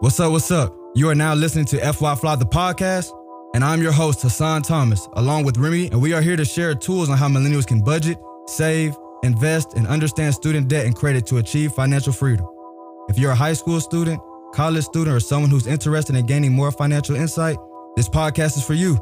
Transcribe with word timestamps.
What's 0.00 0.20
up? 0.20 0.30
What's 0.30 0.52
up? 0.52 0.72
You 0.94 1.08
are 1.08 1.14
now 1.16 1.34
listening 1.34 1.64
to 1.66 1.92
FY 1.92 2.14
Fly 2.14 2.36
the 2.36 2.46
podcast, 2.46 3.10
and 3.52 3.64
I'm 3.64 3.82
your 3.82 3.90
host, 3.90 4.22
Hassan 4.22 4.62
Thomas, 4.62 5.08
along 5.14 5.44
with 5.44 5.56
Remy, 5.56 5.88
and 5.88 6.00
we 6.00 6.12
are 6.12 6.22
here 6.22 6.36
to 6.36 6.44
share 6.44 6.72
tools 6.76 7.10
on 7.10 7.18
how 7.18 7.26
millennials 7.26 7.66
can 7.66 7.80
budget, 7.80 8.16
save, 8.46 8.96
invest, 9.24 9.74
and 9.74 9.88
understand 9.88 10.34
student 10.34 10.68
debt 10.68 10.86
and 10.86 10.94
credit 10.94 11.26
to 11.26 11.38
achieve 11.38 11.72
financial 11.72 12.12
freedom. 12.12 12.46
If 13.08 13.18
you're 13.18 13.32
a 13.32 13.34
high 13.34 13.54
school 13.54 13.80
student, 13.80 14.20
college 14.54 14.84
student, 14.84 15.16
or 15.16 15.18
someone 15.18 15.50
who's 15.50 15.66
interested 15.66 16.14
in 16.14 16.26
gaining 16.26 16.52
more 16.52 16.70
financial 16.70 17.16
insight, 17.16 17.56
this 17.96 18.08
podcast 18.08 18.56
is 18.56 18.64
for 18.64 18.74
you. 18.74 18.96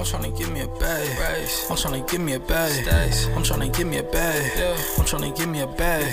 I'm 0.00 0.06
tryna 0.06 0.34
give 0.34 0.50
me 0.50 0.62
a 0.62 0.66
bag. 0.66 1.18
I'm 1.68 1.76
tryna 1.76 2.10
give 2.10 2.22
me 2.22 2.32
a 2.32 2.40
bag. 2.40 2.88
I'm 3.36 3.42
tryna 3.42 3.76
give 3.76 3.86
me 3.86 3.98
a 3.98 4.02
bag. 4.02 4.78
I'm 4.96 5.04
tryna 5.04 5.36
give 5.36 5.46
me 5.46 5.60
a 5.60 5.66
bag. 5.66 6.04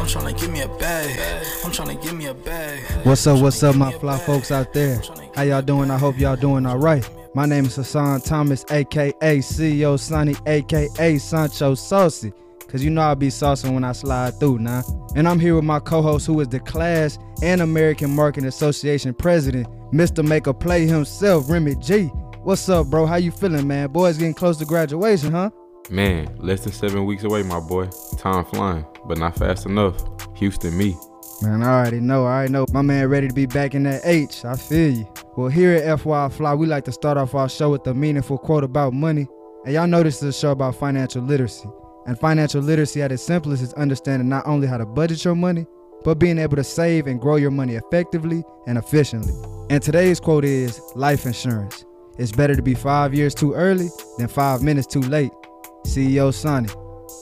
I'm 0.00 0.06
tryna 0.06 0.40
give 0.40 0.50
me 0.50 0.62
a 0.62 0.68
bag. 0.68 1.44
I'm 1.62 1.70
tryna 1.70 2.02
give 2.02 2.14
me 2.14 2.28
a 2.28 2.34
bag. 2.34 2.80
What's 3.04 3.26
up, 3.26 3.42
what's 3.42 3.62
up, 3.62 3.76
my 3.76 3.92
fly 3.92 4.18
folks 4.20 4.50
out 4.50 4.72
there? 4.72 5.02
How 5.34 5.42
y'all 5.42 5.60
doing? 5.60 5.90
I 5.90 5.98
hope 5.98 6.18
y'all 6.18 6.34
doing 6.34 6.64
all 6.64 6.78
right. 6.78 7.06
My 7.34 7.44
name 7.44 7.66
is 7.66 7.76
Hassan 7.76 8.22
Thomas, 8.22 8.64
aka 8.70 9.12
CEO 9.20 10.00
Sonny, 10.00 10.34
aka 10.46 11.18
Sancho 11.18 11.74
Saucy. 11.74 12.32
Cause 12.68 12.82
you 12.82 12.88
know 12.88 13.02
I'll 13.02 13.14
be 13.16 13.28
saucing 13.28 13.74
when 13.74 13.84
I 13.84 13.92
slide 13.92 14.40
through 14.40 14.60
now. 14.60 14.82
And 15.14 15.28
I'm 15.28 15.38
here 15.38 15.54
with 15.54 15.64
my 15.64 15.78
co-host 15.78 16.26
who 16.26 16.40
is 16.40 16.48
the 16.48 16.60
class 16.60 17.18
and 17.42 17.60
American 17.60 18.16
Marketing 18.16 18.48
Association 18.48 19.12
president, 19.12 19.68
Mr. 19.92 20.26
Make 20.26 20.46
a 20.46 20.54
Play 20.54 20.86
himself, 20.86 21.50
Remy 21.50 21.76
G. 21.76 22.10
What's 22.46 22.68
up, 22.68 22.86
bro? 22.86 23.06
How 23.06 23.16
you 23.16 23.32
feeling, 23.32 23.66
man? 23.66 23.88
Boys 23.88 24.18
getting 24.18 24.32
close 24.32 24.56
to 24.58 24.64
graduation, 24.64 25.32
huh? 25.32 25.50
Man, 25.90 26.32
less 26.38 26.62
than 26.62 26.72
seven 26.72 27.04
weeks 27.04 27.24
away, 27.24 27.42
my 27.42 27.58
boy. 27.58 27.88
Time 28.18 28.44
flying, 28.44 28.86
but 29.04 29.18
not 29.18 29.34
fast 29.34 29.66
enough. 29.66 30.00
Houston, 30.36 30.78
me. 30.78 30.96
Man, 31.42 31.64
I 31.64 31.80
already 31.80 31.98
know. 31.98 32.24
I 32.24 32.34
already 32.34 32.52
know. 32.52 32.64
My 32.72 32.82
man 32.82 33.08
ready 33.08 33.26
to 33.26 33.34
be 33.34 33.46
back 33.46 33.74
in 33.74 33.82
that 33.82 34.02
H. 34.04 34.44
I 34.44 34.54
feel 34.54 34.94
you. 34.98 35.08
Well, 35.36 35.48
here 35.48 35.72
at 35.72 35.98
FY 35.98 36.28
Fly, 36.28 36.54
we 36.54 36.66
like 36.66 36.84
to 36.84 36.92
start 36.92 37.18
off 37.18 37.34
our 37.34 37.48
show 37.48 37.72
with 37.72 37.84
a 37.88 37.94
meaningful 37.94 38.38
quote 38.38 38.62
about 38.62 38.92
money. 38.92 39.26
And 39.64 39.74
y'all 39.74 39.88
know 39.88 40.04
this 40.04 40.22
is 40.22 40.36
a 40.36 40.38
show 40.38 40.52
about 40.52 40.76
financial 40.76 41.22
literacy. 41.22 41.68
And 42.06 42.16
financial 42.16 42.62
literacy 42.62 43.02
at 43.02 43.10
its 43.10 43.24
simplest 43.24 43.60
is 43.60 43.74
understanding 43.74 44.28
not 44.28 44.46
only 44.46 44.68
how 44.68 44.76
to 44.76 44.86
budget 44.86 45.24
your 45.24 45.34
money, 45.34 45.66
but 46.04 46.20
being 46.20 46.38
able 46.38 46.54
to 46.54 46.62
save 46.62 47.08
and 47.08 47.20
grow 47.20 47.34
your 47.34 47.50
money 47.50 47.74
effectively 47.74 48.44
and 48.68 48.78
efficiently. 48.78 49.34
And 49.68 49.82
today's 49.82 50.20
quote 50.20 50.44
is 50.44 50.80
life 50.94 51.26
insurance. 51.26 51.84
It's 52.18 52.32
better 52.32 52.56
to 52.56 52.62
be 52.62 52.74
five 52.74 53.14
years 53.14 53.34
too 53.34 53.52
early 53.52 53.88
than 54.18 54.28
five 54.28 54.62
minutes 54.62 54.86
too 54.86 55.00
late. 55.00 55.32
CEO 55.84 56.32
Sonny. 56.32 56.68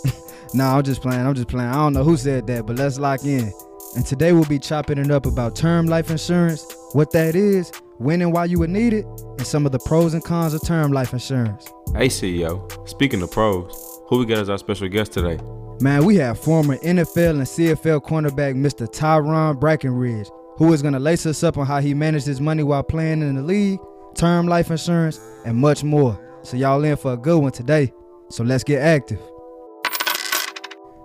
nah, 0.55 0.77
I'm 0.77 0.83
just 0.85 1.03
playing. 1.03 1.27
I'm 1.27 1.35
just 1.35 1.49
playing. 1.49 1.69
I 1.69 1.75
don't 1.75 1.93
know 1.93 2.05
who 2.05 2.17
said 2.17 2.47
that, 2.47 2.67
but 2.67 2.77
let's 2.77 2.99
lock 2.99 3.25
in. 3.25 3.53
And 3.97 4.07
today 4.07 4.33
we'll 4.33 4.45
be 4.45 4.59
chopping 4.59 4.99
it 4.99 5.11
up 5.11 5.27
about 5.27 5.55
term 5.57 5.87
life 5.87 6.11
insurance, 6.11 6.67
what 6.93 7.11
that 7.13 7.35
is, 7.35 7.71
when 7.99 8.23
and 8.23 8.33
why 8.33 8.45
you 8.45 8.59
would 8.59 8.71
need 8.71 8.93
it, 8.93 9.05
and 9.39 9.47
some 9.47 9.67
of 9.67 9.73
the 9.73 9.79
pros 9.81 10.15
and 10.15 10.25
cons 10.25 10.55
of 10.55 10.63
term 10.63 10.93
life 10.93 11.13
insurance. 11.13 11.67
Hey, 11.95 12.09
CEO. 12.09 12.89
Speaking 12.89 13.23
of 13.23 13.31
pros, 13.31 14.01
who 14.09 14.19
we 14.19 14.27
got 14.27 14.39
as 14.39 14.49
our 14.49 14.59
special 14.59 14.89
guest 14.89 15.13
today? 15.13 15.39
Man, 15.81 16.05
we 16.05 16.17
have 16.17 16.39
former 16.39 16.77
NFL 16.79 17.31
and 17.31 17.43
CFL 17.43 18.01
cornerback 18.03 18.55
Mr. 18.55 18.87
Tyron 18.89 19.61
Brackenridge, 19.61 20.29
who 20.57 20.73
is 20.73 20.83
going 20.83 20.95
to 20.95 21.01
lace 21.01 21.27
us 21.27 21.43
up 21.43 21.59
on 21.59 21.67
how 21.67 21.81
he 21.81 21.95
managed 21.95 22.27
his 22.27 22.41
money 22.41 22.63
while 22.63 22.83
playing 22.83 23.23
in 23.23 23.35
the 23.35 23.43
league, 23.43 23.81
term 24.15 24.47
life 24.47 24.71
insurance, 24.71 25.21
and 25.45 25.57
much 25.57 25.85
more. 25.85 26.19
So 26.43 26.57
y'all 26.57 26.85
in 26.85 26.97
for 26.97 27.13
a 27.13 27.17
good 27.17 27.39
one 27.39 27.53
today. 27.53 27.93
So 28.31 28.45
let's 28.45 28.65
get 28.65 28.81
active. 28.81 29.21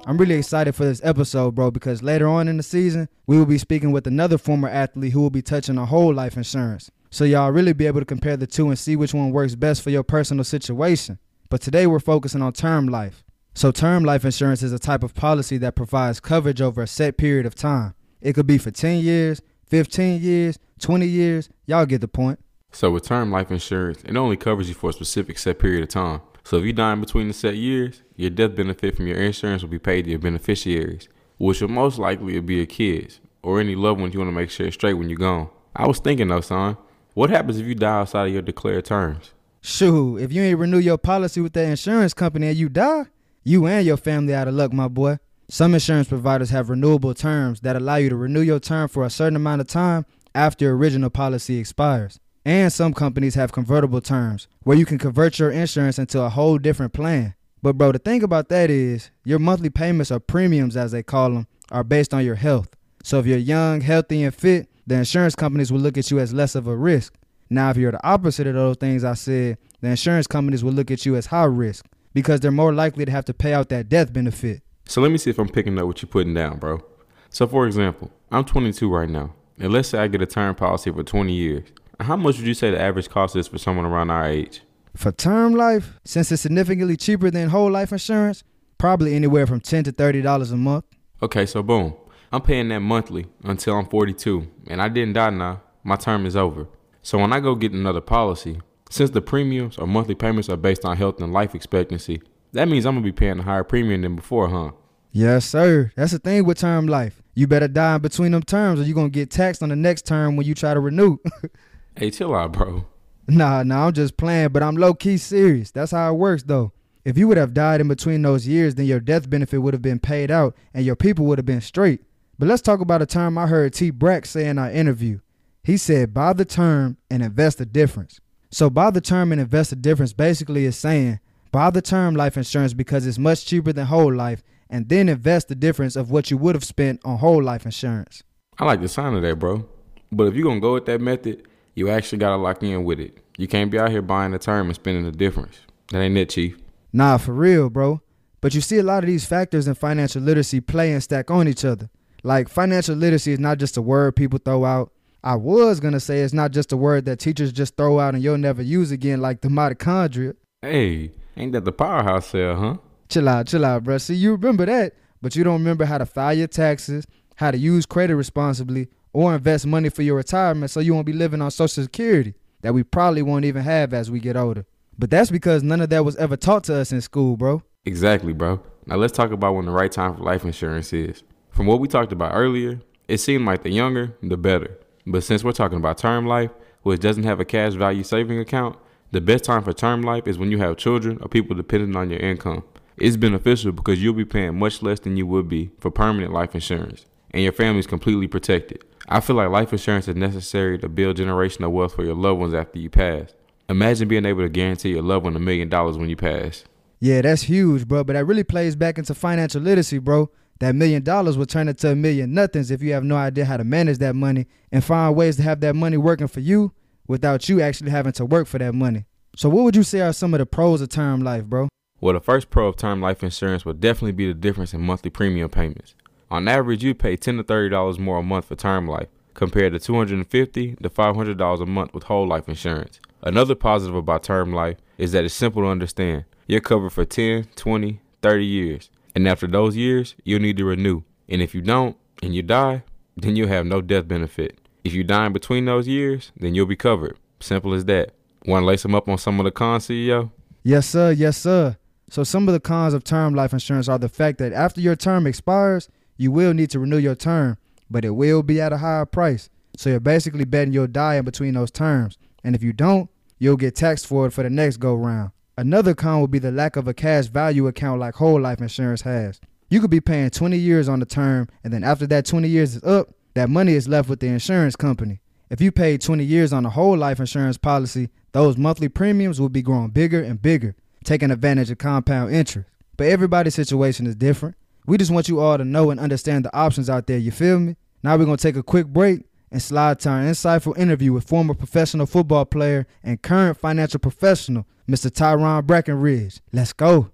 I'm 0.06 0.18
really 0.18 0.36
excited 0.36 0.74
for 0.74 0.86
this 0.86 1.02
episode, 1.04 1.56
bro, 1.56 1.72
because 1.72 2.02
later 2.02 2.28
on 2.28 2.48
in 2.48 2.58
the 2.58 2.64
season, 2.64 3.10
we 3.28 3.38
will 3.38 3.46
be 3.46 3.58
speaking 3.58 3.92
with 3.92 4.08
another 4.08 4.38
former 4.38 4.68
athlete 4.68 5.14
who 5.14 5.22
will 5.22 5.30
be 5.30 5.42
touching 5.42 5.78
on 5.78 5.88
whole 5.88 6.14
life 6.14 6.36
insurance. 6.38 6.90
So 7.12 7.26
y'all 7.26 7.52
really 7.52 7.74
be 7.74 7.86
able 7.86 8.00
to 8.00 8.06
compare 8.06 8.38
the 8.38 8.48
two 8.48 8.70
and 8.70 8.80
see 8.80 8.96
which 8.96 9.14
one 9.14 9.32
works 9.32 9.56
best 9.56 9.82
for 9.82 9.90
your 9.90 10.04
personal 10.04 10.44
situation. 10.44 11.20
But 11.50 11.62
today 11.62 11.86
we're 11.86 12.00
focusing 12.00 12.42
on 12.42 12.54
term 12.54 12.88
life. 12.88 13.24
So 13.54 13.72
term 13.72 14.04
life 14.04 14.26
insurance 14.26 14.64
is 14.64 14.72
a 14.72 14.80
type 14.80 15.04
of 15.04 15.14
policy 15.14 15.58
that 15.58 15.76
provides 15.76 16.20
coverage 16.20 16.62
over 16.62 16.82
a 16.82 16.88
set 16.88 17.18
period 17.18 17.46
of 17.46 17.56
time. 17.56 17.94
It 18.22 18.34
could 18.34 18.48
be 18.48 18.58
for 18.58 18.72
10 18.72 19.02
years, 19.02 19.42
15 19.68 20.22
years, 20.22 20.60
20 20.80 21.06
years. 21.06 21.50
Y'all 21.66 21.86
get 21.86 22.02
the 22.02 22.08
point. 22.08 22.40
So 22.72 22.92
with 22.92 23.04
term 23.04 23.32
life 23.32 23.52
insurance, 23.52 24.04
it 24.04 24.16
only 24.16 24.38
covers 24.38 24.70
you 24.70 24.76
for 24.76 24.92
a 24.92 24.94
specific 24.94 25.38
set 25.38 25.60
period 25.60 25.84
of 25.84 25.90
time. 25.90 26.22
So 26.44 26.58
if 26.58 26.66
you 26.66 26.74
die 26.74 26.94
in 26.94 27.02
between 27.02 27.28
the 27.28 27.34
set 27.34 27.56
years, 27.56 28.02
your 28.16 28.30
death 28.30 28.56
benefit 28.56 28.96
from 28.96 29.08
your 29.08 29.18
insurance 29.18 29.62
will 29.62 29.70
be 29.70 29.80
paid 29.80 30.06
to 30.06 30.12
your 30.12 30.20
beneficiaries, 30.20 31.08
which 31.38 31.62
will 31.62 31.68
most 31.70 32.00
likely 32.00 32.40
be 32.40 32.56
your 32.56 32.66
kids 32.66 33.20
or 33.44 33.60
any 33.60 33.76
loved 33.76 34.02
ones 34.02 34.14
you 34.14 34.20
want 34.20 34.30
to 34.30 34.36
make 34.36 34.50
sure 34.50 34.68
is 34.68 34.74
straight 34.74 34.94
when 34.94 35.10
you're 35.10 35.18
gone. 35.18 35.50
I 35.76 35.88
was 35.88 36.00
thinking 36.00 36.28
though, 36.28 36.42
son, 36.42 36.78
what 37.14 37.30
happens 37.30 37.60
if 37.60 37.66
you 37.66 37.76
die 37.76 38.00
outside 38.00 38.28
of 38.28 38.34
your 38.34 38.42
declared 38.42 38.86
terms? 38.86 39.34
Shoo, 39.62 40.18
if 40.18 40.32
you 40.32 40.42
ain't 40.42 40.60
renew 40.60 40.78
your 40.78 40.98
policy 40.98 41.42
with 41.42 41.54
that 41.54 41.68
insurance 41.68 42.14
company 42.14 42.48
and 42.48 42.58
you 42.58 42.70
die, 42.70 43.06
you 43.44 43.68
and 43.68 43.86
your 43.86 43.98
family 43.98 44.34
out 44.34 44.48
of 44.48 44.54
luck, 44.54 44.72
my 44.72 44.88
boy. 44.88 45.18
Some 45.50 45.74
insurance 45.74 46.08
providers 46.08 46.52
have 46.52 46.70
renewable 46.70 47.14
terms 47.14 47.62
that 47.62 47.76
allow 47.76 47.96
you 47.96 48.10
to 48.10 48.16
renew 48.16 48.42
your 48.42 48.60
term 48.60 48.88
for 48.88 49.04
a 49.04 49.10
certain 49.10 49.36
amount 49.36 49.62
of 49.62 49.68
time 49.68 50.06
after 50.36 50.66
your 50.66 50.78
original 50.78 51.10
policy 51.10 51.58
expires. 51.58 52.20
And 52.46 52.72
some 52.72 52.94
companies 52.94 53.36
have 53.36 53.52
convertible 53.52 54.02
terms 54.02 54.48
where 54.64 54.78
you 54.78 54.86
can 54.86 54.98
convert 54.98 55.40
your 55.40 55.52
insurance 55.52 56.00
into 56.00 56.22
a 56.22 56.30
whole 56.30 56.58
different 56.58 56.94
plan. 56.94 57.36
But 57.62 57.78
bro, 57.78 57.92
the 57.92 58.00
thing 58.00 58.24
about 58.24 58.50
that 58.50 58.70
is 58.70 59.12
your 59.26 59.40
monthly 59.40 59.70
payments 59.70 60.12
or 60.12 60.20
premiums 60.20 60.78
as 60.78 60.92
they 60.92 61.04
call 61.04 61.32
them 61.32 61.48
are 61.72 61.84
based 61.84 62.14
on 62.14 62.24
your 62.24 62.36
health. 62.36 62.70
So 63.04 63.20
if 63.20 63.26
you're 63.26 63.38
young, 63.38 63.82
healthy 63.82 64.24
and 64.24 64.34
fit, 64.34 64.70
the 64.88 64.96
insurance 64.96 65.36
companies 65.36 65.72
will 65.72 65.82
look 65.82 65.98
at 65.98 66.10
you 66.10 66.20
as 66.20 66.34
less 66.34 66.56
of 66.56 66.68
a 66.68 66.76
risk. 66.76 67.14
Now 67.50 67.70
if 67.70 67.78
you're 67.78 67.92
the 67.92 68.08
opposite 68.08 68.48
of 68.48 68.54
those 68.54 68.78
things 68.78 69.04
I 69.04 69.14
said, 69.14 69.58
the 69.82 69.90
insurance 69.90 70.28
companies 70.28 70.64
will 70.64 70.72
look 70.72 70.92
at 70.92 71.06
you 71.06 71.16
as 71.16 71.28
high 71.28 71.44
risk 71.44 71.86
because 72.14 72.40
they're 72.40 72.52
more 72.52 72.74
likely 72.74 73.06
to 73.06 73.12
have 73.12 73.26
to 73.26 73.34
pay 73.34 73.54
out 73.54 73.70
that 73.70 73.90
death 73.90 74.12
benefit. 74.14 74.62
So 74.86 75.02
let 75.02 75.12
me 75.12 75.18
see 75.18 75.30
if 75.30 75.38
I'm 75.38 75.50
picking 75.50 75.78
up 75.78 75.86
what 75.86 76.02
you're 76.02 76.10
putting 76.10 76.34
down, 76.34 76.58
bro. 76.58 76.82
So 77.30 77.46
for 77.48 77.68
example, 77.68 78.12
I'm 78.32 78.46
22 78.46 78.90
right 78.90 79.10
now, 79.10 79.34
and 79.60 79.72
let's 79.72 79.90
say 79.90 80.00
I 80.00 80.08
get 80.08 80.22
a 80.22 80.26
term 80.26 80.56
policy 80.56 80.92
for 80.92 81.04
20 81.04 81.32
years. 81.32 81.70
How 82.00 82.16
much 82.16 82.38
would 82.38 82.48
you 82.48 82.54
say 82.54 82.72
the 82.72 82.80
average 82.80 83.10
cost 83.10 83.36
is 83.36 83.48
for 83.48 83.58
someone 83.58 83.86
around 83.86 84.10
our 84.10 84.26
age? 84.26 84.62
For 84.96 85.12
term 85.12 85.54
life, 85.54 86.00
since 86.06 86.32
it's 86.32 86.42
significantly 86.42 86.96
cheaper 86.96 87.30
than 87.30 87.50
whole 87.50 87.70
life 87.70 87.92
insurance, 87.92 88.44
probably 88.78 89.16
anywhere 89.16 89.46
from 89.46 89.60
10 89.60 89.84
to 89.84 89.92
$30 89.92 90.52
a 90.52 90.56
month. 90.56 90.86
Okay, 91.22 91.46
so 91.46 91.62
boom. 91.62 91.94
I'm 92.32 92.42
paying 92.42 92.70
that 92.70 92.80
monthly 92.80 93.26
until 93.44 93.76
I'm 93.76 93.86
42, 93.86 94.48
and 94.68 94.82
I 94.82 94.88
didn't 94.88 95.14
die 95.14 95.30
now. 95.32 95.62
My 95.84 95.98
term 95.98 96.26
is 96.26 96.36
over. 96.38 96.68
So 97.02 97.18
when 97.18 97.34
I 97.34 97.42
go 97.42 97.56
get 97.56 97.74
another 97.74 98.02
policy, 98.02 98.62
since 98.90 99.10
the 99.10 99.22
premiums 99.22 99.78
or 99.78 99.86
monthly 99.86 100.16
payments 100.16 100.48
are 100.50 100.58
based 100.58 100.86
on 100.86 100.96
health 100.96 101.20
and 101.20 101.34
life 101.34 101.54
expectancy, 101.54 102.22
that 102.54 102.68
means 102.68 102.86
I'm 102.86 102.96
gonna 102.96 103.04
be 103.04 103.12
paying 103.12 103.40
a 103.40 103.44
higher 103.44 103.64
premium 103.64 104.02
than 104.02 104.16
before, 104.16 104.48
huh? 104.48 104.72
Yes, 105.12 105.46
sir. 105.46 105.92
That's 105.96 106.14
the 106.14 106.20
thing 106.20 106.46
with 106.46 106.60
term 106.60 106.88
life. 106.88 107.22
You 107.34 107.48
better 107.48 107.68
die 107.68 107.96
in 107.96 108.02
between 108.02 108.32
them 108.32 108.44
terms 108.44 108.80
or 108.80 108.84
you're 108.84 108.96
gonna 108.96 109.10
get 109.10 109.32
taxed 109.32 109.62
on 109.62 109.70
the 109.70 109.76
next 109.76 110.06
term 110.06 110.36
when 110.36 110.46
you 110.48 110.56
try 110.56 110.74
to 110.74 110.80
renew. 110.80 111.18
hey, 112.00 112.10
chill 112.12 112.34
out, 112.34 112.54
bro. 112.54 112.86
Nah, 113.28 113.62
nah, 113.64 113.88
I'm 113.88 113.94
just 113.94 114.18
playing, 114.18 114.50
but 114.50 114.64
I'm 114.64 114.76
low 114.76 114.94
key 114.94 115.18
serious. 115.18 115.70
That's 115.70 115.92
how 115.92 116.12
it 116.14 116.18
works 116.18 116.44
though. 116.44 116.72
If 117.06 117.18
you 117.18 117.28
would 117.28 117.38
have 117.38 117.54
died 117.54 117.82
in 117.82 117.88
between 117.88 118.22
those 118.22 118.48
years, 118.48 118.76
then 118.76 118.86
your 118.86 119.00
death 119.00 119.30
benefit 119.30 119.60
would 119.60 119.74
have 119.74 119.82
been 119.82 120.00
paid 120.00 120.32
out 120.32 120.56
and 120.74 120.86
your 120.86 120.96
people 120.96 121.26
would 121.26 121.38
have 121.38 121.46
been 121.46 121.62
straight. 121.62 122.02
But 122.38 122.48
let's 122.48 122.62
talk 122.62 122.80
about 122.80 123.02
a 123.02 123.06
term 123.06 123.38
I 123.38 123.48
heard 123.48 123.74
T. 123.74 123.90
Brack 123.90 124.26
say 124.26 124.48
in 124.48 124.58
our 124.58 124.72
interview. 124.72 125.20
He 125.64 125.78
said, 125.78 126.14
buy 126.14 126.34
the 126.34 126.46
term 126.46 126.98
and 127.10 127.22
invest 127.22 127.58
the 127.58 127.66
difference. 127.66 128.20
So 128.52 128.70
buy 128.70 128.92
the 128.92 129.02
term 129.02 129.32
and 129.32 129.40
invest 129.42 129.70
the 129.70 129.76
difference 129.76 130.14
basically 130.14 130.66
is 130.66 130.78
saying 130.78 131.20
buy 131.52 131.70
the 131.70 131.82
term 131.82 132.16
life 132.16 132.38
insurance 132.38 132.74
because 132.74 133.06
it's 133.06 133.18
much 133.18 133.46
cheaper 133.46 133.74
than 133.74 133.88
whole 133.88 134.14
life 134.14 134.44
and 134.70 134.88
then 134.90 135.10
invest 135.10 135.48
the 135.48 135.56
difference 135.56 135.96
of 135.96 136.12
what 136.12 136.32
you 136.32 136.38
would 136.38 136.56
have 136.56 136.64
spent 136.64 137.02
on 137.04 137.18
whole 137.18 137.44
life 137.44 137.66
insurance. 137.66 138.24
I 138.58 138.66
like 138.66 138.82
the 138.82 138.88
sound 138.88 139.16
of 139.16 139.24
that, 139.24 139.38
bro. 139.38 139.68
But 140.12 140.28
if 140.28 140.36
you're 140.36 140.46
gonna 140.46 140.60
go 140.60 140.74
with 140.74 140.86
that 140.86 141.02
method, 141.02 141.48
you 141.76 141.90
actually 141.90 142.18
gotta 142.18 142.38
lock 142.38 142.64
in 142.64 142.84
with 142.84 143.00
it. 143.00 143.18
You 143.38 143.48
can't 143.48 143.72
be 143.72 143.80
out 143.80 143.92
here 143.92 144.02
buying 144.02 144.32
the 144.32 144.40
term 144.40 144.68
and 144.68 144.76
spending 144.76 145.06
the 145.06 145.12
difference. 145.12 145.60
That 145.92 146.02
ain't 146.02 146.18
it, 146.18 146.30
Chief. 146.30 146.58
Nah, 146.92 147.18
for 147.18 147.34
real, 147.34 147.70
bro. 147.70 148.02
But 148.42 148.54
you 148.56 148.62
see 148.62 148.78
a 148.78 148.84
lot 148.84 149.04
of 149.04 149.08
these 149.08 149.26
factors 149.26 149.68
in 149.68 149.76
financial 149.76 150.22
literacy 150.22 150.62
play 150.62 150.92
and 150.92 151.04
stack 151.04 151.30
on 151.30 151.48
each 151.48 151.66
other. 151.66 151.90
Like 152.24 152.50
financial 152.50 152.96
literacy 152.96 153.34
is 153.34 153.40
not 153.40 153.58
just 153.58 153.78
a 153.78 153.82
word 153.82 154.16
people 154.16 154.40
throw 154.44 154.66
out. 154.66 154.92
I 155.24 155.36
was 155.36 155.80
gonna 155.80 156.00
say 156.00 156.20
it's 156.20 156.34
not 156.34 156.52
just 156.52 156.72
a 156.72 156.78
word 156.78 157.06
that 157.06 157.20
teachers 157.20 157.52
just 157.52 157.76
throw 157.76 158.00
out 158.00 158.14
and 158.14 158.24
you'll 158.24 158.38
never 158.38 158.62
use 158.62 158.92
again, 158.92 159.20
like 159.20 159.42
the 159.42 159.50
mitochondria. 159.50 160.36
Hey, 160.62 161.12
ain't 161.36 161.52
that 161.54 161.66
the 161.66 161.72
powerhouse 161.72 162.28
cell, 162.28 162.56
huh? 162.56 162.78
Chill 163.10 163.28
out, 163.28 163.48
chill 163.48 163.66
out, 163.66 163.84
bro. 163.84 163.98
See, 163.98 164.16
you 164.16 164.32
remember 164.34 164.66
that, 164.66 164.94
but 165.22 165.36
you 165.36 165.44
don't 165.44 165.60
remember 165.60 165.86
how 165.86 165.98
to 165.98 166.06
file 166.06 166.34
your 166.34 166.48
taxes, 166.48 167.06
how 167.36 167.52
to 167.52 167.58
use 167.58 167.86
credit 167.86 168.16
responsibly, 168.16 168.88
or 169.14 169.36
invest 169.36 169.66
money 169.66 169.90
for 169.90 170.02
your 170.02 170.18
retirement 170.18 170.72
so 170.72 170.80
you 170.80 170.94
won't 170.94 171.06
be 171.06 171.14
living 171.14 171.42
on 171.42 171.52
Social 171.52 171.84
Security 171.84 172.34
that 172.62 172.74
we 172.74 172.84
probably 172.84 173.22
won't 173.22 173.46
even 173.46 173.64
have 173.64 173.94
as 173.94 174.12
we 174.12 174.20
get 174.20 174.36
older. 174.36 174.66
But 174.98 175.10
that's 175.10 175.32
because 175.32 175.64
none 175.64 175.82
of 175.82 175.90
that 175.90 176.04
was 176.04 176.16
ever 176.18 176.36
taught 176.36 176.66
to 176.66 176.76
us 176.76 176.92
in 176.92 177.02
school, 177.02 177.38
bro. 177.38 177.64
Exactly, 177.86 178.34
bro. 178.34 178.62
Now 178.86 178.98
let's 178.98 179.14
talk 179.14 179.32
about 179.32 179.56
when 179.56 179.66
the 179.66 179.72
right 179.72 179.92
time 179.92 180.16
for 180.16 180.24
life 180.24 180.44
insurance 180.44 180.92
is. 180.92 181.24
From 181.52 181.68
what 181.68 181.80
we 181.80 181.88
talked 181.88 182.12
about 182.12 182.34
earlier, 182.34 182.82
it 183.08 183.20
seemed 183.20 183.46
like 183.46 183.64
the 183.64 183.72
younger, 183.72 184.16
the 184.22 184.38
better. 184.38 184.78
But 185.06 185.24
since 185.24 185.44
we're 185.44 185.54
talking 185.54 185.78
about 185.78 185.98
term 185.98 186.26
life, 186.26 186.52
which 186.84 187.00
doesn't 187.00 187.24
have 187.24 187.40
a 187.40 187.46
cash 187.46 187.74
value 187.74 188.04
saving 188.04 188.40
account, 188.40 188.78
the 189.12 189.22
best 189.22 189.44
time 189.44 189.64
for 189.64 189.74
term 189.74 190.02
life 190.02 190.28
is 190.28 190.38
when 190.38 190.52
you 190.52 190.60
have 190.60 190.78
children 190.78 191.18
or 191.22 191.28
people 191.28 191.56
dependent 191.56 191.96
on 191.96 192.10
your 192.10 192.20
income. 192.20 192.64
It's 192.98 193.18
beneficial 193.18 193.72
because 193.72 194.04
you'll 194.04 194.14
be 194.14 194.26
paying 194.26 194.60
much 194.60 194.84
less 194.84 195.00
than 195.00 195.18
you 195.18 195.26
would 195.26 195.48
be 195.48 195.72
for 195.80 195.90
permanent 195.90 196.34
life 196.34 196.54
insurance, 196.54 197.06
and 197.32 197.42
your 197.42 197.54
family 197.54 197.80
is 197.80 197.88
completely 197.88 198.28
protected. 198.28 198.84
I 199.12 199.22
feel 199.22 199.36
like 199.36 199.50
life 199.50 199.74
insurance 199.74 200.08
is 200.08 200.16
necessary 200.16 200.78
to 200.78 200.88
build 200.88 201.18
generational 201.18 201.72
wealth 201.72 201.96
for 201.96 202.04
your 202.04 202.14
loved 202.14 202.40
ones 202.40 202.54
after 202.54 202.78
you 202.78 202.92
pass. 202.92 203.34
Imagine 203.68 204.08
being 204.08 204.24
able 204.24 204.42
to 204.42 204.50
guarantee 204.50 204.90
your 204.90 205.02
loved 205.02 205.26
one 205.26 205.36
a 205.36 205.40
million 205.40 205.68
dollars 205.68 205.98
when 205.98 206.10
you 206.10 206.16
pass. 206.16 206.64
Yeah, 207.00 207.22
that's 207.22 207.42
huge, 207.42 207.88
bro. 207.88 208.04
But 208.04 208.14
that 208.14 208.26
really 208.26 208.44
plays 208.44 208.76
back 208.76 209.00
into 209.00 209.16
financial 209.16 209.64
literacy, 209.64 209.98
bro. 209.98 210.30
That 210.60 210.76
million 210.76 211.02
dollars 211.02 211.40
will 211.40 211.48
turn 211.48 211.70
into 211.70 211.90
a 211.90 211.96
million 211.96 212.36
nothings 212.36 212.70
if 212.70 212.84
you 212.84 212.94
have 212.94 213.04
no 213.04 213.16
idea 213.16 213.46
how 213.46 213.58
to 213.58 213.64
manage 213.64 213.98
that 213.98 214.14
money 214.14 214.46
and 214.72 214.84
find 214.84 215.16
ways 215.16 215.38
to 215.38 215.44
have 215.44 215.60
that 215.62 215.76
money 215.76 215.98
working 215.98 216.28
for 216.28 216.42
you 216.42 216.72
without 217.08 217.50
you 217.50 217.62
actually 217.62 217.90
having 217.90 218.12
to 218.12 218.26
work 218.26 218.46
for 218.46 218.60
that 218.60 218.76
money. 218.76 219.06
So, 219.36 219.50
what 219.50 219.64
would 219.64 219.76
you 219.76 219.84
say 219.84 220.02
are 220.02 220.14
some 220.14 220.36
of 220.36 220.40
the 220.40 220.46
pros 220.46 220.82
of 220.82 220.90
term 220.90 221.24
life, 221.24 221.46
bro? 221.46 221.68
Well, 222.00 222.14
the 222.14 222.20
first 222.20 222.52
pro 222.52 222.68
of 222.68 222.76
term 222.76 223.02
life 223.02 223.24
insurance 223.24 223.66
would 223.66 223.80
definitely 223.80 224.12
be 224.12 224.28
the 224.28 224.36
difference 224.36 224.74
in 224.74 224.82
monthly 224.82 225.10
premium 225.10 225.50
payments. 225.50 225.96
On 226.32 226.48
average, 226.48 226.84
you 226.84 226.94
pay 226.94 227.16
10 227.16 227.38
to 227.38 227.44
thirty 227.44 227.70
dollars 227.70 227.98
more 227.98 228.20
a 228.20 228.24
month 228.24 228.46
for 228.46 228.56
term 228.56 228.88
life, 228.88 229.08
compared 229.34 229.74
to 229.74 229.80
250 229.80 230.76
to 230.76 230.90
five 230.90 231.16
hundred 231.16 231.38
dollars 231.38 231.60
a 231.60 231.66
month 231.66 231.94
with 231.94 232.04
whole 232.04 232.28
life 232.28 232.48
insurance. 232.48 233.00
Another 233.24 233.56
positive 233.56 233.96
about 233.96 234.24
term 234.24 234.54
life 234.54 234.78
is 234.98 235.12
that 235.12 235.26
it's 235.26 235.34
simple 235.34 235.64
to 235.64 235.68
understand. 235.68 236.26
You're 236.48 236.62
covered 236.62 236.92
for 236.92 237.06
10, 237.06 237.46
20, 237.56 238.00
30 238.22 238.46
years. 238.46 238.90
And 239.16 239.28
after 239.28 239.48
those 239.48 239.76
years, 239.76 240.16
you'll 240.24 240.42
need 240.42 240.58
to 240.58 240.66
renew. 240.66 241.04
And 241.28 241.42
if 241.42 241.54
you 241.54 241.62
don't 241.62 241.98
and 242.24 242.34
you 242.34 242.42
die, 242.42 242.84
then 243.18 243.36
you'll 243.36 243.50
have 243.50 243.66
no 243.66 243.82
death 243.82 244.08
benefit. 244.08 244.58
If 244.84 244.94
you 244.94 245.04
die 245.04 245.26
in 245.28 245.34
between 245.34 245.66
those 245.66 245.88
years, 245.88 246.32
then 246.38 246.56
you'll 246.56 246.66
be 246.66 246.76
covered. 246.76 247.18
Simple 247.40 247.74
as 247.74 247.86
that. 247.86 248.14
Want 248.46 248.64
to 248.64 248.66
lace 248.68 248.84
them 248.84 248.96
up 248.96 249.10
on 249.10 249.18
some 249.18 249.40
of 249.40 249.44
the 249.44 249.52
cons, 249.52 249.88
CEO? 249.88 250.32
Yes, 250.64 250.88
sir. 250.88 251.12
Yes, 251.12 251.38
sir. 251.38 251.78
So, 252.10 252.24
some 252.24 252.48
of 252.48 252.54
the 252.54 252.60
cons 252.60 252.94
of 252.94 253.04
term 253.04 253.36
life 253.36 253.54
insurance 253.54 253.88
are 253.88 254.00
the 254.00 254.10
fact 254.10 254.40
that 254.40 254.54
after 254.54 254.82
your 254.82 254.96
term 254.96 255.28
expires, 255.28 255.90
you 256.20 256.32
will 256.32 256.54
need 256.54 256.70
to 256.72 256.80
renew 256.80 256.98
your 256.98 257.16
term, 257.16 257.58
but 257.90 258.04
it 258.04 258.12
will 258.12 258.44
be 258.44 258.60
at 258.60 258.74
a 258.74 258.78
higher 258.78 259.06
price. 259.06 259.50
So, 259.76 259.90
you're 259.90 260.02
basically 260.02 260.44
betting 260.44 260.74
you'll 260.74 260.88
die 260.88 261.16
in 261.16 261.24
between 261.24 261.54
those 261.54 261.72
terms. 261.72 262.18
And 262.44 262.56
if 262.56 262.62
you 262.62 262.74
don't, 262.74 263.10
you'll 263.40 263.56
get 263.56 263.76
taxed 263.76 264.06
for 264.06 264.28
it 264.28 264.32
for 264.32 264.44
the 264.44 264.50
next 264.50 264.78
go 264.78 264.94
round. 264.94 265.32
Another 265.58 265.96
con 265.96 266.20
would 266.22 266.32
be 266.32 266.40
the 266.40 266.52
lack 266.52 266.76
of 266.76 266.88
a 266.88 266.94
cash 266.94 267.28
value 267.28 267.68
account 267.68 268.00
like 268.00 268.16
whole 268.16 268.40
life 268.40 268.60
insurance 268.60 269.02
has. 269.02 269.40
You 269.70 269.80
could 269.80 269.90
be 269.90 270.02
paying 270.02 270.30
20 270.30 270.58
years 270.58 270.90
on 270.90 271.00
the 271.00 271.06
term, 271.06 271.48
and 271.64 271.72
then 271.72 271.84
after 271.84 272.06
that 272.08 272.26
20 272.26 272.48
years 272.48 272.76
is 272.76 272.84
up, 272.84 273.14
that 273.36 273.50
money 273.50 273.74
is 273.74 273.88
left 273.88 274.10
with 274.10 274.20
the 274.20 274.28
insurance 274.28 274.76
company. 274.76 275.22
If 275.50 275.62
you 275.62 275.72
paid 275.72 276.02
20 276.02 276.24
years 276.24 276.52
on 276.52 276.66
a 276.66 276.70
whole 276.70 276.98
life 276.98 277.20
insurance 277.20 277.58
policy, 277.58 278.10
those 278.34 278.58
monthly 278.58 278.90
premiums 278.90 279.40
will 279.40 279.50
be 279.50 279.62
growing 279.62 279.90
bigger 279.90 280.22
and 280.22 280.42
bigger, 280.42 280.76
taking 281.04 281.32
advantage 281.32 281.72
of 281.72 281.78
compound 281.78 282.34
interest. 282.34 282.70
But 282.98 283.08
everybody's 283.08 283.56
situation 283.56 284.06
is 284.06 284.16
different. 284.16 284.56
We 284.90 284.98
just 284.98 285.12
want 285.12 285.30
you 285.30 285.40
all 285.40 285.56
to 285.56 285.64
know 285.64 285.92
and 285.92 286.00
understand 286.00 286.46
the 286.46 286.58
options 286.58 286.90
out 286.90 287.06
there, 287.06 287.20
you 287.20 287.30
feel 287.30 287.60
me? 287.60 287.76
Now 288.02 288.18
we're 288.18 288.26
going 288.26 288.38
to 288.38 288.42
take 288.42 288.56
a 288.56 288.64
quick 288.64 288.88
break 288.88 289.22
and 289.52 289.62
slide 289.62 290.00
to 290.00 290.10
our 290.10 290.22
insightful 290.22 290.76
interview 290.80 291.14
with 291.14 291.28
former 291.28 291.54
professional 291.54 292.08
football 292.08 292.44
player 292.44 292.88
and 293.04 293.22
current 293.22 293.60
financial 293.60 294.00
professional, 294.00 294.66
Mr. 294.90 295.12
Tyron 295.12 295.62
Brackenridge. 295.62 296.42
Let's 296.52 296.74
go. 296.74 297.12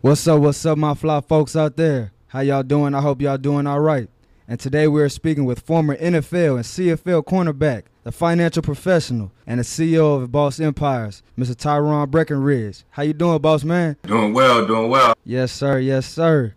What's 0.00 0.26
up, 0.26 0.40
what's 0.40 0.64
up, 0.64 0.78
my 0.78 0.94
fly 0.94 1.20
folks 1.20 1.54
out 1.54 1.76
there? 1.76 2.12
How 2.28 2.40
y'all 2.40 2.62
doing? 2.62 2.94
I 2.94 3.02
hope 3.02 3.20
y'all 3.20 3.36
doing 3.36 3.66
all 3.66 3.80
right. 3.80 4.08
And 4.52 4.60
today 4.60 4.86
we 4.86 5.00
are 5.00 5.08
speaking 5.08 5.46
with 5.46 5.60
former 5.60 5.96
NFL 5.96 6.56
and 6.56 6.64
CFL 6.66 7.24
cornerback, 7.24 7.84
the 8.04 8.12
financial 8.12 8.62
professional, 8.62 9.32
and 9.46 9.58
the 9.58 9.64
CEO 9.64 10.20
of 10.20 10.30
Boss 10.30 10.60
Empires, 10.60 11.22
Mr. 11.38 11.54
Tyron 11.54 12.08
Brackenridge. 12.08 12.84
How 12.90 13.02
you 13.02 13.14
doing, 13.14 13.38
boss 13.38 13.64
man? 13.64 13.96
Doing 14.02 14.34
well, 14.34 14.66
doing 14.66 14.90
well. 14.90 15.14
Yes, 15.24 15.52
sir. 15.52 15.78
Yes, 15.78 16.04
sir. 16.04 16.52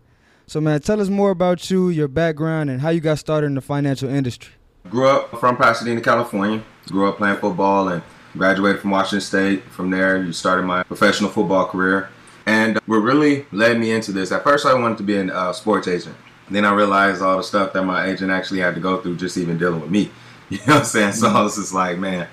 So, 0.46 0.60
man, 0.60 0.80
tell 0.80 1.00
us 1.00 1.08
more 1.08 1.30
about 1.30 1.70
you, 1.70 1.88
your 1.88 2.06
background, 2.06 2.68
and 2.68 2.82
how 2.82 2.90
you 2.90 3.00
got 3.00 3.18
started 3.18 3.46
in 3.46 3.54
the 3.54 3.62
financial 3.62 4.10
industry. 4.10 4.52
Grew 4.90 5.08
up 5.08 5.40
from 5.40 5.56
Pasadena, 5.56 6.02
California. 6.02 6.62
Grew 6.88 7.08
up 7.08 7.16
playing 7.16 7.38
football 7.38 7.88
and 7.88 8.02
graduated 8.36 8.82
from 8.82 8.90
Washington 8.90 9.22
State. 9.22 9.62
From 9.70 9.90
there, 9.90 10.22
you 10.22 10.34
started 10.34 10.66
my 10.66 10.82
professional 10.82 11.30
football 11.30 11.64
career. 11.64 12.10
And 12.44 12.78
what 12.84 12.98
really 12.98 13.46
led 13.52 13.80
me 13.80 13.92
into 13.92 14.12
this, 14.12 14.32
at 14.32 14.44
first 14.44 14.66
I 14.66 14.74
wanted 14.74 14.98
to 14.98 15.02
be 15.02 15.16
a 15.16 15.34
uh, 15.34 15.54
sports 15.54 15.88
agent. 15.88 16.14
Then 16.50 16.64
I 16.64 16.72
realized 16.72 17.22
all 17.22 17.38
the 17.38 17.42
stuff 17.42 17.72
that 17.72 17.82
my 17.82 18.06
agent 18.06 18.30
actually 18.30 18.60
had 18.60 18.74
to 18.74 18.80
go 18.80 19.00
through 19.00 19.16
just 19.16 19.36
even 19.36 19.58
dealing 19.58 19.80
with 19.80 19.90
me. 19.90 20.10
You 20.48 20.58
know 20.58 20.74
what 20.74 20.76
I'm 20.76 20.84
saying? 20.84 21.12
So 21.14 21.26
I 21.26 21.42
was 21.42 21.56
just 21.56 21.74
like, 21.74 21.98
man, 21.98 22.28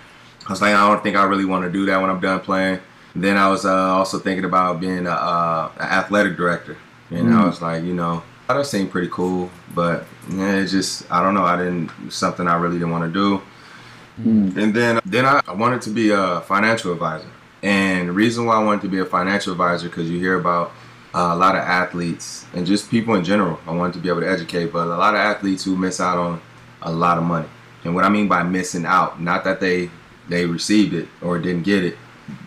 I 0.45 0.49
was 0.51 0.61
like, 0.61 0.75
I 0.75 0.87
don't 0.87 1.01
think 1.01 1.15
I 1.15 1.23
really 1.23 1.45
want 1.45 1.65
to 1.65 1.71
do 1.71 1.87
that 1.87 1.99
when 1.99 2.11
I'm 2.11 2.19
done 2.19 2.41
playing. 2.41 2.79
Then 3.15 3.37
I 3.37 3.49
was 3.49 3.65
uh, 3.65 3.73
also 3.73 4.19
thinking 4.19 4.45
about 4.45 4.79
being 4.79 5.07
a, 5.07 5.11
uh, 5.11 5.71
an 5.77 5.87
athletic 5.87 6.37
director. 6.37 6.77
And 7.09 7.29
mm. 7.29 7.35
I 7.35 7.43
was 7.43 7.59
like, 7.59 7.83
you 7.83 7.95
know, 7.95 8.21
that 8.47 8.65
seemed 8.65 8.91
pretty 8.91 9.09
cool, 9.09 9.49
but 9.73 10.05
yeah, 10.29 10.57
it's 10.57 10.71
just 10.71 11.11
I 11.11 11.23
don't 11.23 11.33
know. 11.33 11.43
I 11.43 11.57
didn't 11.57 12.11
something 12.11 12.47
I 12.47 12.55
really 12.55 12.77
didn't 12.77 12.91
want 12.91 13.11
to 13.11 13.19
do. 13.19 13.41
Mm. 14.21 14.57
And 14.57 14.73
then 14.73 14.99
then 15.05 15.25
I, 15.25 15.41
I 15.47 15.53
wanted 15.53 15.81
to 15.83 15.89
be 15.89 16.11
a 16.11 16.41
financial 16.41 16.91
advisor. 16.91 17.29
And 17.61 18.09
the 18.09 18.13
reason 18.13 18.45
why 18.45 18.55
I 18.55 18.63
wanted 18.63 18.81
to 18.81 18.89
be 18.89 18.99
a 18.99 19.05
financial 19.05 19.53
advisor 19.53 19.87
because 19.87 20.09
you 20.09 20.19
hear 20.19 20.37
about 20.37 20.71
uh, 21.13 21.29
a 21.31 21.35
lot 21.35 21.55
of 21.55 21.61
athletes 21.61 22.45
and 22.53 22.65
just 22.65 22.89
people 22.89 23.15
in 23.15 23.23
general. 23.23 23.59
I 23.67 23.71
wanted 23.71 23.93
to 23.93 23.99
be 23.99 24.09
able 24.09 24.21
to 24.21 24.29
educate, 24.29 24.73
but 24.73 24.87
a 24.87 24.97
lot 24.97 25.13
of 25.13 25.19
athletes 25.19 25.63
who 25.63 25.75
miss 25.75 25.99
out 25.99 26.17
on 26.17 26.41
a 26.81 26.91
lot 26.91 27.17
of 27.17 27.23
money. 27.23 27.47
And 27.83 27.93
what 27.93 28.03
I 28.03 28.09
mean 28.09 28.27
by 28.27 28.43
missing 28.43 28.85
out, 28.85 29.21
not 29.21 29.43
that 29.43 29.59
they 29.59 29.89
they 30.29 30.45
received 30.45 30.93
it 30.93 31.07
or 31.21 31.37
didn't 31.37 31.63
get 31.63 31.83
it, 31.83 31.97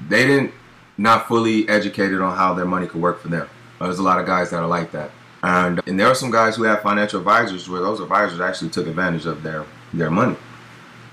they 0.08 0.26
didn't 0.26 0.52
not 0.98 1.28
fully 1.28 1.68
educated 1.68 2.20
on 2.20 2.36
how 2.36 2.54
their 2.54 2.64
money 2.64 2.86
could 2.86 3.02
work 3.02 3.20
for 3.20 3.28
them. 3.28 3.48
There's 3.78 3.98
a 3.98 4.02
lot 4.02 4.18
of 4.18 4.26
guys 4.26 4.50
that 4.50 4.56
are 4.56 4.66
like 4.66 4.92
that, 4.92 5.10
and 5.42 5.80
and 5.86 6.00
there 6.00 6.06
are 6.06 6.14
some 6.14 6.30
guys 6.30 6.56
who 6.56 6.62
have 6.64 6.82
financial 6.82 7.18
advisors 7.18 7.68
where 7.68 7.80
those 7.80 8.00
advisors 8.00 8.40
actually 8.40 8.70
took 8.70 8.86
advantage 8.86 9.26
of 9.26 9.42
their 9.42 9.66
their 9.92 10.10
money. 10.10 10.36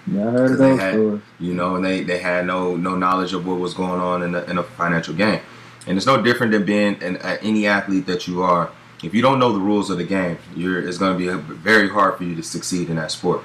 Yeah, 0.07 0.27
I 0.27 0.31
heard 0.31 0.57
those 0.57 0.79
had, 0.79 1.21
You 1.39 1.53
know, 1.53 1.75
and 1.75 1.85
they, 1.85 2.03
they 2.03 2.19
had 2.19 2.45
no 2.45 2.75
no 2.75 2.95
knowledge 2.95 3.33
of 3.33 3.45
what 3.45 3.59
was 3.59 3.73
going 3.73 4.01
on 4.01 4.23
in 4.23 4.31
the, 4.31 4.49
in 4.49 4.57
a 4.57 4.63
financial 4.63 5.13
game, 5.13 5.41
and 5.87 5.97
it's 5.97 6.05
no 6.05 6.21
different 6.21 6.51
than 6.51 6.65
being 6.65 7.01
an, 7.03 7.17
any 7.17 7.67
athlete 7.67 8.05
that 8.05 8.27
you 8.27 8.41
are. 8.41 8.71
If 9.03 9.13
you 9.13 9.21
don't 9.21 9.37
know 9.37 9.51
the 9.51 9.59
rules 9.59 9.89
of 9.89 9.97
the 9.97 10.05
game, 10.05 10.37
you're 10.55 10.87
it's 10.87 10.97
going 10.97 11.17
to 11.17 11.17
be 11.17 11.53
very 11.55 11.89
hard 11.89 12.17
for 12.17 12.23
you 12.23 12.35
to 12.35 12.43
succeed 12.43 12.89
in 12.89 12.95
that 12.95 13.11
sport 13.11 13.43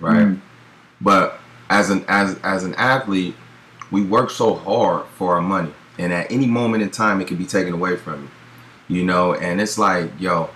right? 0.00 0.26
Mm. 0.26 0.40
But 1.00 1.38
as 1.68 1.90
an 1.90 2.04
as 2.08 2.38
as 2.42 2.64
an 2.64 2.74
athlete, 2.74 3.36
we 3.90 4.02
work 4.02 4.30
so 4.30 4.54
hard 4.54 5.06
for 5.16 5.34
our 5.34 5.42
money, 5.42 5.72
and 5.98 6.12
at 6.12 6.30
any 6.32 6.46
moment 6.46 6.82
in 6.82 6.90
time, 6.90 7.20
it 7.20 7.28
can 7.28 7.36
be 7.36 7.46
taken 7.46 7.74
away 7.74 7.96
from 7.96 8.22
you. 8.88 8.98
You 8.98 9.04
know, 9.04 9.34
and 9.34 9.60
it's 9.60 9.78
like, 9.78 10.10
yo, 10.18 10.50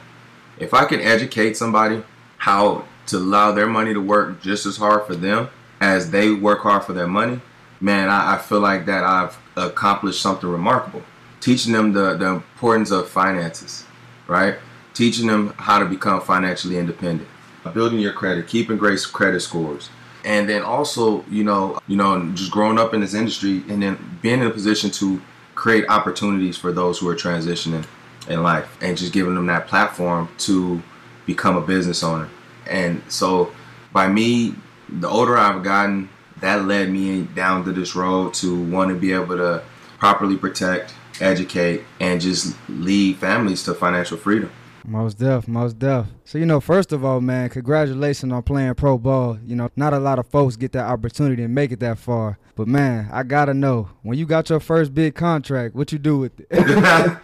if 0.58 0.74
I 0.74 0.86
can 0.86 1.00
educate 1.00 1.56
somebody 1.56 2.02
how 2.38 2.84
to 3.06 3.18
allow 3.18 3.52
their 3.52 3.66
money 3.66 3.94
to 3.94 4.00
work 4.00 4.42
just 4.42 4.66
as 4.66 4.76
hard 4.76 5.06
for 5.06 5.14
them 5.14 5.48
as 5.80 6.10
they 6.10 6.32
work 6.32 6.60
hard 6.60 6.82
for 6.82 6.94
their 6.94 7.06
money, 7.06 7.40
man, 7.80 8.08
I, 8.08 8.34
I 8.34 8.38
feel 8.38 8.60
like 8.60 8.86
that 8.86 9.04
I've 9.04 9.38
accomplished 9.56 10.20
something 10.20 10.48
remarkable. 10.48 11.02
Teaching 11.44 11.74
them 11.74 11.92
the, 11.92 12.16
the 12.16 12.26
importance 12.26 12.90
of 12.90 13.06
finances, 13.06 13.84
right? 14.26 14.56
Teaching 14.94 15.26
them 15.26 15.52
how 15.58 15.78
to 15.78 15.84
become 15.84 16.22
financially 16.22 16.78
independent 16.78 17.28
building 17.72 17.98
your 17.98 18.12
credit, 18.12 18.46
keeping 18.46 18.76
great 18.76 19.00
credit 19.12 19.40
scores, 19.40 19.88
and 20.24 20.48
then 20.48 20.62
also, 20.62 21.24
you 21.30 21.44
know, 21.44 21.78
you 21.86 21.96
know, 21.96 22.30
just 22.32 22.50
growing 22.50 22.78
up 22.78 22.94
in 22.94 23.00
this 23.00 23.14
industry, 23.14 23.62
and 23.68 23.82
then 23.82 24.18
being 24.22 24.40
in 24.40 24.46
a 24.46 24.50
position 24.50 24.90
to 24.90 25.20
create 25.54 25.84
opportunities 25.88 26.56
for 26.56 26.72
those 26.72 26.98
who 26.98 27.08
are 27.08 27.14
transitioning 27.14 27.84
in 28.28 28.42
life, 28.42 28.76
and 28.80 28.96
just 28.96 29.12
giving 29.12 29.34
them 29.34 29.46
that 29.46 29.66
platform 29.66 30.28
to 30.38 30.82
become 31.26 31.56
a 31.56 31.60
business 31.60 32.02
owner. 32.02 32.28
And 32.66 33.02
so, 33.08 33.52
by 33.92 34.08
me, 34.08 34.54
the 34.88 35.08
older 35.08 35.36
I've 35.36 35.62
gotten, 35.62 36.08
that 36.40 36.64
led 36.64 36.90
me 36.90 37.22
down 37.22 37.64
to 37.64 37.72
this 37.72 37.94
road 37.94 38.34
to 38.34 38.62
want 38.64 38.90
to 38.90 38.94
be 38.94 39.12
able 39.12 39.36
to 39.36 39.62
properly 39.98 40.36
protect, 40.36 40.94
educate, 41.20 41.82
and 42.00 42.20
just 42.20 42.56
lead 42.68 43.16
families 43.16 43.62
to 43.64 43.74
financial 43.74 44.16
freedom. 44.16 44.50
Most 44.86 45.18
def, 45.18 45.48
most 45.48 45.78
def. 45.78 46.06
So 46.24 46.36
you 46.36 46.44
know, 46.44 46.60
first 46.60 46.92
of 46.92 47.04
all, 47.04 47.20
man, 47.20 47.48
congratulations 47.48 48.32
on 48.32 48.42
playing 48.42 48.74
pro 48.74 48.98
ball. 48.98 49.38
You 49.46 49.56
know, 49.56 49.70
not 49.76 49.94
a 49.94 49.98
lot 49.98 50.18
of 50.18 50.26
folks 50.26 50.56
get 50.56 50.72
that 50.72 50.84
opportunity 50.84 51.42
and 51.42 51.54
make 51.54 51.72
it 51.72 51.80
that 51.80 51.98
far. 51.98 52.38
But 52.54 52.68
man, 52.68 53.08
I 53.10 53.22
gotta 53.22 53.54
know 53.54 53.88
when 54.02 54.18
you 54.18 54.26
got 54.26 54.50
your 54.50 54.60
first 54.60 54.92
big 54.94 55.14
contract, 55.14 55.74
what 55.74 55.90
you 55.90 55.98
do 55.98 56.18
with 56.18 56.38
it? 56.38 56.48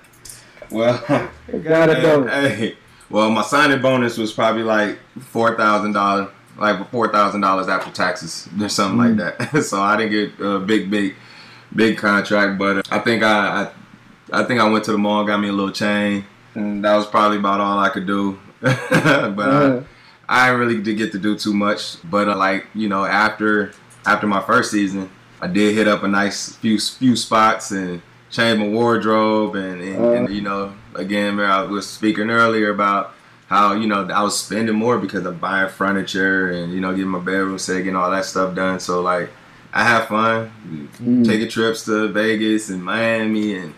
well, 0.71 1.05
I 1.09 1.59
gotta 1.59 2.01
know. 2.01 2.27
Hey, 2.27 2.77
well, 3.11 3.29
my 3.29 3.43
signing 3.43 3.83
bonus 3.83 4.17
was 4.17 4.33
probably 4.33 4.63
like 4.63 4.99
four 5.19 5.57
thousand 5.57 5.93
dollars, 5.93 6.29
like 6.57 6.91
four 6.91 7.09
thousand 7.13 7.41
dollars 7.41 7.69
after 7.69 7.91
taxes 7.91 8.49
or 8.61 8.69
something 8.69 8.99
mm. 8.99 9.19
like 9.19 9.39
that. 9.53 9.63
so 9.65 9.83
I 9.83 9.97
didn't 9.97 10.13
get 10.13 10.47
a 10.47 10.61
big, 10.61 10.91
big, 10.91 11.17
big 11.75 11.99
contract, 11.99 12.59
but 12.59 12.91
I 12.93 12.99
think 12.99 13.23
I, 13.23 13.71
I, 14.33 14.41
I 14.41 14.45
think 14.45 14.61
I 14.61 14.69
went 14.69 14.85
to 14.85 14.93
the 14.93 14.99
mall, 14.99 15.25
got 15.25 15.39
me 15.39 15.49
a 15.49 15.53
little 15.53 15.73
chain 15.73 16.25
And 16.55 16.85
that 16.85 16.97
was 16.97 17.07
probably 17.07 17.39
about 17.39 17.61
all 17.61 17.79
I 17.79 17.89
could 17.89 18.07
do. 18.07 18.39
but 18.61 18.75
uh, 18.75 19.83
I, 20.29 20.49
I 20.49 20.51
really 20.51 20.83
did 20.83 20.97
get 20.97 21.13
to 21.13 21.19
do 21.19 21.37
too 21.37 21.55
much. 21.55 21.97
But 22.09 22.29
uh, 22.29 22.37
like 22.37 22.67
you 22.75 22.89
know, 22.89 23.05
after 23.05 23.73
after 24.07 24.27
my 24.27 24.41
first 24.43 24.71
season, 24.71 25.11
I 25.41 25.47
did 25.47 25.75
hit 25.75 25.89
up 25.89 26.03
a 26.03 26.09
nice 26.09 26.57
few 26.57 26.79
few 26.79 27.17
spots 27.17 27.71
and 27.71 28.03
changed 28.31 28.61
my 28.61 28.69
wardrobe 28.69 29.57
and, 29.57 29.83
and, 29.83 30.05
and 30.05 30.31
you 30.31 30.41
know 30.41 30.73
again, 30.95 31.41
I 31.41 31.63
was 31.63 31.89
speaking 31.89 32.31
earlier 32.31 32.71
about 32.71 33.15
how 33.47 33.73
you 33.75 33.87
know 33.87 34.07
I 34.07 34.23
was 34.23 34.39
spending 34.39 34.77
more 34.77 34.99
because 34.99 35.25
of 35.27 35.41
buying 35.41 35.69
furniture 35.69 36.51
and 36.51 36.73
you 36.73 36.81
know 36.81 36.93
getting 36.93 37.09
my 37.09 37.19
bedroom 37.19 37.59
set, 37.59 37.79
getting 37.79 37.97
all 37.97 38.11
that 38.11 38.25
stuff 38.25 38.55
done. 38.55 38.81
So 38.81 39.01
like, 39.01 39.31
I 39.73 39.85
have 39.85 40.09
fun, 40.09 40.53
mm. 41.01 41.25
taking 41.25 41.49
trips 41.49 41.85
to 41.85 42.09
Vegas 42.09 42.71
and 42.71 42.83
Miami 42.83 43.57
and 43.57 43.75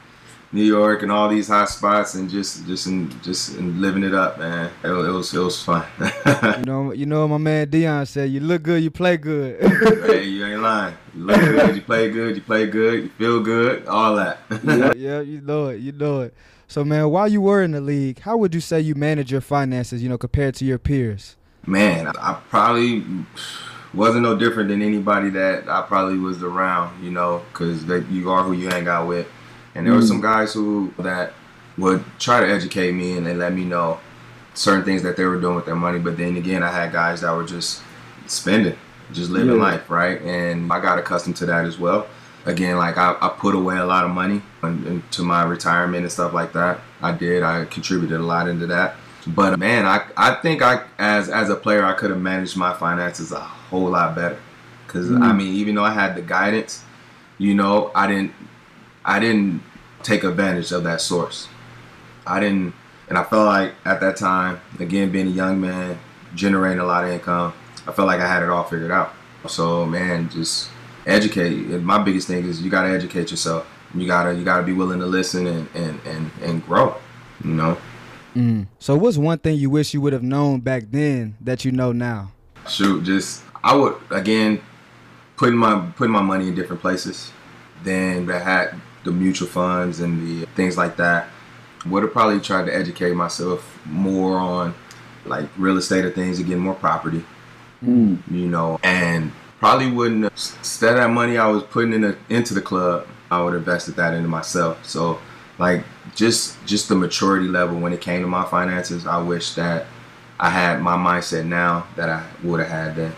New 0.53 0.63
York 0.63 1.03
and 1.03 1.11
all 1.11 1.29
these 1.29 1.49
hot 1.49 1.69
spots 1.69 2.15
and 2.15 2.29
just 2.29 2.67
just 2.67 2.87
in, 2.87 3.11
just 3.23 3.57
in 3.57 3.81
living 3.81 4.05
it 4.05 4.15
up, 4.15 4.39
man. 4.39 4.71
It, 4.85 4.89
it 4.89 5.11
was 5.11 5.33
it 5.33 5.39
was 5.39 5.63
fun. 5.63 5.87
you 6.59 6.65
know, 6.65 6.93
you 6.93 7.07
know, 7.07 7.27
my 7.27 7.39
man 7.39 7.69
Deion 7.69 8.07
said, 8.07 8.31
"You 8.31 8.41
look 8.41 8.63
good, 8.63 8.83
you 8.83 8.91
play 8.91 9.17
good." 9.17 9.61
hey, 10.07 10.25
you 10.25 10.47
ain't 10.47 10.61
lying. 10.61 10.95
You 11.15 11.25
look 11.25 11.41
good, 11.41 11.77
you 11.77 11.83
play 11.83 12.11
good, 12.11 12.37
you 12.37 12.43
play 12.43 12.67
good, 12.67 13.05
you 13.05 13.09
feel 13.11 13.41
good, 13.41 13.87
all 13.87 14.17
that. 14.17 14.39
yeah, 14.65 14.93
yeah, 14.95 15.21
you 15.21 15.41
know 15.41 15.69
it, 15.69 15.81
you 15.81 15.93
know 15.93 16.21
it. 16.23 16.35
So, 16.69 16.85
man, 16.85 17.11
while 17.11 17.29
you 17.29 17.41
were 17.43 17.63
in 17.63 17.73
the 17.73 17.81
league, 17.81 18.21
how 18.21 18.37
would 18.39 18.55
you 18.55 18.61
say 18.61 18.81
you 18.81 18.95
manage 18.95 19.31
your 19.31 19.43
finances, 19.43 20.03
you 20.03 20.09
know, 20.09 20.17
compared 20.17 20.55
to 20.57 20.65
your 20.65 20.79
peers? 20.79 21.37
Man, 21.67 22.09
I 22.09 22.41
probably 22.49 23.05
wasn't 23.95 24.23
no 24.23 24.37
different 24.37 24.69
than 24.69 24.83
anybody 24.83 25.31
that 25.31 25.69
I 25.69 25.83
probably 25.83 26.19
was 26.19 26.43
around, 26.43 27.03
you 27.05 27.11
know, 27.11 27.43
because 27.53 27.85
you 28.11 28.31
are 28.31 28.43
who 28.43 28.53
you 28.53 28.69
hang 28.69 28.89
out 28.89 29.07
with. 29.07 29.29
And 29.75 29.87
there 29.87 29.95
mm. 29.95 29.97
were 29.97 30.07
some 30.07 30.21
guys 30.21 30.53
who 30.53 30.93
that 30.99 31.35
would 31.79 32.05
try 32.19 32.41
to 32.41 32.47
educate 32.47 32.93
me 32.93 33.17
and 33.17 33.27
they 33.27 33.35
let 33.35 33.53
me 33.53 33.65
know 33.65 33.99
certain 34.55 34.85
things 34.85 35.03
that 35.03 35.17
they 35.17 35.25
were 35.25 35.41
doing 35.41 35.57
with 35.57 35.67
their 35.67 35.77
money. 35.77 35.99
But 35.99 36.17
then 36.17 36.37
again, 36.37 36.63
I 36.63 36.71
had 36.71 36.93
guys 36.93 37.23
that 37.23 37.33
were 37.33 37.47
just 37.47 37.83
spending, 38.27 38.77
just 39.13 39.31
living 39.31 39.57
yeah. 39.57 39.63
life, 39.63 39.91
right? 39.91 40.21
And 40.23 40.73
I 40.73 40.81
got 40.81 40.99
accustomed 40.99 41.37
to 41.37 41.47
that 41.47 41.65
as 41.65 41.79
well 41.79 42.07
again, 42.47 42.77
like 42.77 42.97
I, 42.97 43.17
I 43.21 43.29
put 43.29 43.55
away 43.55 43.77
a 43.77 43.85
lot 43.85 44.05
of 44.05 44.11
money 44.11 44.43
into 44.63 45.23
my 45.23 45.45
retirement 45.45 46.03
and 46.03 46.13
stuff 46.13 46.33
like 46.33 46.53
that. 46.53 46.81
I 47.01 47.13
did. 47.13 47.43
I 47.43 47.65
contributed 47.67 48.21
a 48.21 48.25
lot 48.25 48.49
into 48.49 48.67
that. 48.69 48.97
But 49.27 49.59
man, 49.59 49.87
I, 49.87 50.05
I 50.17 50.35
think 50.35 50.63
I 50.63 50.85
as 50.99 51.29
as 51.29 51.49
a 51.49 51.55
player 51.55 51.85
I 51.85 51.93
could 51.93 52.11
have 52.11 52.21
managed 52.21 52.57
my 52.57 52.75
finances 52.75 53.31
a 53.33 53.41
whole 53.73 53.91
lot 53.91 54.15
better. 54.15 54.39
Cause 54.87 55.09
mm. 55.09 55.23
I 55.23 55.33
mean, 55.33 55.55
even 55.55 55.75
though 55.75 55.85
I 55.85 55.93
had 55.93 56.15
the 56.15 56.23
guidance, 56.23 56.85
you 57.39 57.55
know, 57.55 57.91
I 57.95 58.07
didn't 58.07 58.33
I 59.05 59.19
didn't 59.19 59.63
take 60.03 60.23
advantage 60.25 60.71
of 60.71 60.85
that 60.85 61.01
source. 61.01 61.49
I 62.27 62.39
didn't, 62.39 62.75
and 63.09 63.19
I 63.19 63.25
felt 63.25 63.47
like 63.47 63.75
at 63.85 64.01
that 64.01 64.17
time, 64.17 64.61
again 64.79 65.11
being 65.11 65.27
a 65.27 65.31
young 65.31 65.61
man, 65.61 65.99
generating 66.35 66.79
a 66.79 66.85
lot 66.85 67.05
of 67.05 67.11
income, 67.11 67.55
I 67.87 67.93
felt 67.93 68.07
like 68.07 68.21
I 68.21 68.29
had 68.29 68.43
it 68.43 68.51
all 68.51 68.65
figured 68.65 68.91
out. 68.91 69.15
So 69.49 69.87
man, 69.87 70.29
just 70.29 70.71
educate. 71.07 71.53
My 71.81 71.99
biggest 71.99 72.29
thing 72.29 72.45
is 72.45 72.61
you 72.61 72.71
gotta 72.71 72.91
educate 72.91 73.31
yourself. 73.31 73.67
You 73.95 74.07
gotta 74.07 74.35
you 74.35 74.45
gotta 74.45 74.63
be 74.63 74.73
willing 74.73 75.01
to 75.01 75.07
listen 75.07 75.47
and 75.47 75.69
and 75.75 76.01
and, 76.07 76.31
and 76.43 76.67
grow. 76.67 76.97
You 77.43 77.55
know. 77.55 77.79
Mm. 78.37 78.67
So 78.79 78.97
what's 78.97 79.19
one 79.19 79.39
thing 79.39 79.57
you 79.59 79.69
wish 79.71 79.95
you 79.95 80.01
would 80.01 80.13
have 80.13 80.23
known 80.23 80.61
back 80.61 80.85
then 80.91 81.37
that 81.41 81.65
you 81.65 81.73
know 81.73 81.93
now? 81.93 82.33
Shoot, 82.69 83.05
just 83.05 83.43
I 83.65 83.75
would 83.77 83.97
again 84.11 84.61
putting 85.37 85.59
my 85.59 85.91
putting 85.97 86.13
my 86.13 86.23
money 86.23 86.49
in 86.49 86.55
different 86.55 86.83
places. 86.83 87.33
Then 87.83 88.27
that 88.27 88.43
had 88.43 88.81
the 89.05 89.11
mutual 89.11 89.49
funds 89.49 90.01
and 90.01 90.27
the 90.27 90.47
things 90.55 90.77
like 90.77 90.97
that. 90.97 91.29
Would 91.87 92.05
have 92.05 92.13
probably 92.13 92.41
tried 92.41 92.67
to 92.67 92.75
educate 92.75 93.15
myself 93.15 93.81
more 93.85 94.39
on 94.39 94.75
like 95.25 95.49
real 95.57 95.77
estate 95.77 96.05
or 96.05 96.11
things 96.11 96.39
and 96.39 96.47
getting 96.47 96.63
more 96.63 96.75
property. 96.75 97.25
Mm. 97.83 98.19
You 98.31 98.47
know, 98.47 98.79
and 98.85 99.33
probably 99.59 99.91
wouldn't 99.91 100.25
instead 100.25 100.93
of 100.93 100.99
that 100.99 101.11
money 101.11 101.39
I 101.39 101.49
was 101.49 101.63
putting 101.65 101.93
in 101.93 102.01
the, 102.03 102.17
into 102.29 102.55
the 102.55 102.63
club, 102.63 103.07
I 103.31 103.43
would 103.43 103.55
have 103.55 103.63
invested 103.63 103.97
that 103.97 104.15
into 104.15 104.29
myself. 104.29 104.85
So 104.87 105.21
like 105.59 105.85
just 106.15 106.65
just 106.67 106.89
the 106.89 106.95
maturity 106.95 107.49
level 107.49 107.79
when 107.79 107.93
it 107.93 108.01
came 108.01 108.23
to 108.23 108.29
my 108.29 108.45
finances, 108.45 109.07
I 109.07 109.21
wish 109.23 109.55
that 109.55 109.87
I 110.39 110.51
had 110.51 110.81
my 110.81 110.97
mindset 110.97 111.47
now 111.47 111.87
that 111.97 112.09
I 112.09 112.25
would 112.43 112.61
have 112.61 112.69
had 112.69 112.97
then. 112.97 113.13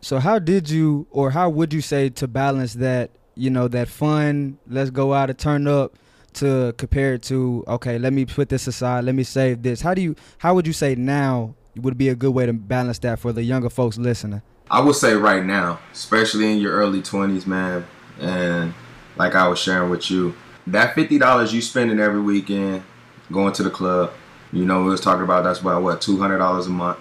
So 0.00 0.18
how 0.18 0.38
did 0.38 0.70
you 0.70 1.06
or 1.10 1.30
how 1.30 1.48
would 1.50 1.72
you 1.72 1.80
say 1.80 2.08
to 2.10 2.28
balance 2.28 2.74
that, 2.74 3.10
you 3.34 3.50
know, 3.50 3.68
that 3.68 3.88
fun, 3.88 4.58
let's 4.66 4.90
go 4.90 5.12
out 5.12 5.30
and 5.30 5.38
turn 5.38 5.66
up 5.66 5.98
to 6.34 6.74
compare 6.78 7.14
it 7.14 7.22
to 7.24 7.64
okay, 7.66 7.98
let 7.98 8.12
me 8.12 8.24
put 8.24 8.48
this 8.48 8.66
aside, 8.66 9.04
let 9.04 9.14
me 9.14 9.24
save 9.24 9.62
this. 9.62 9.80
How 9.80 9.94
do 9.94 10.02
you 10.02 10.16
how 10.38 10.54
would 10.54 10.66
you 10.66 10.72
say 10.72 10.94
now 10.94 11.54
would 11.76 11.98
be 11.98 12.08
a 12.08 12.14
good 12.14 12.32
way 12.32 12.46
to 12.46 12.52
balance 12.52 12.98
that 13.00 13.18
for 13.18 13.32
the 13.32 13.42
younger 13.42 13.70
folks 13.70 13.98
listening? 13.98 14.42
I 14.70 14.80
would 14.80 14.94
say 14.94 15.14
right 15.14 15.44
now, 15.44 15.80
especially 15.92 16.52
in 16.52 16.58
your 16.58 16.72
early 16.72 17.02
20s, 17.02 17.46
man, 17.46 17.84
and 18.20 18.72
like 19.16 19.34
I 19.34 19.48
was 19.48 19.58
sharing 19.58 19.90
with 19.90 20.10
you, 20.10 20.34
that 20.68 20.94
$50 20.94 21.52
you 21.52 21.60
spending 21.60 21.98
every 21.98 22.20
weekend 22.20 22.84
going 23.32 23.52
to 23.54 23.62
the 23.62 23.70
club, 23.70 24.12
you 24.52 24.64
know, 24.64 24.84
we 24.84 24.90
was 24.90 25.00
talking 25.00 25.24
about 25.24 25.44
that's 25.44 25.60
about 25.60 25.82
what, 25.82 26.00
$200 26.00 26.66
a 26.66 26.68
month. 26.70 26.98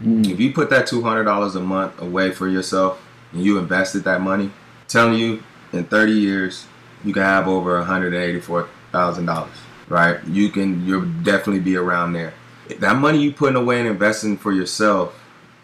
Mm. 0.00 0.30
If 0.30 0.40
you 0.40 0.52
put 0.52 0.70
that 0.70 0.86
$200 0.86 1.56
a 1.56 1.60
month 1.60 2.00
away 2.00 2.30
for 2.30 2.48
yourself 2.48 3.00
and 3.32 3.42
you 3.42 3.58
invested 3.58 4.04
that 4.04 4.20
money, 4.20 4.50
telling 4.86 5.18
you 5.18 5.42
in 5.72 5.84
30 5.84 6.12
years, 6.12 6.66
you 7.04 7.12
can 7.12 7.22
have 7.22 7.48
over 7.48 7.82
$184,000, 7.82 9.48
right? 9.88 10.24
You 10.26 10.50
can, 10.50 10.86
you'll 10.86 11.08
definitely 11.22 11.60
be 11.60 11.76
around 11.76 12.12
there. 12.12 12.34
That 12.80 12.96
money 12.96 13.18
you 13.18 13.32
putting 13.32 13.56
away 13.56 13.80
and 13.80 13.88
investing 13.88 14.36
for 14.36 14.52
yourself 14.52 15.14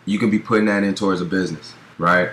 you 0.06 0.18
can 0.18 0.30
be 0.30 0.38
putting 0.38 0.66
that 0.66 0.84
in 0.84 0.94
towards 0.94 1.20
a 1.20 1.24
business, 1.24 1.74
right? 1.98 2.30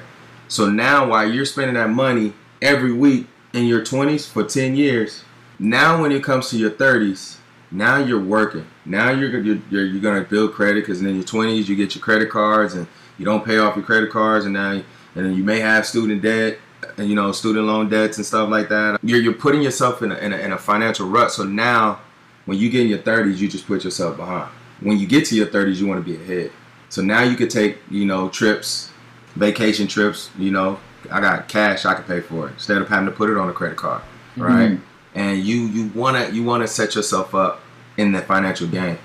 So 0.48 0.70
now 0.70 1.10
while 1.10 1.29
you're 1.29 1.46
spending 1.46 1.75
that 1.75 1.89
money 1.89 2.34
every 2.62 2.91
week 2.91 3.27
in 3.53 3.65
your 3.65 3.81
20s 3.81 4.27
for 4.27 4.43
10 4.43 4.75
years, 4.75 5.24
now 5.60 6.01
when 6.01 6.12
it 6.12 6.24
comes 6.24 6.50
to 6.50 6.58
your 6.58 6.72
30s, 6.72 7.38
now 7.71 7.97
you're 7.97 8.21
working. 8.21 8.65
Now 8.85 9.11
you're 9.11 9.39
you're, 9.39 9.59
you're, 9.69 9.85
you're 9.85 10.01
gonna 10.01 10.21
build 10.21 10.53
credit 10.53 10.81
because 10.81 11.01
in 11.01 11.15
your 11.15 11.23
20s 11.23 11.67
you 11.67 11.75
get 11.75 11.95
your 11.95 12.03
credit 12.03 12.29
cards 12.29 12.73
and 12.73 12.87
you 13.17 13.25
don't 13.25 13.45
pay 13.45 13.57
off 13.57 13.75
your 13.75 13.85
credit 13.85 14.11
cards 14.11 14.45
and 14.45 14.53
now 14.53 14.71
and 14.71 15.25
then 15.25 15.35
you 15.35 15.43
may 15.43 15.59
have 15.59 15.85
student 15.85 16.21
debt 16.21 16.57
and 16.97 17.09
you 17.09 17.15
know 17.15 17.31
student 17.31 17.65
loan 17.65 17.89
debts 17.89 18.17
and 18.17 18.25
stuff 18.25 18.49
like 18.49 18.69
that. 18.69 18.99
You're 19.03 19.21
you're 19.21 19.33
putting 19.33 19.61
yourself 19.61 20.01
in 20.01 20.11
a, 20.11 20.15
in 20.15 20.33
a, 20.33 20.37
in 20.37 20.51
a 20.51 20.57
financial 20.57 21.07
rut. 21.07 21.31
So 21.31 21.43
now 21.43 21.99
when 22.45 22.57
you 22.57 22.69
get 22.69 22.81
in 22.81 22.87
your 22.87 22.99
30s, 22.99 23.37
you 23.37 23.47
just 23.47 23.67
put 23.67 23.83
yourself 23.83 24.17
behind. 24.17 24.49
When 24.81 24.97
you 24.97 25.07
get 25.07 25.25
to 25.25 25.35
your 25.35 25.47
30s, 25.47 25.75
you 25.75 25.87
want 25.87 26.03
to 26.03 26.11
be 26.11 26.21
ahead. 26.21 26.51
So 26.89 27.01
now 27.01 27.21
you 27.21 27.35
could 27.35 27.49
take, 27.51 27.77
you 27.89 28.05
know, 28.05 28.29
trips, 28.29 28.89
vacation 29.35 29.87
trips, 29.87 30.31
you 30.37 30.51
know, 30.51 30.79
I 31.09 31.21
got 31.21 31.47
cash 31.47 31.85
I 31.85 31.93
could 31.93 32.07
pay 32.07 32.19
for 32.19 32.49
it 32.49 32.53
instead 32.53 32.81
of 32.81 32.89
having 32.89 33.05
to 33.05 33.11
put 33.11 33.29
it 33.29 33.37
on 33.37 33.49
a 33.49 33.53
credit 33.53 33.77
card, 33.77 34.01
right? 34.35 34.71
Mm-hmm. 34.71 34.83
And 35.13 35.39
you 35.39 35.67
you 35.67 35.91
wanna 35.93 36.29
you 36.29 36.43
wanna 36.43 36.67
set 36.67 36.95
yourself 36.95 37.35
up 37.35 37.61
in 37.98 38.12
the 38.12 38.21
financial 38.21 38.67
game. 38.67 38.98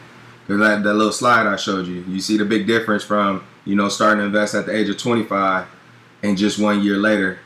Cause 0.47 0.61
that, 0.61 0.85
that 0.85 0.95
little 0.95 1.13
slide 1.13 1.47
I 1.47 1.57
showed 1.57 1.87
you, 1.89 2.05
you 2.07 2.21
see 2.21 2.37
the 2.37 2.45
big 2.45 2.67
difference 2.67 3.03
from 3.03 3.45
you 3.65 3.75
know 3.75 3.89
starting 3.89 4.21
to 4.21 4.27
invest 4.27 4.55
at 4.55 4.67
the 4.67 4.77
age 4.77 4.89
of 4.89 4.97
25 4.97 5.67
and 6.23 6.37
just 6.37 6.59
one 6.59 6.83
year 6.83 6.97
later, 6.97 7.39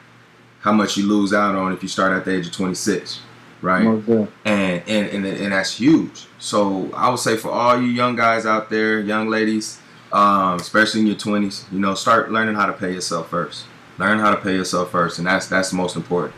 how 0.61 0.73
much 0.73 0.97
you 0.97 1.07
lose 1.07 1.33
out 1.33 1.55
on 1.55 1.73
if 1.73 1.83
you 1.83 1.89
start 1.89 2.13
at 2.13 2.25
the 2.25 2.35
age 2.37 2.47
of 2.47 2.53
26, 2.53 3.21
right? 3.63 3.85
And, 4.45 4.83
and 4.87 5.09
and 5.11 5.27
and 5.27 5.53
that's 5.53 5.79
huge. 5.79 6.27
So 6.39 6.91
I 6.95 7.09
would 7.09 7.19
say 7.19 7.37
for 7.37 7.51
all 7.51 7.81
you 7.81 7.89
young 7.89 8.17
guys 8.17 8.47
out 8.47 8.71
there, 8.71 9.01
young 9.01 9.29
ladies, 9.29 9.81
um, 10.13 10.57
especially 10.57 11.01
in 11.01 11.07
your 11.07 11.17
20s, 11.17 11.71
you 11.73 11.79
know, 11.79 11.95
start 11.95 12.31
learning 12.31 12.55
how 12.55 12.67
to 12.67 12.73
pay 12.73 12.93
yourself 12.93 13.31
first. 13.31 13.65
Learn 13.99 14.19
how 14.19 14.31
to 14.31 14.41
pay 14.41 14.55
yourself 14.55 14.91
first, 14.91 15.19
and 15.19 15.27
that's 15.27 15.47
that's 15.47 15.71
the 15.71 15.77
most 15.77 15.97
important. 15.97 16.35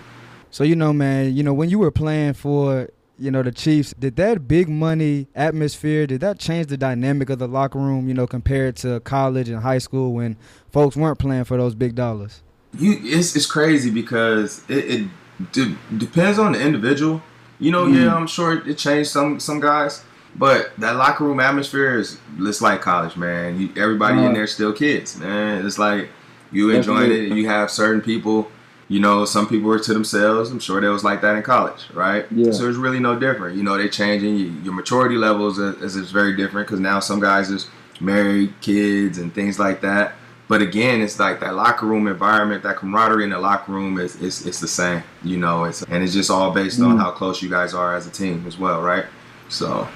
So 0.51 0.65
you 0.65 0.77
know, 0.77 0.93
man, 0.93 1.35
you 1.35 1.43
know 1.43 1.55
when 1.55 1.71
you 1.71 1.79
were 1.79 1.91
playing 1.91 2.35
for 2.35 2.89
you 3.23 3.31
know 3.31 3.43
the 3.43 3.53
Chiefs, 3.53 3.95
did 3.99 4.17
that 4.17 4.49
big 4.49 4.69
money 4.69 5.29
atmosphere 5.35 6.07
did 6.07 6.21
that 6.23 6.39
change 6.39 6.67
the 6.67 6.77
dynamic 6.77 7.31
of 7.31 7.39
the 7.39 7.47
locker 7.47 7.79
room? 7.79 8.09
You 8.09 8.15
know, 8.15 8.27
compared 8.27 8.77
to 8.77 9.01
college 9.01 9.49
and 9.49 9.63
high 9.63 9.79
school 9.79 10.13
when 10.13 10.37
folks 10.71 10.97
weren't 10.97 11.19
playing 11.19 11.45
for 11.45 11.57
those 11.57 11.75
big 11.75 11.95
dollars. 11.95 12.43
You, 12.77 12.99
it's 13.01 13.37
it's 13.37 13.47
crazy 13.47 13.91
because 13.91 14.65
it, 14.69 15.09
it 15.53 15.99
depends 15.99 16.39
on 16.39 16.53
the 16.53 16.61
individual. 16.61 17.23
You 17.59 17.71
know, 17.71 17.87
mm. 17.87 18.03
yeah, 18.03 18.15
I'm 18.15 18.27
sure 18.27 18.67
it 18.67 18.79
changed 18.79 19.11
some 19.11 19.39
some 19.39 19.61
guys. 19.61 20.03
But 20.35 20.73
that 20.79 20.97
locker 20.97 21.25
room 21.25 21.41
atmosphere 21.41 21.99
is 21.99 22.19
it's 22.39 22.63
like 22.63 22.81
college, 22.81 23.17
man. 23.17 23.61
You, 23.61 23.69
everybody 23.77 24.19
uh, 24.19 24.23
in 24.23 24.35
there 24.35 24.47
still 24.47 24.73
kids, 24.73 25.17
man. 25.17 25.65
It's 25.65 25.79
like 25.79 26.09
you 26.51 26.71
enjoying 26.71 27.13
it. 27.13 27.37
You 27.37 27.47
have 27.49 27.71
certain 27.71 28.01
people, 28.01 28.51
you 28.93 29.01
know, 29.01 29.25
some 29.25 29.49
people 29.49 29.71
were 29.71 29.79
to 29.79 29.95
themselves. 29.95 30.51
I'm 30.51 30.61
sure 30.61 30.79
they 30.79 30.89
was 30.89 31.03
like 31.03 31.23
that 31.23 31.35
in 31.35 31.43
college, 31.43 31.87
right? 31.95 32.27
Yeah. 32.31 32.53
So 32.53 32.69
it's 32.69 32.77
really 32.77 33.01
no 33.01 33.19
different. 33.19 33.57
You 33.57 33.63
know, 33.63 33.79
they're 33.79 33.89
changing. 33.89 34.37
You, 34.37 34.51
your 34.65 34.75
maturity 34.75 35.17
levels 35.17 35.59
is, 35.59 35.97
is 35.97 36.11
very 36.11 36.37
different 36.37 36.67
because 36.67 36.79
now 36.79 37.01
some 37.01 37.19
guys 37.19 37.49
is 37.49 37.71
married, 38.01 38.53
kids, 38.61 39.17
and 39.17 39.35
things 39.35 39.59
like 39.59 39.81
that. 39.81 40.13
But 40.47 40.61
again, 40.61 41.01
it's 41.01 41.19
like 41.19 41.41
that 41.41 41.55
locker 41.55 41.87
room 41.87 42.07
environment, 42.07 42.63
that 42.65 42.77
camaraderie 42.77 43.25
in 43.25 43.31
the 43.31 43.39
locker 43.39 43.73
room 43.73 43.99
is 43.99 44.21
it's, 44.21 44.45
it's 44.45 44.61
the 44.61 44.69
same, 44.69 45.03
you 45.25 45.39
know. 45.39 45.65
It's 45.65 45.83
and 45.85 46.05
it's 46.05 46.13
just 46.13 46.31
all 46.31 46.51
based 46.51 46.79
mm. 46.79 46.89
on 46.89 46.99
how 46.99 47.13
close 47.13 47.41
you 47.41 47.49
guys 47.49 47.73
are 47.73 47.97
as 47.97 48.07
a 48.07 48.11
team 48.11 48.45
as 48.47 48.59
well, 48.59 48.83
right? 48.83 49.07
So 49.49 49.89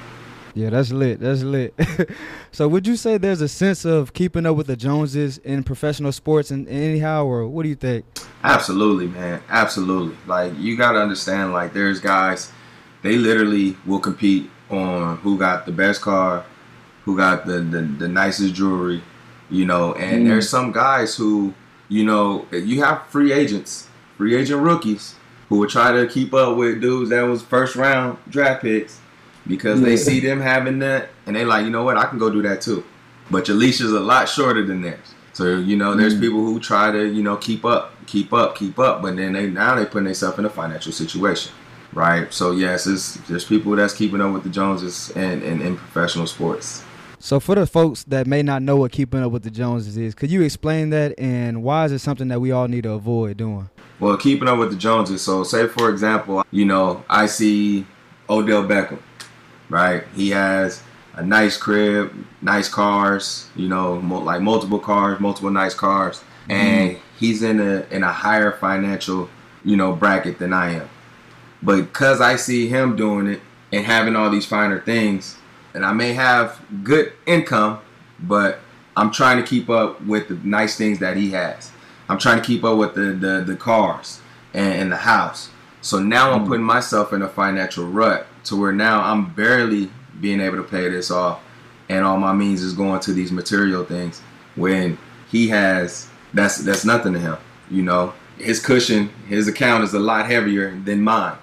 Yeah, 0.56 0.70
that's 0.70 0.90
lit. 0.90 1.20
That's 1.20 1.42
lit. 1.42 1.75
so, 2.50 2.66
would 2.66 2.86
you 2.86 2.96
say 2.96 3.18
there's 3.18 3.42
a 3.42 3.48
sense 3.48 3.84
of 3.84 4.14
keeping 4.14 4.46
up 4.46 4.56
with 4.56 4.66
the 4.68 4.75
Joneses 4.76 5.36
in 5.36 5.62
professional 5.62 6.12
sports 6.12 6.50
and 6.50 6.66
anyhow, 6.66 7.26
or 7.26 7.46
what 7.46 7.64
do 7.64 7.68
you 7.68 7.75
think? 7.75 8.06
Absolutely, 8.42 9.06
man. 9.06 9.42
Absolutely. 9.50 10.16
Like 10.26 10.54
you 10.56 10.75
got 10.78 10.92
to 10.92 10.98
understand. 11.00 11.52
Like 11.52 11.75
there's 11.75 12.00
guys, 12.00 12.50
they 13.02 13.16
literally 13.18 13.76
will 13.84 13.98
compete 14.00 14.48
on 14.70 15.18
who 15.18 15.36
got 15.38 15.66
the 15.66 15.72
best 15.72 16.00
car, 16.00 16.42
who 17.04 17.18
got 17.18 17.44
the 17.44 17.58
the, 17.60 17.82
the 17.82 18.08
nicest 18.08 18.54
jewelry, 18.54 19.02
you 19.50 19.66
know. 19.66 19.92
And 19.92 20.22
Mm. 20.25 20.28
there's 20.28 20.48
some 20.48 20.72
guys 20.72 21.14
who, 21.16 21.52
you 21.90 22.02
know, 22.02 22.46
you 22.50 22.82
have 22.82 23.06
free 23.08 23.30
agents, 23.30 23.88
free 24.16 24.34
agent 24.34 24.62
rookies 24.62 25.16
who 25.50 25.58
will 25.58 25.68
try 25.68 25.92
to 25.92 26.06
keep 26.08 26.32
up 26.32 26.56
with 26.56 26.80
dudes 26.80 27.10
that 27.10 27.22
was 27.25 27.42
first 27.42 27.76
round 27.76 28.16
draft 28.30 28.62
picks 28.62 29.00
because 29.46 29.80
they 29.80 29.96
see 29.96 30.20
them 30.20 30.40
having 30.40 30.78
that 30.80 31.10
and 31.26 31.36
they 31.36 31.44
like, 31.44 31.64
you 31.64 31.70
know 31.70 31.84
what, 31.84 31.96
I 31.96 32.04
can 32.06 32.18
go 32.18 32.30
do 32.30 32.42
that 32.42 32.60
too. 32.60 32.84
But 33.30 33.48
your 33.48 33.56
leash 33.56 33.80
is 33.80 33.92
a 33.92 34.00
lot 34.00 34.28
shorter 34.28 34.64
than 34.64 34.82
theirs. 34.82 35.14
So 35.32 35.56
you 35.58 35.76
know, 35.76 35.94
there's 35.94 36.14
Mm. 36.14 36.20
people 36.20 36.40
who 36.44 36.58
try 36.60 36.90
to 36.90 37.06
you 37.06 37.22
know 37.22 37.36
keep 37.36 37.64
up, 37.64 37.92
keep 38.06 38.32
up, 38.32 38.56
keep 38.56 38.78
up, 38.78 39.02
but 39.02 39.16
then 39.16 39.32
they 39.34 39.48
now 39.48 39.74
they 39.74 39.84
putting 39.84 40.04
themselves 40.04 40.38
in 40.38 40.44
a 40.44 40.50
financial 40.50 40.92
situation, 40.92 41.52
right? 41.92 42.32
So 42.32 42.52
yes, 42.52 42.86
it's, 42.86 43.14
there's 43.28 43.44
people 43.44 43.74
that's 43.76 43.92
keeping 43.94 44.20
up 44.20 44.32
with 44.32 44.44
the 44.44 44.48
Joneses 44.50 45.10
and 45.16 45.42
in, 45.42 45.60
in 45.60 45.76
professional 45.76 46.26
sports. 46.26 46.82
So, 47.18 47.40
for 47.40 47.54
the 47.54 47.66
folks 47.66 48.04
that 48.04 48.26
may 48.26 48.42
not 48.42 48.62
know 48.62 48.76
what 48.76 48.92
keeping 48.92 49.20
up 49.22 49.32
with 49.32 49.42
the 49.42 49.50
Joneses 49.50 49.96
is, 49.96 50.14
could 50.14 50.30
you 50.30 50.42
explain 50.42 50.90
that 50.90 51.14
and 51.18 51.62
why 51.62 51.86
is 51.86 51.92
it 51.92 51.98
something 52.00 52.28
that 52.28 52.40
we 52.40 52.52
all 52.52 52.68
need 52.68 52.82
to 52.84 52.92
avoid 52.92 53.38
doing? 53.38 53.68
Well, 53.98 54.16
keeping 54.18 54.46
up 54.48 54.58
with 54.58 54.70
the 54.70 54.76
Joneses. 54.76 55.22
So, 55.22 55.42
say 55.42 55.66
for 55.66 55.88
example, 55.90 56.44
you 56.50 56.66
know, 56.66 57.04
I 57.10 57.26
see 57.26 57.86
Odell 58.28 58.64
Beckham, 58.64 58.98
right? 59.68 60.04
He 60.14 60.30
has 60.30 60.82
a 61.14 61.25
nice 61.25 61.56
crib, 61.56 62.12
nice 62.42 62.68
cars, 62.68 63.49
you 63.56 63.68
know, 63.68 64.00
mo- 64.00 64.20
like 64.20 64.42
multiple 64.42 64.78
cars, 64.78 65.18
multiple 65.18 65.50
nice 65.50 65.75
cars, 65.75 66.18
mm-hmm. 66.18 66.52
and 66.52 66.99
he's 67.18 67.42
in 67.42 67.61
a 67.61 67.87
in 67.90 68.02
a 68.02 68.12
higher 68.12 68.52
financial, 68.52 69.28
you 69.64 69.76
know, 69.76 69.92
bracket 69.92 70.38
than 70.38 70.52
I 70.52 70.73
am. 70.73 70.88
But 71.62 71.76
because 71.82 72.20
I 72.20 72.37
see 72.37 72.68
him 72.68 72.96
doing 72.96 73.26
it 73.26 73.40
and 73.73 73.85
having 73.85 74.14
all 74.14 74.30
these 74.30 74.46
finer 74.46 74.78
things, 74.80 75.37
and 75.75 75.85
I 75.85 75.92
may 75.92 76.12
have 76.12 76.61
good 76.85 77.12
income, 77.26 77.80
but 78.20 78.61
I'm 78.96 79.11
trying 79.11 79.38
to 79.38 79.42
keep 79.42 79.68
up 79.68 80.02
with 80.04 80.28
the 80.28 80.35
nice 80.46 80.76
things 80.76 80.99
that 81.00 81.16
he 81.16 81.30
has. 81.30 81.73
I'm 82.08 82.18
trying 82.18 82.40
to 82.40 82.46
keep 82.46 82.62
up 82.62 82.76
with 82.76 82.94
the 82.94 83.12
the, 83.12 83.42
the 83.44 83.56
cars 83.56 84.20
and, 84.52 84.75
and 84.75 84.92
the 84.92 84.96
house. 84.96 85.50
So 85.80 85.99
now 85.99 86.32
I'm 86.32 86.40
mm-hmm. 86.40 86.49
putting 86.49 86.64
myself 86.64 87.12
in 87.12 87.23
a 87.23 87.28
financial 87.28 87.87
rut 87.87 88.26
to 88.46 88.56
where 88.56 88.72
now 88.72 89.02
I'm 89.02 89.32
barely 89.34 89.90
being 90.20 90.40
able 90.40 90.56
to 90.56 90.62
pay 90.62 90.88
this 90.88 91.10
off, 91.10 91.40
and 91.88 92.04
all 92.04 92.16
my 92.18 92.32
means 92.32 92.62
is 92.62 92.72
going 92.72 93.00
to 93.00 93.12
these 93.12 93.32
material 93.32 93.84
things. 93.84 94.20
When 94.54 94.98
he 95.28 95.48
has 95.48 96.08
that's 96.32 96.58
that's 96.58 96.84
nothing 96.84 97.12
to 97.14 97.18
him, 97.18 97.36
you 97.70 97.82
know. 97.82 98.12
His 98.38 98.60
cushion, 98.60 99.08
his 99.28 99.48
account 99.48 99.82
is 99.84 99.94
a 99.94 99.98
lot 99.98 100.26
heavier 100.26 100.78
than 100.78 101.00
mine, 101.00 101.36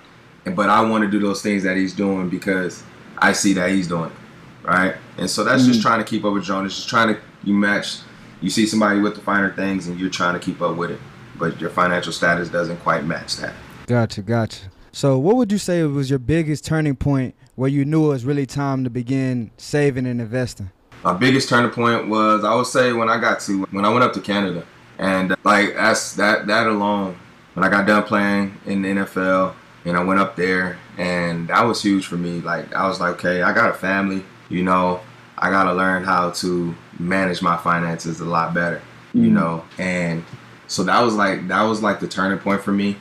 and 0.45 0.55
but 0.55 0.69
I 0.69 0.81
want 0.81 1.03
to 1.03 1.09
do 1.09 1.19
those 1.19 1.41
things 1.41 1.63
that 1.63 1.75
he's 1.75 1.93
doing 1.93 2.29
because 2.29 2.83
I 3.17 3.33
see 3.33 3.53
that 3.53 3.71
he's 3.71 3.87
doing 3.87 4.11
it, 4.11 4.67
right? 4.67 4.95
And 5.17 5.29
so 5.29 5.43
that's 5.43 5.65
just 5.65 5.79
mm-hmm. 5.79 5.87
trying 5.87 5.99
to 5.99 6.05
keep 6.05 6.23
up 6.23 6.33
with 6.33 6.43
Jonas, 6.43 6.75
just 6.75 6.89
trying 6.89 7.15
to 7.15 7.21
you 7.43 7.53
match. 7.53 7.99
You 8.41 8.49
see 8.49 8.67
somebody 8.67 8.99
with 8.99 9.15
the 9.15 9.21
finer 9.21 9.51
things, 9.53 9.87
and 9.87 9.99
you're 9.99 10.09
trying 10.09 10.33
to 10.33 10.39
keep 10.39 10.61
up 10.61 10.75
with 10.75 10.91
it, 10.91 10.99
but 11.39 11.59
your 11.59 11.69
financial 11.69 12.11
status 12.11 12.49
doesn't 12.49 12.77
quite 12.77 13.05
match 13.05 13.37
that. 13.37 13.53
Gotcha, 13.87 14.21
gotcha. 14.21 14.72
So, 14.95 15.17
what 15.17 15.37
would 15.37 15.51
you 15.51 15.57
say 15.57 15.81
was 15.81 16.11
your 16.11 16.19
biggest 16.19 16.63
turning 16.65 16.95
point 16.95 17.33
where 17.55 17.67
you 17.67 17.83
knew 17.83 18.05
it 18.05 18.09
was 18.09 18.25
really 18.25 18.45
time 18.45 18.83
to 18.83 18.91
begin 18.91 19.49
saving 19.57 20.05
and 20.05 20.21
investing? 20.21 20.69
My 21.03 21.13
biggest 21.13 21.49
turning 21.49 21.71
point 21.71 22.09
was 22.09 22.43
I 22.43 22.53
would 22.53 22.67
say 22.67 22.93
when 22.93 23.09
I 23.09 23.19
got 23.19 23.39
to 23.41 23.63
when 23.71 23.85
I 23.85 23.89
went 23.89 24.03
up 24.03 24.13
to 24.13 24.21
Canada, 24.21 24.63
and 24.99 25.31
uh, 25.31 25.35
like 25.43 25.73
that's 25.73 26.13
that 26.17 26.45
that 26.45 26.67
alone. 26.67 27.17
When 27.55 27.65
I 27.65 27.69
got 27.69 27.87
done 27.87 28.03
playing 28.03 28.55
in 28.67 28.83
the 28.83 28.89
NFL, 28.89 29.55
and 29.83 29.97
I 29.97 30.03
went 30.03 30.19
up 30.19 30.35
there, 30.35 30.77
and 30.99 31.47
that 31.47 31.63
was 31.63 31.81
huge 31.81 32.05
for 32.05 32.15
me. 32.15 32.39
Like 32.41 32.71
I 32.75 32.87
was 32.87 32.99
like, 32.99 33.15
okay, 33.15 33.41
I 33.41 33.51
got 33.51 33.71
a 33.71 33.73
family, 33.73 34.23
you 34.49 34.61
know, 34.61 35.01
I 35.39 35.49
got 35.49 35.63
to 35.63 35.73
learn 35.73 36.03
how 36.03 36.29
to 36.29 36.75
manage 36.99 37.41
my 37.41 37.57
finances 37.57 38.19
a 38.19 38.25
lot 38.25 38.53
better, 38.53 38.79
you 39.15 39.31
know, 39.31 39.65
and 39.79 40.23
so 40.67 40.83
that 40.83 41.01
was 41.01 41.15
like 41.15 41.47
that 41.47 41.63
was 41.63 41.81
like 41.81 41.99
the 41.99 42.07
turning 42.07 42.37
point 42.37 42.61
for 42.61 42.71
me, 42.71 42.95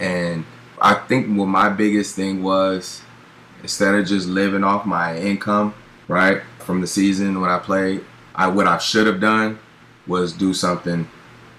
and 0.00 0.46
I 0.84 0.92
think 0.94 1.34
what 1.38 1.46
my 1.46 1.70
biggest 1.70 2.14
thing 2.14 2.42
was 2.42 3.00
instead 3.62 3.94
of 3.94 4.06
just 4.06 4.28
living 4.28 4.62
off 4.62 4.84
my 4.84 5.16
income, 5.16 5.74
right, 6.08 6.42
from 6.58 6.82
the 6.82 6.86
season 6.86 7.40
when 7.40 7.48
I 7.48 7.58
played, 7.58 8.04
I 8.34 8.48
what 8.48 8.66
I 8.66 8.76
should 8.76 9.06
have 9.06 9.18
done 9.18 9.58
was 10.06 10.34
do 10.34 10.52
something 10.52 11.08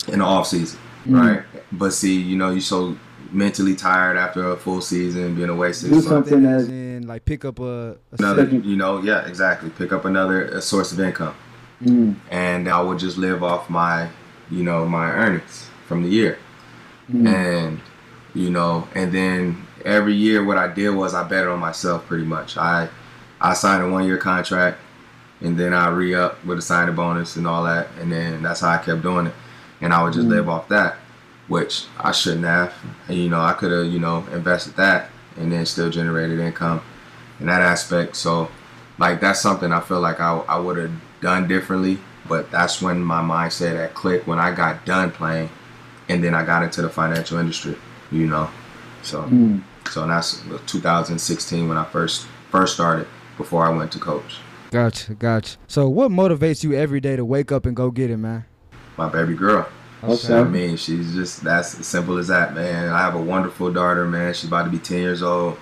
in 0.09 0.19
the 0.19 0.25
off 0.25 0.45
season, 0.45 0.79
right? 1.07 1.41
But 1.71 1.93
see, 1.93 2.21
you 2.21 2.37
know, 2.37 2.51
you're 2.51 2.61
so 2.61 2.95
mentally 3.31 3.75
tired 3.75 4.15
after 4.15 4.51
a 4.51 4.57
full 4.57 4.81
season, 4.81 5.33
being 5.33 5.49
away 5.49 5.73
six 5.73 5.91
Do 5.91 6.01
something 6.01 6.45
As 6.45 6.67
that 6.67 7.01
like 7.05 7.25
pick 7.25 7.45
up 7.45 7.59
a, 7.59 7.63
a 7.63 7.97
Another, 8.19 8.43
Second. 8.45 8.65
you 8.65 8.75
know, 8.75 9.01
yeah, 9.01 9.25
exactly. 9.25 9.71
Pick 9.71 9.91
up 9.91 10.05
another 10.05 10.43
a 10.45 10.61
source 10.61 10.91
of 10.91 10.99
income, 10.99 11.35
mm, 11.81 12.15
and 12.29 12.69
I 12.69 12.79
would 12.79 12.99
just 12.99 13.17
live 13.17 13.43
off 13.43 13.71
my, 13.71 14.07
you 14.51 14.63
know, 14.63 14.85
my 14.87 15.09
earnings 15.09 15.67
from 15.87 16.03
the 16.03 16.09
year, 16.09 16.37
mm, 17.11 17.27
and 17.27 17.81
you 18.35 18.49
know, 18.51 18.87
and 18.93 19.11
then 19.11 19.65
every 19.83 20.13
year 20.13 20.43
what 20.43 20.57
I 20.57 20.67
did 20.67 20.89
was 20.89 21.13
I 21.13 21.23
betted 21.23 21.47
on 21.47 21.59
myself 21.59 22.05
pretty 22.05 22.25
much. 22.25 22.57
I 22.57 22.89
I 23.39 23.53
signed 23.53 23.83
a 23.83 23.89
one 23.89 24.05
year 24.05 24.17
contract 24.17 24.79
and 25.41 25.57
then 25.57 25.73
I 25.73 25.89
re 25.89 26.13
up 26.13 26.43
with 26.45 26.59
a 26.59 26.61
signing 26.61 26.95
bonus 26.95 27.35
and 27.35 27.47
all 27.47 27.63
that 27.63 27.87
and 27.99 28.11
then 28.11 28.43
that's 28.43 28.59
how 28.59 28.69
I 28.69 28.77
kept 28.77 29.01
doing 29.01 29.27
it. 29.27 29.33
And 29.81 29.93
I 29.93 30.03
would 30.03 30.13
just 30.13 30.27
mm. 30.27 30.31
live 30.31 30.49
off 30.49 30.67
that, 30.69 30.97
which 31.47 31.85
I 31.99 32.11
shouldn't 32.11 32.45
have. 32.45 32.73
And 33.07 33.17
you 33.17 33.29
know, 33.29 33.41
I 33.41 33.53
could 33.53 33.71
have, 33.71 33.91
you 33.91 33.99
know, 33.99 34.25
invested 34.31 34.75
that 34.75 35.09
and 35.37 35.51
then 35.51 35.65
still 35.65 35.89
generated 35.89 36.39
income 36.39 36.81
in 37.39 37.47
that 37.47 37.61
aspect. 37.61 38.15
So 38.15 38.49
like 38.97 39.21
that's 39.21 39.41
something 39.41 39.71
I 39.71 39.79
feel 39.79 39.99
like 39.99 40.19
I, 40.19 40.37
I 40.39 40.59
would 40.59 40.77
have 40.77 40.91
done 41.21 41.47
differently. 41.47 41.99
But 42.27 42.49
that's 42.49 42.81
when 42.81 43.03
my 43.03 43.21
mindset 43.21 43.75
had 43.75 43.93
clicked 43.93 44.27
when 44.27 44.39
I 44.39 44.51
got 44.51 44.83
done 44.83 45.11
playing 45.11 45.49
and 46.09 46.23
then 46.23 46.33
I 46.33 46.45
got 46.45 46.63
into 46.63 46.81
the 46.81 46.89
financial 46.89 47.37
industry, 47.37 47.75
you 48.15 48.27
know. 48.27 48.49
So 49.03 49.23
mm. 49.23 49.61
so 49.89 50.07
that's 50.07 50.41
2016 50.67 51.67
when 51.67 51.77
I 51.77 51.85
first 51.85 52.27
first 52.49 52.73
started 52.75 53.07
before 53.37 53.65
I 53.65 53.69
went 53.69 53.91
to 53.93 53.99
coach. 53.99 54.37
Gotcha, 54.71 55.13
gotcha. 55.13 55.57
So, 55.67 55.87
what 55.87 56.11
motivates 56.11 56.63
you 56.63 56.73
every 56.73 56.99
day 56.99 57.15
to 57.15 57.23
wake 57.23 57.51
up 57.51 57.65
and 57.65 57.75
go 57.75 57.91
get 57.91 58.09
it, 58.09 58.17
man? 58.17 58.45
My 58.97 59.07
baby 59.07 59.33
girl. 59.33 59.67
Okay. 60.03 60.37
I 60.37 60.43
mean, 60.43 60.77
she's 60.77 61.13
just 61.13 61.43
that's 61.43 61.79
as 61.79 61.87
simple 61.87 62.17
as 62.17 62.27
that, 62.27 62.53
man. 62.53 62.89
I 62.89 62.99
have 62.99 63.15
a 63.15 63.21
wonderful 63.21 63.71
daughter, 63.71 64.05
man. 64.05 64.33
She's 64.33 64.47
about 64.47 64.63
to 64.65 64.69
be 64.69 64.77
10 64.77 64.99
years 64.99 65.23
old. 65.23 65.57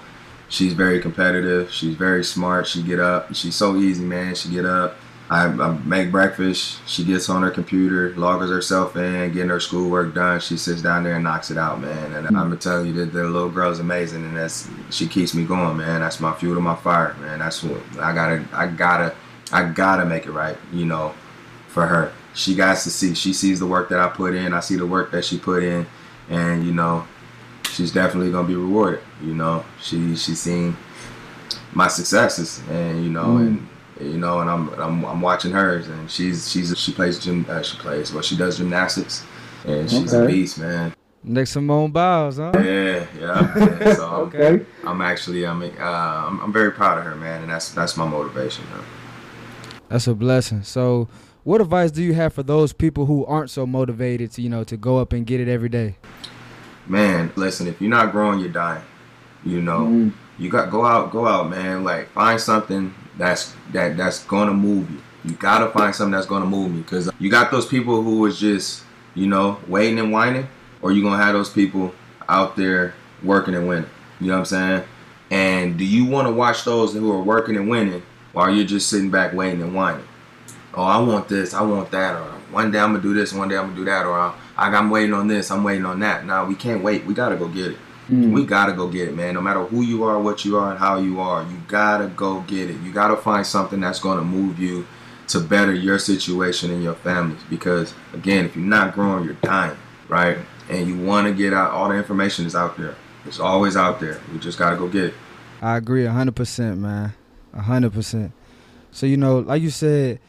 She's 0.49 0.73
very 0.73 0.99
competitive. 0.99 1.71
She's 1.71 1.95
very 1.95 2.23
smart. 2.23 2.67
She 2.67 2.83
get 2.83 2.99
up. 2.99 3.33
She's 3.33 3.55
so 3.55 3.75
easy, 3.77 4.03
man. 4.03 4.35
She 4.35 4.49
get 4.49 4.65
up. 4.65 4.97
I, 5.29 5.45
I 5.45 5.77
make 5.85 6.11
breakfast. 6.11 6.81
She 6.87 7.03
gets 7.03 7.29
on 7.29 7.41
her 7.41 7.51
computer, 7.51 8.13
logs 8.15 8.49
herself 8.49 8.95
in, 8.95 9.31
getting 9.31 9.49
her 9.49 9.59
schoolwork 9.59 10.13
done. 10.13 10.39
She 10.39 10.57
sits 10.57 10.81
down 10.81 11.03
there 11.03 11.15
and 11.15 11.23
knocks 11.23 11.49
it 11.49 11.57
out, 11.57 11.79
man. 11.81 12.13
And 12.13 12.27
hmm. 12.27 12.35
I'm 12.35 12.49
gonna 12.49 12.57
tell 12.57 12.85
you 12.85 12.93
that 12.93 13.13
the 13.13 13.23
little 13.23 13.49
girl's 13.49 13.79
amazing, 13.79 14.23
and 14.25 14.35
that's 14.35 14.69
she 14.89 15.07
keeps 15.07 15.33
me 15.33 15.45
going, 15.45 15.77
man. 15.77 16.01
That's 16.01 16.19
my 16.19 16.33
fuel 16.33 16.55
to 16.55 16.61
my 16.61 16.75
fire, 16.75 17.15
man. 17.21 17.39
That's 17.39 17.63
what 17.63 17.81
I 17.99 18.13
gotta, 18.13 18.45
I 18.53 18.67
gotta, 18.67 19.15
I 19.51 19.69
gotta 19.69 20.05
make 20.05 20.25
it 20.25 20.31
right, 20.31 20.57
you 20.71 20.85
know, 20.85 21.13
for 21.67 21.85
her. 21.85 22.11
She 22.35 22.55
got 22.55 22.77
to 22.77 22.89
see. 22.89 23.13
She 23.13 23.31
sees 23.33 23.59
the 23.59 23.67
work 23.67 23.89
that 23.89 23.99
I 23.99 24.09
put 24.09 24.35
in. 24.35 24.53
I 24.53 24.59
see 24.59 24.75
the 24.75 24.85
work 24.85 25.11
that 25.11 25.23
she 25.23 25.37
put 25.37 25.63
in, 25.63 25.85
and 26.29 26.65
you 26.65 26.73
know, 26.73 27.07
she's 27.69 27.91
definitely 27.91 28.31
gonna 28.31 28.47
be 28.47 28.55
rewarded. 28.55 29.01
You 29.21 29.35
know, 29.35 29.63
she 29.81 30.15
she's 30.15 30.39
seen 30.39 30.75
my 31.73 31.87
successes, 31.87 32.61
and 32.69 33.03
you 33.03 33.09
know, 33.09 33.37
hmm. 33.37 33.47
and 33.47 33.67
you 34.01 34.17
know, 34.17 34.39
and 34.41 34.49
I'm 34.49 34.69
I'm, 34.79 35.05
I'm 35.05 35.21
watching 35.21 35.51
hers, 35.51 35.87
and 35.87 36.09
she's 36.09 36.49
she's 36.51 36.77
she 36.77 36.91
plays 36.91 37.19
gym 37.19 37.45
uh, 37.49 37.61
she 37.61 37.77
plays 37.77 38.11
well 38.13 38.21
she 38.21 38.35
does 38.35 38.57
gymnastics, 38.57 39.23
and 39.65 39.89
she's 39.89 40.13
a 40.13 40.25
beast, 40.25 40.59
man. 40.59 40.93
Next 41.25 41.51
Simone 41.51 41.91
Biles, 41.91 42.35
huh? 42.37 42.51
Yeah, 42.55 43.05
yeah. 43.17 43.53
yeah. 43.57 43.93
So 43.95 44.05
I'm, 44.07 44.21
Okay. 44.27 44.65
I'm 44.85 45.01
actually 45.01 45.45
I'm 45.45 45.61
uh, 45.63 45.67
I'm, 45.79 46.39
I'm 46.41 46.51
very 46.53 46.71
proud 46.71 46.97
of 46.97 47.05
her, 47.05 47.15
man, 47.15 47.43
and 47.43 47.51
that's 47.51 47.71
that's 47.71 47.95
my 47.95 48.05
motivation. 48.07 48.65
Man. 48.71 48.83
That's 49.89 50.07
a 50.07 50.15
blessing. 50.15 50.63
So, 50.63 51.07
what 51.43 51.61
advice 51.61 51.91
do 51.91 52.01
you 52.03 52.13
have 52.13 52.33
for 52.33 52.43
those 52.43 52.73
people 52.73 53.05
who 53.05 53.25
aren't 53.25 53.51
so 53.51 53.65
motivated 53.67 54.31
to, 54.33 54.41
you 54.41 54.49
know, 54.49 54.63
to 54.63 54.75
go 54.75 54.97
up 54.97 55.13
and 55.13 55.25
get 55.25 55.39
it 55.39 55.47
every 55.47 55.69
day? 55.69 55.95
man, 56.87 57.31
listen, 57.37 57.67
if 57.67 57.79
you're 57.79 57.89
not 57.89 58.11
growing, 58.11 58.39
you're 58.39 58.49
dying. 58.49 58.83
You 59.45 59.61
know, 59.61 59.79
Mm. 59.85 60.13
you 60.39 60.49
got 60.49 60.69
go 60.71 60.85
out, 60.85 61.11
go 61.11 61.25
out, 61.27 61.49
man. 61.49 61.83
Like 61.85 62.09
find 62.09 62.39
something 62.39 62.93
that's 63.17 63.53
that 63.71 63.97
that's 63.97 64.23
gonna 64.25 64.53
move 64.53 64.89
you. 64.91 65.01
You 65.25 65.35
gotta 65.35 65.69
find 65.71 65.93
something 65.95 66.11
that's 66.11 66.27
gonna 66.27 66.45
move 66.45 66.75
you 66.75 66.81
because 66.81 67.09
you 67.19 67.29
got 67.29 67.51
those 67.51 67.65
people 67.65 68.01
who 68.01 68.25
is 68.25 68.39
just 68.39 68.83
you 69.15 69.27
know 69.27 69.59
waiting 69.67 69.99
and 69.99 70.11
whining, 70.11 70.47
or 70.81 70.91
you 70.91 71.01
gonna 71.03 71.23
have 71.23 71.33
those 71.33 71.49
people 71.49 71.93
out 72.27 72.55
there 72.55 72.93
working 73.23 73.55
and 73.55 73.67
winning. 73.67 73.89
You 74.19 74.27
know 74.27 74.33
what 74.33 74.39
I'm 74.39 74.45
saying? 74.45 74.83
And 75.31 75.77
do 75.77 75.85
you 75.85 76.05
want 76.05 76.27
to 76.27 76.33
watch 76.33 76.63
those 76.63 76.93
who 76.93 77.11
are 77.11 77.21
working 77.21 77.55
and 77.55 77.69
winning, 77.69 78.03
while 78.33 78.53
you're 78.53 78.65
just 78.65 78.89
sitting 78.89 79.09
back 79.09 79.33
waiting 79.33 79.61
and 79.61 79.73
whining. 79.73 80.05
Oh, 80.73 80.83
I 80.83 80.99
want 80.99 81.29
this, 81.29 81.53
I 81.53 81.61
want 81.61 81.91
that, 81.91 82.15
or 82.15 82.25
one 82.51 82.71
day 82.71 82.79
I'm 82.79 82.91
gonna 82.91 83.01
do 83.01 83.13
this, 83.13 83.31
one 83.31 83.47
day 83.47 83.55
I'm 83.55 83.67
gonna 83.67 83.75
do 83.75 83.85
that, 83.85 84.05
or 84.05 84.33
I'm 84.57 84.89
waiting 84.89 85.13
on 85.13 85.27
this, 85.27 85.51
I'm 85.51 85.63
waiting 85.63 85.85
on 85.85 85.99
that. 85.99 86.25
Nah, 86.25 86.45
we 86.45 86.55
can't 86.55 86.83
wait. 86.83 87.05
We 87.05 87.13
gotta 87.13 87.35
go 87.35 87.47
get 87.47 87.71
it. 87.71 87.77
Mm. 88.13 88.33
We 88.33 88.45
gotta 88.45 88.73
go 88.73 88.87
get 88.87 89.07
it, 89.07 89.15
man. 89.15 89.33
No 89.33 89.41
matter 89.41 89.63
who 89.63 89.81
you 89.81 90.03
are, 90.03 90.19
what 90.19 90.45
you 90.45 90.57
are, 90.57 90.71
and 90.71 90.79
how 90.79 90.97
you 90.99 91.19
are, 91.19 91.43
you 91.43 91.57
gotta 91.67 92.07
go 92.07 92.41
get 92.41 92.69
it. 92.69 92.79
You 92.81 92.91
gotta 92.93 93.17
find 93.17 93.45
something 93.45 93.79
that's 93.79 93.99
gonna 93.99 94.23
move 94.23 94.59
you 94.59 94.85
to 95.27 95.39
better 95.39 95.73
your 95.73 95.99
situation 95.99 96.71
and 96.71 96.83
your 96.83 96.95
families. 96.95 97.41
Because 97.49 97.93
again, 98.13 98.45
if 98.45 98.55
you're 98.55 98.65
not 98.65 98.93
growing, 98.93 99.23
you're 99.25 99.33
dying, 99.35 99.77
right? 100.07 100.37
And 100.69 100.87
you 100.87 100.97
want 100.99 101.27
to 101.27 101.33
get 101.33 101.53
out. 101.53 101.71
All 101.71 101.89
the 101.89 101.95
information 101.95 102.45
is 102.45 102.55
out 102.55 102.77
there. 102.77 102.95
It's 103.25 103.39
always 103.39 103.75
out 103.75 103.99
there. 103.99 104.19
We 104.31 104.39
just 104.39 104.57
gotta 104.59 104.75
go 104.75 104.87
get 104.87 105.05
it. 105.05 105.13
I 105.61 105.77
agree 105.77 106.05
hundred 106.05 106.35
percent, 106.35 106.79
man. 106.79 107.13
hundred 107.55 107.93
percent. 107.93 108.31
So 108.91 109.05
you 109.05 109.17
know, 109.17 109.39
like 109.39 109.61
you 109.61 109.69
said, 109.69 110.19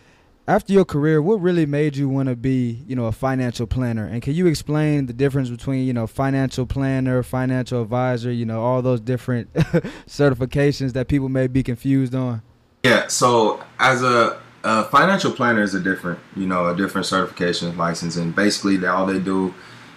after 0.46 0.72
your 0.72 0.85
career, 0.85 1.22
what 1.22 1.40
really 1.40 1.64
made 1.64 1.96
you 1.96 2.09
want 2.09 2.28
to 2.28 2.37
be, 2.37 2.83
you 2.87 2.94
know, 2.94 3.07
a 3.07 3.12
financial 3.12 3.66
planner? 3.66 4.07
And 4.07 4.20
can 4.20 4.35
you 4.35 4.46
explain 4.46 5.07
the 5.07 5.14
difference 5.14 5.48
between, 5.48 5.87
you 5.87 5.92
know, 5.92 6.07
financial 6.07 6.66
planner, 6.66 7.22
financial 7.22 7.80
advisor, 7.80 8.30
you 8.30 8.44
know, 8.44 8.62
all 8.62 8.83
those 8.83 9.00
different 9.00 9.52
certifications 10.07 10.92
that 10.92 11.09
people 11.09 11.30
may 11.30 11.46
be 11.46 11.62
confused 11.62 12.14
on? 12.14 12.42
Yeah. 12.83 13.07
So 13.09 13.62
as 13.78 14.02
a, 14.02 14.38
a 14.64 14.85
financial 14.85 15.33
planner 15.33 15.62
is 15.62 15.74
a 15.74 15.80
different, 15.80 16.18
you 16.37 16.46
know, 16.46 16.68
a 16.68 16.76
different 16.76 17.07
certification 17.07 17.74
license, 17.78 18.16
and 18.16 18.37
basically 18.37 18.76
they, 18.76 18.87
all 18.87 19.07
they 19.07 19.20
do 19.20 19.54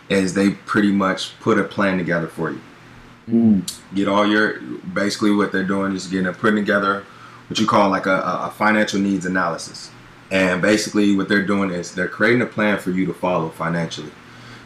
is 0.07 0.33
they 0.33 0.51
pretty 0.51 0.91
much 0.91 1.37
put 1.41 1.59
a 1.59 1.63
plan 1.65 1.97
together 1.97 2.27
for 2.27 2.51
you. 2.51 2.61
Mm. 3.27 3.79
Get 3.93 4.07
all 4.07 4.25
your 4.25 4.61
basically 4.61 5.31
what 5.31 5.51
they're 5.51 5.65
doing 5.65 5.93
is 5.93 6.07
getting 6.07 6.27
a 6.27 6.33
putting 6.33 6.55
together 6.55 7.03
what 7.49 7.59
you 7.59 7.67
call 7.67 7.89
like 7.89 8.05
a, 8.05 8.21
a 8.21 8.53
financial 8.55 8.99
needs 8.99 9.25
analysis. 9.25 9.89
And 10.31 10.61
basically 10.61 11.15
what 11.15 11.29
they're 11.29 11.45
doing 11.45 11.71
is 11.71 11.93
they're 11.93 12.07
creating 12.07 12.41
a 12.41 12.45
plan 12.45 12.79
for 12.79 12.91
you 12.91 13.05
to 13.05 13.13
follow 13.13 13.49
financially. 13.49 14.11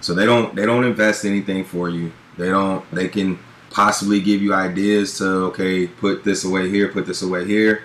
So 0.02 0.14
they 0.14 0.26
don't 0.26 0.56
they 0.56 0.66
don't 0.66 0.84
invest 0.84 1.26
anything 1.26 1.64
for 1.64 1.90
you. 1.90 2.12
They 2.38 2.50
don't 2.50 2.90
they 2.92 3.08
can 3.08 3.40
possibly 3.70 4.20
give 4.20 4.42
you 4.42 4.54
ideas 4.54 5.18
to 5.20 5.26
okay, 5.46 5.88
put 5.88 6.24
this 6.24 6.44
away 6.44 6.70
here, 6.70 6.88
put 6.88 7.06
this 7.06 7.22
away 7.22 7.46
here. 7.46 7.84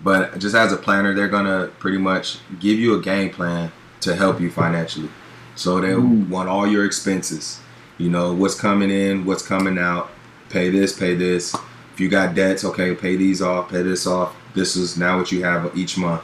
But 0.00 0.38
just 0.38 0.54
as 0.54 0.72
a 0.72 0.76
planner, 0.76 1.14
they're 1.14 1.28
gonna 1.28 1.70
pretty 1.80 1.98
much 1.98 2.38
give 2.60 2.78
you 2.78 2.94
a 2.94 3.02
game 3.02 3.30
plan 3.30 3.72
to 4.02 4.14
help 4.14 4.40
you 4.40 4.50
financially. 4.50 5.10
So 5.56 5.80
they 5.80 5.92
hmm. 5.92 6.30
want 6.30 6.48
all 6.48 6.66
your 6.66 6.84
expenses. 6.84 7.60
You 7.98 8.10
know, 8.10 8.32
what's 8.32 8.54
coming 8.54 8.90
in, 8.90 9.24
what's 9.24 9.42
coming 9.42 9.76
out, 9.76 10.10
pay 10.50 10.70
this, 10.70 10.96
pay 10.96 11.16
this. 11.16 11.54
If 11.92 11.98
you 11.98 12.08
got 12.08 12.36
debts, 12.36 12.64
okay, 12.64 12.94
pay 12.94 13.16
these 13.16 13.42
off, 13.42 13.70
pay 13.70 13.82
this 13.82 14.06
off. 14.06 14.36
This 14.54 14.76
is 14.76 14.96
now 14.96 15.18
what 15.18 15.32
you 15.32 15.42
have 15.42 15.76
each 15.76 15.98
month. 15.98 16.22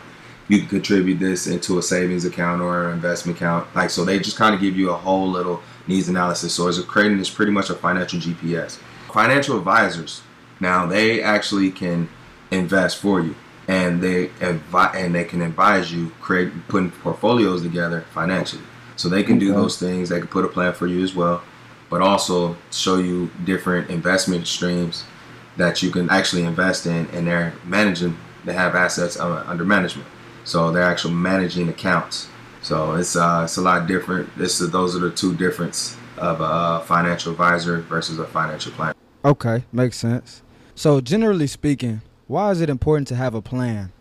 You 0.48 0.59
can 0.61 0.68
contribute 0.68 1.18
this 1.18 1.46
into 1.46 1.78
a 1.78 1.83
savings 1.83 2.24
account 2.24 2.61
or 2.61 2.88
an 2.88 2.94
investment 2.94 3.38
account. 3.38 3.74
Like 3.74 3.90
so 3.90 4.04
they 4.04 4.18
just 4.18 4.37
kind 4.37 4.54
of 4.54 4.61
give 4.61 4.76
you 4.76 4.90
a 4.90 4.94
whole 4.96 5.30
little 5.30 5.62
needs 5.87 6.09
analysis. 6.09 6.54
So 6.54 6.68
it's 6.68 6.78
a 6.78 6.83
creating 6.83 7.18
this 7.18 7.30
pretty 7.30 7.52
much 7.52 7.70
a 7.70 7.74
financial 7.74 8.18
GPS. 8.18 8.78
Financial 9.12 9.57
advisors, 9.57 10.22
now 10.61 10.87
they 10.87 11.22
actually 11.22 11.70
can 11.70 12.09
invest 12.50 12.98
for 12.98 13.20
you 13.20 13.35
and 13.68 14.02
they 14.02 14.26
advi- 14.40 14.94
and 14.94 15.14
they 15.14 15.24
can 15.24 15.42
advise 15.42 15.92
you 15.92 16.11
create 16.20 16.52
putting 16.68 16.90
portfolios 16.90 17.62
together 17.62 18.02
financially. 18.12 18.62
So 18.96 19.09
they 19.09 19.22
can 19.22 19.38
do 19.38 19.52
those 19.52 19.78
things. 19.78 20.09
They 20.09 20.18
can 20.18 20.28
put 20.28 20.44
a 20.44 20.48
plan 20.48 20.72
for 20.72 20.87
you 20.87 21.02
as 21.02 21.14
well, 21.14 21.42
but 21.90 22.00
also 22.00 22.57
show 22.70 22.96
you 22.96 23.30
different 23.44 23.90
investment 23.90 24.46
streams 24.46 25.04
that 25.57 25.83
you 25.83 25.90
can 25.90 26.11
actually 26.11 26.44
invest 26.44 26.87
in, 26.87 27.07
and 27.12 27.26
they're 27.26 27.54
managing. 27.64 28.16
They 28.44 28.52
have 28.52 28.74
assets 28.74 29.18
uh, 29.18 29.44
under 29.46 29.64
management, 29.64 30.07
so 30.44 30.70
they're 30.70 30.83
actually 30.83 31.14
managing 31.14 31.68
accounts. 31.68 32.28
So 32.62 32.94
it's 32.94 33.16
uh, 33.16 33.42
it's 33.44 33.57
a 33.57 33.62
lot 33.62 33.87
different. 33.87 34.37
This 34.37 34.61
is, 34.61 34.70
those 34.70 34.96
are 34.96 35.00
the 35.00 35.11
two 35.11 35.35
difference 35.35 35.96
of 36.16 36.40
a 36.40 36.85
financial 36.87 37.33
advisor 37.33 37.80
versus 37.83 38.18
a 38.18 38.24
financial 38.24 38.72
planner. 38.72 38.94
Okay, 39.24 39.64
makes 39.72 39.96
sense. 39.96 40.42
So 40.74 41.00
generally 41.00 41.46
speaking, 41.46 42.02
why 42.26 42.50
is 42.50 42.61
it 42.61 42.70
important 42.70 43.09
to 43.09 43.16
have 43.16 43.35
a 43.35 43.42
plan? 43.42 43.92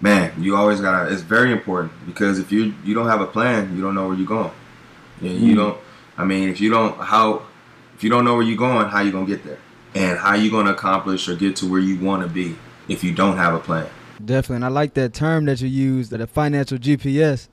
man, 0.00 0.32
you 0.42 0.56
always 0.56 0.80
gotta. 0.80 1.12
It's 1.12 1.22
very 1.22 1.52
important 1.52 1.92
because 2.06 2.38
if 2.38 2.52
you 2.52 2.74
you 2.84 2.94
don't 2.94 3.08
have 3.08 3.20
a 3.20 3.26
plan, 3.26 3.74
you 3.76 3.82
don't 3.82 3.94
know 3.94 4.08
where 4.08 4.16
you're 4.16 4.26
going. 4.26 4.52
Yeah, 5.20 5.32
you 5.32 5.54
don't. 5.54 5.78
I 6.16 6.24
mean, 6.24 6.48
if 6.48 6.60
you 6.60 6.70
don't 6.70 6.98
how 7.00 7.42
if 7.94 8.04
you 8.04 8.10
don't 8.10 8.24
know 8.24 8.34
where 8.34 8.44
you're 8.44 8.58
going, 8.58 8.88
how 8.88 9.00
you 9.00 9.12
gonna 9.12 9.26
get 9.26 9.44
there, 9.44 9.58
and 9.94 10.18
how 10.18 10.34
you 10.34 10.50
gonna 10.50 10.72
accomplish 10.72 11.28
or 11.28 11.36
get 11.36 11.56
to 11.56 11.70
where 11.70 11.80
you 11.80 11.98
want 11.98 12.22
to 12.22 12.28
be 12.28 12.56
if 12.88 13.02
you 13.02 13.12
don't 13.12 13.36
have 13.36 13.54
a 13.54 13.58
plan. 13.58 13.88
Definitely, 14.24 14.56
and 14.56 14.64
I 14.64 14.68
like 14.68 14.94
that 14.94 15.12
term 15.12 15.44
that 15.44 15.60
you 15.60 15.68
used, 15.68 16.10
the 16.10 16.26
financial 16.26 16.78
GPS. 16.78 17.48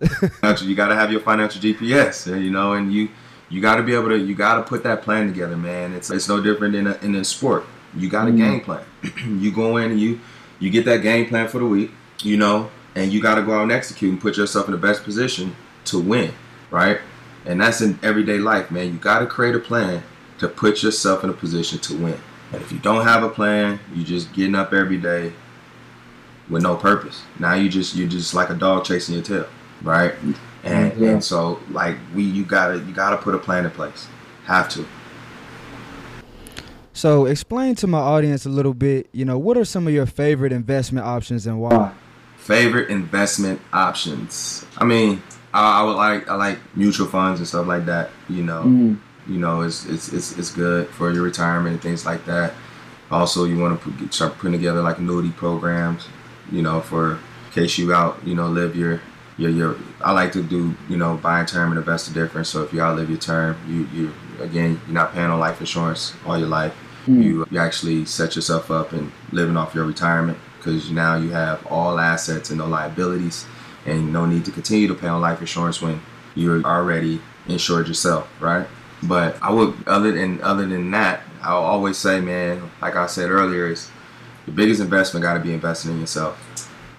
You 0.68 0.76
gotta 0.76 0.96
have 0.96 1.12
your 1.12 1.22
financial 1.22 1.62
GPS, 1.62 2.28
you 2.42 2.52
know, 2.52 2.74
and 2.74 2.94
you 2.94 3.10
you 3.50 3.62
gotta 3.62 3.84
be 3.84 3.94
able 3.94 4.10
to 4.10 4.18
you 4.18 4.36
gotta 4.36 4.64
put 4.64 4.84
that 4.84 5.02
plan 5.02 5.28
together, 5.28 5.58
man. 5.58 5.94
It's 5.94 6.10
it's 6.10 6.30
no 6.30 6.42
different 6.42 6.76
in 6.76 6.88
a, 6.88 6.98
in 7.02 7.16
a 7.16 7.24
sport. 7.24 7.66
You 7.96 8.10
got 8.10 8.28
a 8.28 8.32
mm. 8.32 8.38
game 8.38 8.62
plan. 8.62 8.86
you 9.42 9.52
go 9.52 9.78
in 9.78 9.92
and 9.92 10.00
you 10.00 10.20
you 10.60 10.70
get 10.70 10.86
that 10.86 11.02
game 11.02 11.28
plan 11.28 11.48
for 11.48 11.60
the 11.60 11.66
week, 11.66 11.92
you 12.22 12.38
know, 12.38 12.72
and 12.96 13.12
you 13.12 13.22
got 13.22 13.36
to 13.36 13.42
go 13.42 13.54
out 13.54 13.64
and 13.64 13.72
execute 13.72 14.12
and 14.12 14.22
put 14.22 14.38
yourself 14.38 14.68
in 14.68 14.72
the 14.72 14.78
best 14.78 15.04
position 15.04 15.56
to 15.86 16.00
win, 16.00 16.34
right? 16.72 17.00
And 17.46 17.60
that's 17.60 17.82
in 17.82 18.00
everyday 18.02 18.38
life, 18.38 18.72
man. 18.72 18.88
You 18.88 19.00
got 19.00 19.20
to 19.20 19.26
create 19.26 19.56
a 19.56 19.60
plan 19.60 20.04
to 20.40 20.48
put 20.48 20.82
yourself 20.82 21.24
in 21.24 21.30
a 21.30 21.34
position 21.34 21.80
to 21.80 21.98
win. 21.98 22.20
And 22.54 22.62
if 22.62 22.72
you 22.72 22.80
don't 22.80 23.04
have 23.06 23.24
a 23.24 23.30
plan, 23.30 23.80
you're 23.94 24.06
just 24.06 24.32
getting 24.34 24.56
up 24.56 24.74
every 24.74 24.98
day 24.98 25.34
with 26.54 26.62
no 26.64 26.76
purpose. 26.76 27.24
Now 27.40 27.56
you 27.56 27.68
just 27.68 27.96
you're 27.96 28.08
just 28.08 28.34
like 28.34 28.50
a 28.50 28.54
dog 28.54 28.86
chasing 28.86 29.16
your 29.16 29.24
tail, 29.24 29.48
right? 29.82 30.14
And 30.64 30.98
Yeah. 30.98 31.10
and 31.10 31.24
so 31.24 31.60
like 31.72 31.98
we 32.16 32.24
you 32.24 32.46
gotta 32.46 32.78
you 32.78 32.94
gotta 32.94 33.18
put 33.18 33.36
a 33.36 33.40
plan 33.40 33.66
in 33.66 33.72
place. 33.72 34.08
Have 34.46 34.70
to. 34.70 34.86
so 36.94 37.26
explain 37.26 37.76
to 37.76 37.88
my 37.88 38.00
audience 38.00 38.46
a 38.46 38.50
little 38.50 38.74
bit. 38.74 39.10
You 39.12 39.26
know, 39.26 39.38
what 39.38 39.58
are 39.58 39.66
some 39.66 39.88
of 39.88 39.94
your 39.94 40.06
favorite 40.06 40.52
investment 40.54 41.06
options 41.08 41.48
and 41.48 41.60
why? 41.60 41.92
Favorite 42.38 42.90
investment 42.90 43.60
options. 43.72 44.66
I 44.78 44.86
mean, 44.86 45.24
I, 45.54 45.80
I 45.80 45.84
would 45.84 45.96
like 45.96 46.30
I 46.30 46.36
like 46.36 46.60
mutual 46.76 47.08
funds 47.08 47.40
and 47.40 47.48
stuff 47.48 47.66
like 47.66 47.86
that. 47.88 48.12
You 48.30 48.44
know, 48.44 48.64
mm-hmm. 48.64 49.34
you 49.34 49.40
know, 49.40 49.62
it's 49.62 49.86
it's 49.86 50.14
it's 50.14 50.38
it's 50.38 50.52
good 50.52 50.88
for 50.90 51.12
your 51.12 51.24
retirement 51.24 51.74
and 51.74 51.82
things 51.82 52.06
like 52.06 52.26
that. 52.26 52.54
Also, 53.10 53.46
you 53.46 53.58
want 53.60 53.82
to 53.82 53.92
put, 53.92 54.14
start 54.14 54.38
putting 54.38 54.54
together 54.54 54.82
like 54.82 54.98
annuity 55.00 55.32
programs. 55.32 56.08
You 56.52 56.62
know, 56.62 56.82
for 56.82 57.20
case 57.52 57.78
you 57.78 57.94
out, 57.94 58.20
you 58.26 58.36
know, 58.36 58.48
live 58.48 58.76
your 58.76 59.02
your 59.38 59.50
your. 59.50 59.76
I 60.02 60.12
like 60.12 60.32
to 60.34 60.44
do 60.44 60.76
you 60.90 60.98
know 60.98 61.18
buy 61.18 61.42
a 61.42 61.46
term 61.46 61.72
and 61.72 61.80
invest 61.80 62.10
a 62.10 62.14
difference. 62.14 62.50
So 62.50 62.64
if 62.64 62.74
you 62.74 62.82
outlive 62.82 63.10
your 63.10 63.20
term, 63.20 63.58
you 63.68 63.88
you 63.98 64.14
again 64.44 64.80
you're 64.86 64.94
not 64.94 65.14
paying 65.14 65.30
on 65.30 65.40
life 65.40 65.60
insurance 65.60 66.14
all 66.26 66.38
your 66.38 66.48
life. 66.48 66.74
Hmm. 67.06 67.22
You 67.22 67.48
you 67.50 67.60
actually 67.60 68.06
set 68.06 68.36
yourself 68.36 68.72
up 68.72 68.92
and 68.94 69.12
living 69.32 69.58
off 69.58 69.76
your 69.76 69.86
retirement 69.86 70.38
because 70.58 70.90
now 70.92 71.18
you 71.18 71.32
have 71.32 71.66
all 71.68 72.00
assets 72.00 72.50
and 72.50 72.60
no 72.60 72.68
liabilities, 72.68 73.46
and 73.86 74.14
no 74.14 74.26
need 74.26 74.46
to 74.46 74.52
continue 74.52 74.88
to 74.88 74.96
pay 74.96 75.08
on 75.08 75.22
life 75.22 75.42
insurance 75.42 75.82
when 75.82 76.02
you're 76.36 76.64
already 76.64 77.22
insured 77.48 77.88
yourself, 77.88 78.30
right? 78.40 78.68
But 79.04 79.38
I 79.42 79.52
would 79.52 79.76
other 79.88 80.12
than 80.12 80.42
other 80.42 80.66
than 80.66 80.92
that, 80.92 81.22
I'll 81.42 81.64
always 81.64 81.98
say, 81.98 82.22
man, 82.22 82.72
like 82.82 82.96
I 82.96 83.08
said 83.08 83.30
earlier, 83.30 83.68
is 83.68 83.90
the 84.46 84.52
biggest 84.52 84.82
investment 84.82 85.24
got 85.24 85.36
to 85.36 85.40
be 85.40 85.54
investing 85.54 85.92
in 85.92 86.00
yourself 86.02 86.38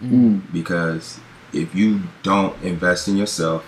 mm. 0.02 0.40
because 0.52 1.20
if 1.52 1.74
you 1.74 2.00
don't 2.22 2.60
invest 2.62 3.08
in 3.08 3.16
yourself, 3.16 3.64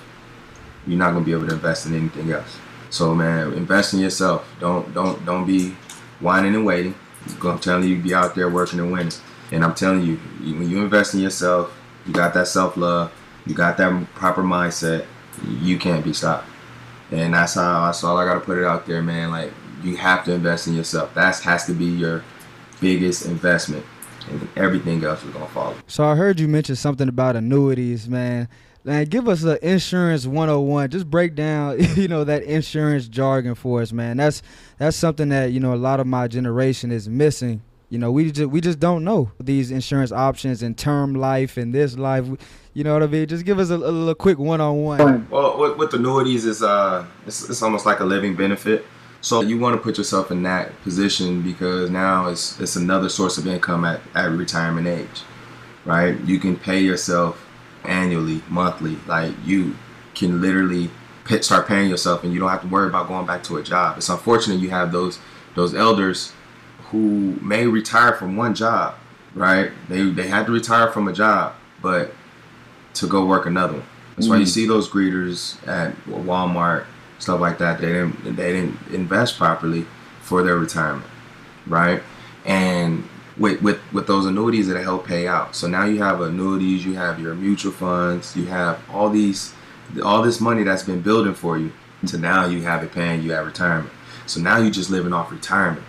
you're 0.87 0.99
not 0.99 1.13
gonna 1.13 1.25
be 1.25 1.33
able 1.33 1.47
to 1.47 1.55
invest 1.55 1.87
in 1.87 1.95
anything 1.95 2.31
else. 2.31 2.57
So 2.91 3.15
man, 3.15 3.53
invest 3.55 3.95
in 3.95 4.01
yourself. 4.01 4.49
Don't 4.61 4.93
don't 4.95 5.25
don't 5.25 5.47
be 5.47 5.77
whining 6.21 6.55
and 6.55 6.65
waiting. 6.65 6.95
I'm 7.43 7.59
telling 7.59 7.89
you, 7.89 8.01
be 8.01 8.15
out 8.15 8.35
there 8.35 8.49
working 8.49 8.79
and 8.79 8.93
winning. 8.93 9.13
And 9.51 9.65
I'm 9.65 9.75
telling 9.75 10.03
you, 10.03 10.21
you- 10.41 10.57
when 10.57 10.71
you 10.71 10.83
invest 10.83 11.15
in 11.15 11.21
yourself, 11.21 11.77
you 12.07 12.13
got 12.13 12.35
that 12.35 12.47
self 12.49 12.77
love, 12.77 13.13
you 13.47 13.55
got 13.55 13.77
that 13.79 14.15
proper 14.15 14.43
mindset. 14.43 15.07
You 15.61 15.79
can't 15.79 16.05
be 16.05 16.13
stopped. 16.13 16.49
And 17.11 17.35
that's 17.35 17.55
how 17.55 17.87
that's 17.87 18.03
all 18.05 18.17
I 18.17 18.25
gotta 18.25 18.41
put 18.41 18.59
it 18.59 18.65
out 18.65 18.87
there, 18.87 19.03
man. 19.03 19.31
Like 19.31 19.53
you 19.83 19.97
have 19.97 20.25
to 20.25 20.33
invest 20.33 20.67
in 20.67 20.75
yourself. 20.75 21.15
That 21.15 21.39
has 21.41 21.67
to 21.67 21.73
be 21.73 21.85
your 21.85 22.25
biggest 22.81 23.27
investment, 23.27 23.85
and 24.29 24.41
then 24.41 24.49
everything 24.57 25.03
else 25.05 25.23
is 25.25 25.31
gonna 25.31 25.47
follow. 25.47 25.75
So 25.87 26.05
I 26.05 26.15
heard 26.15 26.41
you 26.41 26.49
mention 26.49 26.77
something 26.77 27.09
about 27.09 27.37
annuities, 27.37 28.09
man. 28.09 28.49
Man, 28.85 29.05
give 29.07 29.29
us 29.29 29.43
a 29.43 29.59
insurance 29.69 30.27
101. 30.27 30.91
Just 30.91 31.11
break 31.11 31.35
down, 31.35 31.77
you 31.97 32.07
know, 32.07 32.23
that 32.23 32.45
insurance 32.45 33.09
jargon 33.09 33.57
for 33.57 33.83
us, 33.83 33.93
man. 33.93 34.17
That's 34.17 34.43
that's 34.79 34.97
something 34.97 35.29
that, 35.31 35.51
you 35.51 35.59
know, 35.59 35.75
a 35.75 35.77
lot 35.77 35.99
of 35.99 36.07
my 36.07 36.29
generation 36.29 36.93
is 36.93 37.09
missing. 37.09 37.63
You 37.89 37.99
know, 37.99 38.11
we 38.11 38.31
just 38.31 38.51
we 38.51 38.61
just 38.61 38.79
don't 38.81 39.05
know 39.05 39.33
these 39.41 39.71
insurance 39.71 40.13
options 40.13 40.63
and 40.63 40.77
term 40.77 41.15
life 41.15 41.57
and 41.57 41.75
this 41.75 41.97
life. 41.97 42.27
You 42.75 42.85
know 42.85 42.93
what 42.93 43.03
I 43.03 43.07
mean? 43.07 43.27
Just 43.27 43.45
give 43.45 43.59
us 43.59 43.71
a, 43.71 43.75
a 43.75 43.77
little 43.77 44.15
quick 44.15 44.39
one-on-one. 44.39 45.29
Well, 45.31 45.59
with, 45.59 45.79
with 45.79 45.95
annuities 45.95 46.45
is 46.45 46.63
uh, 46.63 47.07
it's, 47.27 47.49
it's 47.49 47.63
almost 47.63 47.87
like 47.87 48.01
a 48.01 48.05
living 48.05 48.37
benefit. 48.37 48.85
So 49.27 49.41
you 49.41 49.59
want 49.59 49.75
to 49.75 49.83
put 49.83 49.99
yourself 49.99 50.31
in 50.31 50.45
that 50.45 50.81
position 50.83 51.43
because 51.43 51.91
now 51.91 52.29
it's 52.29 52.61
it's 52.61 52.77
another 52.77 53.09
source 53.09 53.39
of 53.39 53.49
income 53.49 53.85
at, 53.85 54.01
at 54.15 54.31
retirement 54.31 54.87
age, 54.87 55.23
right? 55.85 56.17
You 56.21 56.39
can 56.39 56.57
pay 56.57 56.79
yourself 56.79 57.45
annually, 57.83 58.41
monthly. 58.49 58.99
Like 59.09 59.35
you 59.45 59.75
can 60.15 60.41
literally 60.41 60.93
pay, 61.25 61.41
start 61.41 61.67
paying 61.67 61.91
yourself, 61.91 62.23
and 62.23 62.33
you 62.33 62.39
don't 62.39 62.51
have 62.51 62.61
to 62.61 62.69
worry 62.69 62.87
about 62.87 63.09
going 63.09 63.27
back 63.27 63.43
to 63.45 63.57
a 63.57 63.65
job. 63.65 63.99
It's 63.99 64.09
unfortunate 64.09 64.61
you 64.61 64.71
have 64.71 64.93
those 64.93 65.19
those 65.57 65.75
elders 65.75 66.33
who 66.93 67.37
may 67.43 67.67
retire 67.67 68.13
from 68.13 68.37
one 68.37 68.55
job, 68.55 68.95
right? 69.35 69.73
They 69.89 70.09
they 70.09 70.29
had 70.29 70.47
to 70.47 70.53
retire 70.53 70.93
from 70.93 71.09
a 71.09 71.13
job, 71.13 71.55
but 71.83 72.15
to 72.95 73.09
go 73.09 73.27
work 73.27 73.47
another 73.47 73.73
one. 73.73 73.87
That's 74.15 74.29
why 74.29 74.37
you 74.37 74.45
mm. 74.45 74.49
see 74.49 74.69
those 74.69 74.89
greeters 74.89 75.67
at 75.67 75.97
Walmart, 76.07 76.87
stuff 77.19 77.41
like 77.41 77.59
that. 77.59 77.81
They 77.81 77.89
didn't 77.89 78.37
they 78.37 78.53
didn't 78.53 78.79
invest 78.93 79.39
properly 79.39 79.87
for 80.21 80.43
their 80.43 80.57
retirement, 80.57 81.07
right? 81.67 82.03
And 82.45 83.09
with 83.39 83.63
with 83.63 83.81
with 83.93 84.07
those 84.07 84.27
annuities 84.27 84.69
that 84.69 84.83
help 84.83 85.07
pay 85.07 85.27
out. 85.27 85.55
So 85.55 85.67
now 85.67 85.85
you 85.85 86.03
have 86.03 86.21
annuities, 86.21 86.85
you 86.85 86.95
have 86.95 87.21
your 87.21 87.35
mutual 87.35 87.73
funds, 87.73 88.37
you 88.37 88.47
have 88.47 88.81
all 88.91 89.11
these 89.11 89.55
all 90.03 90.23
this 90.23 90.41
money 90.41 90.63
that's 90.63 90.83
been 90.83 91.01
building 91.01 91.35
for 91.35 91.59
you. 91.59 91.73
To 92.09 92.19
now 92.19 92.47
you 92.47 92.63
have 92.63 92.85
it 92.85 92.93
paying 92.93 93.23
you 93.23 93.33
at 93.33 93.45
retirement. 93.45 93.93
So 94.27 94.41
now 94.41 94.59
you're 94.59 94.71
just 94.71 94.91
living 94.91 95.13
off 95.13 95.33
retirement. 95.33 95.85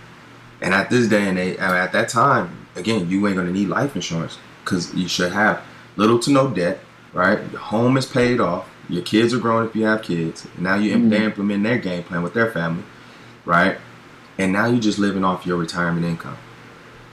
And 0.60 0.74
at 0.74 0.90
this 0.90 1.08
day 1.08 1.28
and 1.28 1.38
age, 1.38 1.58
at 1.58 1.92
that 1.92 2.08
time, 2.08 2.66
again, 2.74 3.08
you 3.08 3.26
ain't 3.26 3.36
gonna 3.36 3.52
need 3.52 3.68
life 3.68 3.94
insurance 3.94 4.38
because 4.64 4.92
you 4.94 5.08
should 5.08 5.32
have 5.32 5.62
little 5.96 6.18
to 6.20 6.30
no 6.30 6.48
debt, 6.48 6.80
right? 7.12 7.38
Your 7.50 7.60
home 7.60 7.96
is 7.96 8.06
paid 8.06 8.40
off. 8.40 8.68
Your 8.88 9.02
kids 9.02 9.34
are 9.34 9.38
grown 9.38 9.66
if 9.66 9.76
you 9.76 9.84
have 9.84 10.02
kids. 10.02 10.46
And 10.54 10.64
now 10.64 10.76
you 10.76 10.94
mm-hmm. 10.94 11.08
they 11.10 11.24
implement 11.24 11.62
their 11.62 11.78
game 11.78 12.02
plan 12.02 12.22
with 12.22 12.34
their 12.34 12.50
family, 12.50 12.84
right? 13.44 13.78
And 14.38 14.52
now 14.52 14.66
you're 14.66 14.80
just 14.80 14.98
living 14.98 15.24
off 15.24 15.44
your 15.44 15.56
retirement 15.56 16.06
income. 16.06 16.38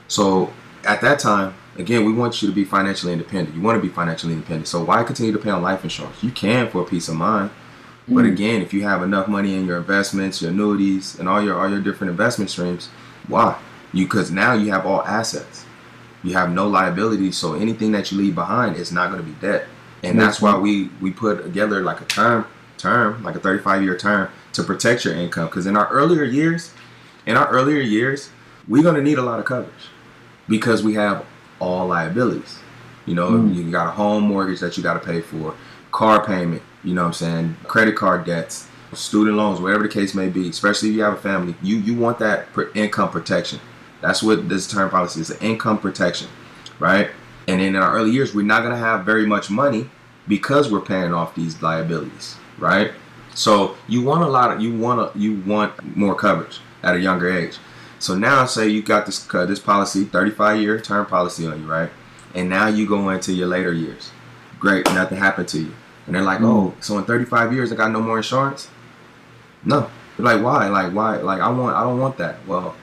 So 0.08 0.54
at 0.84 1.02
that 1.02 1.20
time, 1.20 1.56
again, 1.78 2.06
we 2.06 2.14
want 2.14 2.42
you 2.42 2.48
to 2.48 2.54
be 2.54 2.64
financially 2.64 3.12
independent. 3.12 3.56
You 3.56 3.62
want 3.62 3.82
to 3.82 3.82
be 3.82 3.94
financially 3.94 4.34
independent. 4.34 4.68
So 4.68 4.84
why 4.84 5.04
continue 5.04 5.32
to 5.34 5.40
pay 5.40 5.50
on 5.50 5.62
life 5.62 5.84
insurance? 5.84 6.24
You 6.24 6.32
can 6.32 6.70
for 6.70 6.86
peace 6.86 7.10
of 7.10 7.16
mind. 7.16 7.50
Mm-hmm. 7.50 8.16
But 8.16 8.26
again, 8.26 8.62
if 8.62 8.74
you 8.74 8.84
have 8.84 9.02
enough 9.02 9.28
money 9.28 9.56
in 9.56 9.66
your 9.66 9.78
investments, 9.78 10.42
your 10.42 10.52
annuities, 10.52 11.20
and 11.20 11.28
all 11.28 11.42
your 11.42 11.60
all 11.60 11.70
your 11.70 11.82
different 11.82 12.12
investment 12.12 12.52
streams, 12.52 12.90
why? 13.28 13.60
You 13.92 14.06
because 14.06 14.30
now 14.30 14.54
you 14.54 14.72
have 14.72 14.86
all 14.86 15.02
assets. 15.02 15.66
You 16.24 16.34
have 16.34 16.52
no 16.52 16.68
liabilities, 16.68 17.38
so 17.38 17.54
anything 17.54 17.92
that 17.92 18.12
you 18.12 18.18
leave 18.18 18.36
behind 18.36 18.78
is 18.78 18.92
not 18.92 19.12
going 19.12 19.24
to 19.24 19.28
be 19.28 19.40
debt. 19.40 19.68
And 20.06 20.20
that's 20.20 20.41
why 20.41 20.58
we 20.58 20.89
we 21.02 21.12
put 21.12 21.44
together 21.44 21.82
like 21.82 22.02
a 22.02 22.06
term 22.06 22.46
term, 22.78 23.24
like 23.24 23.36
a 23.36 23.39
35 23.39 23.84
year 23.84 23.98
term 23.98 24.30
to 24.54 24.63
protect 24.63 25.06
your 25.06 25.15
income. 25.15 25.48
Because 25.48 25.65
in 25.65 25.76
our 25.76 25.88
earlier 25.89 26.24
years, 26.24 26.72
in 27.26 27.38
our 27.38 27.48
earlier 27.48 27.82
years, 27.82 28.30
we're 28.68 28.84
going 28.84 28.96
to 28.96 29.02
need 29.02 29.18
a 29.18 29.22
lot 29.22 29.39
of 29.39 29.46
coverage 29.46 29.89
because 30.48 30.84
we 30.84 30.94
have 30.96 31.26
all 31.60 31.88
liabilities. 31.88 32.60
You 33.06 33.15
know, 33.15 33.32
mm. 33.32 33.56
you 33.56 33.72
got 33.72 33.88
a 33.88 33.91
home 33.91 34.24
mortgage 34.24 34.60
that 34.60 34.78
you 34.78 34.84
got 34.84 34.96
to 34.96 35.00
pay 35.00 35.22
for, 35.22 35.56
car 35.91 36.26
payment, 36.26 36.62
you 36.84 36.94
know 36.94 37.04
what 37.04 37.08
I'm 37.08 37.13
saying, 37.13 37.58
credit 37.68 37.96
card 37.96 38.26
debts, 38.26 38.68
student 38.94 39.38
loans, 39.38 39.60
whatever 39.60 39.84
the 39.84 39.89
case 39.89 40.15
may 40.15 40.30
be, 40.30 40.50
especially 40.50 40.89
if 40.89 40.96
you 40.96 41.04
have 41.04 41.13
a 41.13 41.18
family, 41.18 41.56
you, 41.62 41.78
you 41.78 41.96
want 41.96 42.20
that 42.20 42.48
income 42.74 43.10
protection. 43.10 43.60
That's 44.02 44.24
what 44.24 44.50
this 44.50 44.68
term 44.68 44.89
policy 44.89 45.22
is, 45.22 45.32
income 45.32 45.78
protection, 45.78 46.28
right? 46.80 47.10
And 47.48 47.62
in 47.62 47.76
our 47.76 47.94
early 47.94 48.12
years, 48.12 48.34
we're 48.34 48.46
not 48.46 48.62
going 48.62 48.74
to 48.74 48.80
have 48.80 49.06
very 49.06 49.26
much 49.26 49.50
money 49.50 49.90
because 50.28 50.72
we're 50.72 50.82
paying 50.82 51.14
off 51.14 51.36
these 51.36 51.62
liabilities, 51.62 52.38
right? 52.58 52.92
So 53.36 53.76
you 53.88 54.02
want 54.02 54.24
a 54.24 54.28
lot 54.28 54.52
of, 54.52 54.62
you 54.62 54.76
want 54.78 55.00
a, 55.02 55.20
you 55.20 55.42
want 55.42 55.96
more 55.96 56.16
coverage 56.16 56.60
at 56.82 56.96
a 56.96 57.00
younger 57.00 57.30
age. 57.30 57.58
So 58.00 58.16
now, 58.16 58.46
say 58.46 58.68
you 58.68 58.82
got 58.82 59.06
this 59.06 59.28
uh, 59.34 59.46
this 59.46 59.60
policy, 59.60 60.06
35 60.06 60.62
year 60.62 60.80
term 60.80 61.06
policy 61.06 61.48
on 61.48 61.62
you, 61.62 61.68
right? 61.68 61.90
And 62.34 62.50
now 62.50 62.68
you 62.68 62.88
go 62.88 63.10
into 63.10 63.34
your 63.34 63.48
later 63.48 63.74
years. 63.74 64.12
Great, 64.60 64.86
nothing 64.94 65.18
happened 65.18 65.48
to 65.50 65.60
you. 65.60 65.74
And 66.06 66.16
they're 66.16 66.22
like, 66.22 66.40
mm. 66.40 66.46
oh, 66.46 66.74
so 66.82 66.98
in 66.98 67.06
35 67.06 67.54
years 67.54 67.72
I 67.72 67.76
got 67.76 67.92
no 67.92 68.02
more 68.02 68.18
insurance? 68.18 68.70
No. 69.64 69.90
They're 70.18 70.26
like, 70.26 70.44
why? 70.44 70.68
Like, 70.70 70.94
why? 70.94 71.18
Like, 71.18 71.42
I 71.42 71.50
want, 71.50 71.76
I 71.76 71.84
don't 71.84 72.00
want 72.00 72.18
that. 72.18 72.46
Well, 72.48 72.76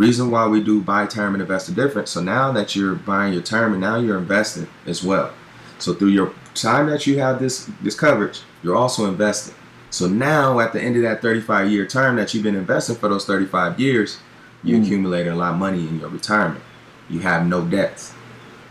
reason 0.00 0.30
why 0.30 0.46
we 0.46 0.62
do 0.62 0.80
buy 0.80 1.06
term 1.06 1.34
and 1.34 1.42
invest 1.42 1.66
the 1.66 1.74
difference. 1.74 2.10
So 2.10 2.22
now 2.22 2.50
that 2.52 2.74
you're 2.74 2.94
buying 2.94 3.34
your 3.34 3.42
term 3.42 3.72
and 3.72 3.80
now 3.80 3.96
you're 3.98 4.18
investing 4.18 4.66
as 4.86 5.04
well. 5.04 5.32
So 5.78 5.92
through 5.92 6.08
your 6.08 6.32
time 6.54 6.88
that 6.88 7.06
you 7.06 7.18
have 7.18 7.38
this 7.38 7.70
this 7.82 7.94
coverage, 7.94 8.40
you're 8.62 8.76
also 8.76 9.06
investing. 9.06 9.54
So 9.90 10.08
now 10.08 10.58
at 10.60 10.72
the 10.72 10.80
end 10.80 10.96
of 10.96 11.02
that 11.02 11.20
35 11.20 11.70
year 11.70 11.86
term 11.86 12.16
that 12.16 12.32
you've 12.32 12.42
been 12.42 12.56
investing 12.56 12.96
for 12.96 13.08
those 13.08 13.26
35 13.26 13.78
years, 13.78 14.18
you 14.62 14.76
mm. 14.76 14.82
accumulated 14.82 15.32
a 15.32 15.36
lot 15.36 15.52
of 15.52 15.58
money 15.58 15.86
in 15.86 16.00
your 16.00 16.08
retirement. 16.08 16.64
You 17.10 17.20
have 17.20 17.46
no 17.46 17.64
debts, 17.64 18.14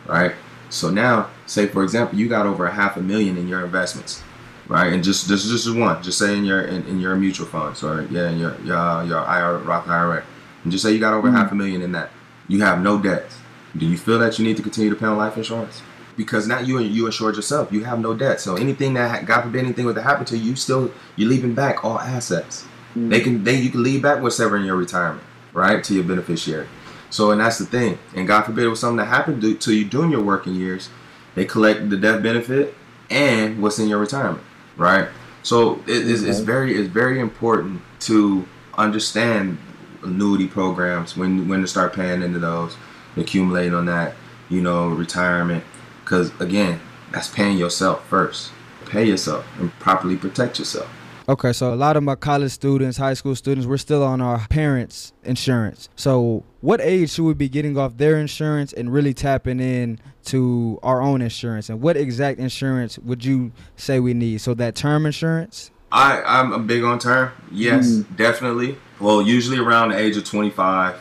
right? 0.08 0.34
So 0.70 0.89
now, 0.89 1.30
say 1.46 1.68
for 1.68 1.84
example, 1.84 2.18
you 2.18 2.28
got 2.28 2.48
over 2.48 2.65
a 2.65 2.74
half 2.74 2.98
a 2.98 3.02
million 3.02 3.38
in 3.38 3.48
your 3.48 3.63
investments, 3.63 4.24
right? 4.68 4.94
And 4.94 5.04
just 5.04 5.28
this 5.28 5.46
is 5.46 5.63
just 5.63 5.78
one. 5.78 6.02
Just 6.02 6.18
say 6.18 6.36
in 6.36 6.44
your 6.44 6.62
in, 6.62 6.86
in 6.88 7.00
your 7.00 7.15
mutual 7.15 7.46
funds 7.46 7.84
or 7.84 8.08
yeah, 8.10 8.30
in 8.30 8.39
your 8.39 8.60
your 8.62 9.04
your 9.04 9.20
IRA, 9.20 9.60
Roth 9.60 9.88
IRA, 9.88 10.24
and 10.63 10.72
just 10.72 10.84
say 10.84 10.91
you 10.91 11.00
got 11.00 11.13
over 11.13 11.30
mm. 11.30 11.34
half 11.34 11.52
a 11.52 11.56
million 11.56 11.82
in 11.82 11.91
that. 11.93 12.10
You 12.48 12.62
have 12.62 12.82
no 12.82 13.00
debts. 13.00 13.38
Do 13.78 13.86
you 13.86 13.98
feel 13.98 14.19
that 14.19 14.39
you 14.39 14.45
need 14.45 14.58
to 14.58 14.63
continue 14.63 14.89
to 14.89 14.95
pay 14.95 15.06
on 15.06 15.17
life 15.17 15.38
insurance? 15.38 15.82
Because 16.17 16.48
now 16.48 16.60
you 16.60 16.80
you 16.80 17.06
insured 17.06 17.36
yourself. 17.36 17.72
You 17.72 17.84
have 17.86 18.00
no 18.00 18.13
debt. 18.13 18.41
So 18.41 18.56
anything 18.56 18.93
that 18.95 19.26
God 19.26 19.43
forbid 19.43 19.63
anything 19.63 19.93
to 19.93 20.02
happen 20.02 20.26
to 20.26 20.38
you, 20.38 20.52
you 20.52 20.56
still 20.56 20.91
you're 21.15 21.30
leaving 21.30 21.54
back 21.54 21.86
all 21.86 22.00
assets. 22.00 22.65
Mm. 22.95 23.10
They 23.10 23.22
can 23.22 23.43
they 23.43 23.56
you 23.56 23.69
can 23.69 23.84
leave 23.84 24.02
back 24.02 24.22
whatever 24.22 24.58
in 24.58 24.65
your 24.65 24.76
retirement 24.76 25.24
right, 25.54 25.84
to 25.84 25.93
your 25.93 26.04
beneficiary. 26.04 26.67
So, 27.10 27.32
and 27.32 27.41
that's 27.41 27.58
the 27.58 27.65
thing. 27.65 27.98
And 28.15 28.28
God 28.28 28.43
forbid 28.43 28.65
it 28.65 28.69
was 28.69 28.80
something 28.80 28.98
that 28.98 29.06
happened 29.06 29.41
to 29.62 29.74
you 29.74 29.86
during 29.86 30.12
your 30.12 30.24
working 30.24 30.56
years, 30.56 30.89
they 31.36 31.45
collect 31.45 31.89
the 31.89 31.98
death 31.98 32.22
benefit 32.22 32.76
and 33.10 33.62
what's 33.62 33.80
in 33.80 33.88
your 33.88 34.00
retirement, 34.00 34.43
right? 34.78 35.08
So 35.41 35.82
it 35.88 36.08
is 36.08 36.24
it's 36.24 36.39
very 36.39 36.76
it's 36.76 36.89
very 36.89 37.19
important 37.19 37.82
to 38.02 38.48
understand 38.78 39.58
annuity 40.04 40.48
programs 40.48 41.16
when 41.18 41.48
when 41.48 41.62
to 41.62 41.68
start 41.68 41.94
paying 41.94 42.22
into 42.22 42.40
those, 42.40 42.76
accumulating 43.18 43.74
on 43.74 43.86
that, 43.86 44.16
you 44.50 44.62
know, 44.62 44.90
retirement, 44.90 45.64
because 46.04 46.32
again, 46.40 46.80
that's 47.12 47.28
paying 47.28 47.58
yourself 47.58 48.06
first. 48.08 48.52
Pay 48.86 49.06
yourself 49.06 49.46
and 49.60 49.72
properly 49.80 50.18
protect 50.18 50.58
yourself. 50.58 50.90
Okay, 51.30 51.54
so 51.54 51.72
a 51.72 51.76
lot 51.76 51.96
of 51.96 52.02
my 52.02 52.16
college 52.16 52.52
students, 52.52 52.98
high 52.98 53.14
school 53.14 53.36
students, 53.36 53.68
we're 53.68 53.78
still 53.78 54.02
on 54.02 54.20
our 54.20 54.48
parents' 54.48 55.14
insurance. 55.24 55.88
So, 55.96 56.44
what 56.62 56.82
age 56.82 57.12
should 57.12 57.26
we 57.26 57.36
be 57.36 57.48
getting 57.48 57.78
off 57.78 57.98
their 57.98 58.18
insurance 58.18 58.74
and 58.74 58.92
really 58.92 59.14
tapping 59.14 59.60
in 59.60 60.00
to 60.26 60.80
our 60.82 61.04
own 61.04 61.22
insurance? 61.22 61.70
And 61.70 61.82
what 61.82 61.98
exact 61.98 62.40
insurance 62.40 62.98
would 62.98 63.24
you 63.24 63.52
say 63.76 64.00
we 64.00 64.16
need? 64.16 64.42
So 64.42 64.56
that 64.56 64.74
term 64.74 65.06
insurance? 65.06 65.70
I 65.92 66.24
I'm 66.24 66.66
big 66.66 66.84
on 66.84 66.98
term. 66.98 67.32
Yes, 67.52 67.88
mm-hmm. 67.92 68.16
definitely. 68.16 68.78
Well, 69.00 69.22
usually 69.22 69.60
around 69.60 69.90
the 69.90 69.98
age 69.98 70.18
of 70.18 70.26
25, 70.26 71.00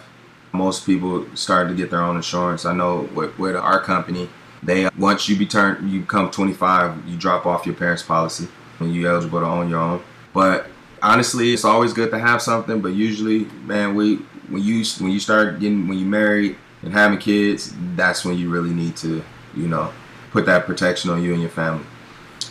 most 0.52 0.86
people 0.86 1.26
start 1.34 1.68
to 1.68 1.74
get 1.74 1.90
their 1.90 2.02
own 2.02 2.16
insurance. 2.16 2.64
I 2.64 2.72
know 2.72 3.08
with, 3.14 3.36
with 3.38 3.56
our 3.56 3.80
company, 3.80 4.28
they 4.62 4.88
once 4.96 5.28
you 5.28 5.36
be 5.36 5.46
turned, 5.46 5.90
you 5.90 6.00
become 6.00 6.30
25, 6.30 7.08
you 7.08 7.16
drop 7.16 7.46
off 7.46 7.66
your 7.66 7.74
parents' 7.74 8.02
policy 8.02 8.48
when 8.78 8.92
you 8.92 9.08
eligible 9.08 9.40
to 9.40 9.46
own 9.46 9.68
your 9.68 9.80
own. 9.80 10.02
But 10.32 10.68
honestly, 11.02 11.52
it's 11.52 11.64
always 11.64 11.92
good 11.92 12.10
to 12.10 12.18
have 12.18 12.40
something. 12.40 12.80
But 12.80 12.92
usually, 12.92 13.44
man, 13.64 13.94
we 13.94 14.16
when 14.48 14.62
you 14.62 14.84
when 15.00 15.10
you 15.10 15.20
start 15.20 15.60
getting 15.60 15.88
when 15.88 15.98
you 15.98 16.06
married 16.06 16.56
and 16.82 16.92
having 16.92 17.18
kids, 17.18 17.74
that's 17.96 18.24
when 18.24 18.38
you 18.38 18.50
really 18.50 18.72
need 18.72 18.96
to, 18.98 19.22
you 19.56 19.68
know, 19.68 19.92
put 20.30 20.46
that 20.46 20.66
protection 20.66 21.10
on 21.10 21.22
you 21.22 21.32
and 21.32 21.40
your 21.40 21.50
family. 21.50 21.84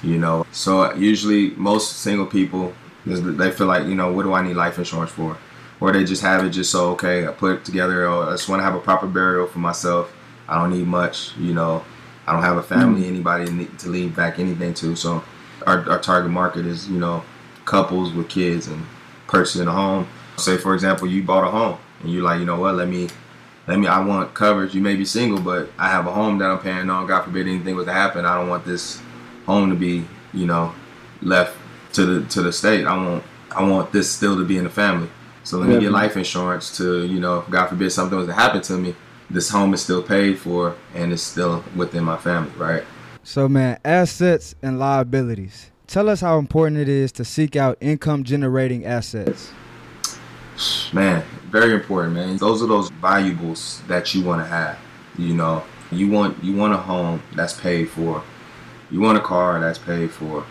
You 0.04 0.18
know, 0.18 0.46
so 0.52 0.94
usually 0.94 1.52
most 1.52 1.98
single 1.98 2.28
people 2.28 2.74
they 3.08 3.52
feel 3.52 3.67
like, 3.67 3.88
you 3.88 3.96
know, 3.96 4.12
what 4.12 4.24
do 4.24 4.34
I 4.34 4.41
need 4.41 4.56
life 4.56 4.78
insurance 4.78 5.12
for? 5.12 5.38
Or 5.80 5.91
they 5.91 6.04
just 6.04 6.22
have 6.22 6.43
it 6.43 6.50
just 6.50 6.72
so 6.72 6.91
okay, 6.91 7.28
I 7.28 7.32
put 7.32 7.58
it 7.58 7.65
together. 7.65 8.08
Or 8.08 8.28
I 8.28 8.32
just 8.32 8.50
want 8.50 8.60
to 8.60 8.63
have 8.63 8.76
a 8.76 8.80
proper 8.80 9.08
burial 9.08 9.48
for 9.48 9.60
myself. 9.60 10.13
I 10.48 10.60
don't 10.60 10.72
need 10.72 10.88
much, 10.88 11.36
you 11.38 11.54
know. 11.54 11.84
I 12.26 12.34
don't 12.34 12.41
have 12.41 12.58
a 12.58 12.63
family, 12.63 13.04
mm. 13.04 13.08
anybody 13.08 13.67
to 13.78 13.89
leave 13.89 14.15
back 14.15 14.38
anything 14.38 14.74
to. 14.76 14.96
So 14.96 15.24
our, 15.65 15.89
our 15.89 16.00
target 16.00 16.32
market 16.32 16.65
is, 16.65 16.89
you 16.89 17.00
know, 17.00 17.24
couples 17.65 18.13
with 18.13 18.30
kids 18.30 18.67
and 18.67 18.86
purchasing 19.28 19.67
a 19.67 19.72
home. 19.72 20.08
Say 20.38 20.58
for 20.58 20.74
example, 20.74 21.08
you 21.08 21.24
bought 21.24 21.48
a 21.48 21.52
home 21.52 21.78
and 22.02 22.12
you're 22.12 22.24
like, 22.24 22.39
you 22.39 22.46
know 22.46 22.60
what, 22.60 22.76
let 22.76 22.88
me 22.88 23.08
let 23.67 23.80
me 23.80 23.88
I 23.88 24.04
want 24.04 24.34
coverage. 24.34 24.76
You 24.76 24.82
may 24.82 24.96
be 24.96 25.06
single, 25.06 25.39
but 25.39 25.70
I 25.78 25.89
have 25.89 26.06
a 26.06 26.12
home 26.12 26.38
that 26.39 26.50
I'm 26.50 26.60
paying 26.60 26.89
on. 26.89 27.08
God 27.08 27.24
forbid 27.24 27.48
anything 27.48 27.76
was 27.76 27.86
to 27.86 27.93
happen. 27.93 28.26
I 28.26 28.38
don't 28.38 28.50
want 28.50 28.65
this 28.65 29.02
home 29.46 29.70
to 29.70 29.76
be, 29.76 30.06
you 30.34 30.46
know, 30.46 30.74
left 31.22 31.57
to 31.93 32.06
the 32.06 32.30
to 32.30 32.41
the 32.41 32.52
state. 32.52 32.86
I 32.86 32.95
want 32.95 33.23
I 33.52 33.63
want 33.63 33.91
this 33.91 34.12
still 34.12 34.36
to 34.38 34.45
be 34.45 34.58
in 34.58 34.63
the 34.65 34.69
family. 34.69 35.10
So 35.43 35.58
let 35.58 35.69
me 35.69 35.80
get 35.80 35.91
life 35.91 36.17
insurance 36.17 36.76
to, 36.76 37.06
you 37.06 37.21
know, 37.21 37.45
God 37.50 37.67
forbid 37.67 37.91
something 37.91 38.17
was 38.17 38.28
to 38.28 38.34
happen 38.34 38.62
to 38.63 38.73
me, 38.73 38.93
this 39.30 39.50
home 39.50 39.73
is 39.73 39.82
still 39.82 40.04
paid 40.04 40.38
for 40.38 40.76
and 40.93 41.13
it's 41.13 41.23
still 41.23 41.63
within 41.73 42.04
my 42.04 42.17
family, 42.17 42.52
right? 42.58 42.84
So 43.23 43.47
man, 43.47 43.80
assets 43.86 44.56
and 44.62 44.78
liabilities. 44.78 45.71
Tell 45.88 46.10
us 46.10 46.19
how 46.19 46.38
important 46.38 46.82
it 46.82 46.89
is 46.89 47.13
to 47.13 47.23
seek 47.23 47.56
out 47.56 47.78
income 47.80 48.26
generating 48.26 48.86
assets. 48.86 49.54
man, 50.91 51.23
very 51.50 51.73
important, 51.73 52.13
man. 52.13 52.36
Those 52.36 52.62
are 52.62 52.67
those 52.67 52.89
valuables 52.89 53.82
that 53.88 54.13
you 54.13 54.23
want 54.23 54.41
to 54.41 54.47
have. 54.47 54.78
You 55.17 55.34
know, 55.34 55.63
you 55.91 56.10
want 56.10 56.43
you 56.43 56.58
want 56.58 56.73
a 56.73 56.78
home 56.78 57.23
that's 57.36 57.58
paid 57.58 57.89
for. 57.89 58.21
You 58.91 59.00
want 59.00 59.17
a 59.17 59.21
car 59.21 59.62
that's 59.62 59.80
paid 59.80 60.12
for. 60.12 60.45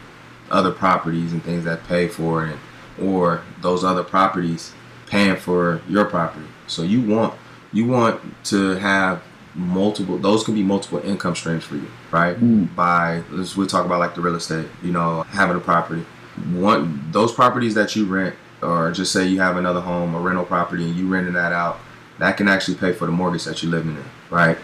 Other 0.50 0.70
properties 0.70 1.32
and 1.32 1.42
things 1.42 1.64
that 1.64 1.86
pay 1.86 2.08
for 2.08 2.46
it, 2.46 2.56
or 3.00 3.42
those 3.62 3.84
other 3.84 4.02
properties 4.04 4.72
paying 5.06 5.36
for 5.36 5.80
your 5.88 6.04
property. 6.04 6.46
So 6.66 6.82
you 6.82 7.02
want 7.02 7.34
you 7.72 7.86
want 7.86 8.20
to 8.46 8.76
have 8.76 9.22
multiple 9.54 10.18
those 10.18 10.44
can 10.44 10.54
be 10.54 10.62
multiple 10.62 10.98
income 11.00 11.34
streams 11.34 11.64
for 11.64 11.76
you 11.76 11.88
right 12.10 12.36
Mm. 12.38 12.74
by 12.76 13.22
let's 13.30 13.56
we'll 13.56 13.66
talk 13.66 13.86
about 13.86 14.00
like 14.00 14.14
the 14.14 14.20
real 14.20 14.34
estate 14.34 14.68
you 14.82 14.92
know 14.92 15.22
having 15.22 15.56
a 15.56 15.60
property 15.60 16.04
one 16.52 17.02
those 17.10 17.32
properties 17.32 17.72
that 17.74 17.96
you 17.96 18.04
rent 18.04 18.34
or 18.60 18.92
just 18.92 19.12
say 19.12 19.26
you 19.26 19.40
have 19.40 19.56
another 19.56 19.80
home 19.80 20.14
a 20.14 20.20
rental 20.20 20.44
property 20.44 20.84
and 20.84 20.94
you 20.94 21.08
renting 21.08 21.32
that 21.32 21.52
out 21.52 21.80
that 22.18 22.36
can 22.36 22.48
actually 22.48 22.76
pay 22.76 22.92
for 22.92 23.06
the 23.06 23.12
mortgage 23.12 23.44
that 23.44 23.62
you're 23.62 23.72
living 23.72 23.96
in 23.96 24.04
right 24.28 24.58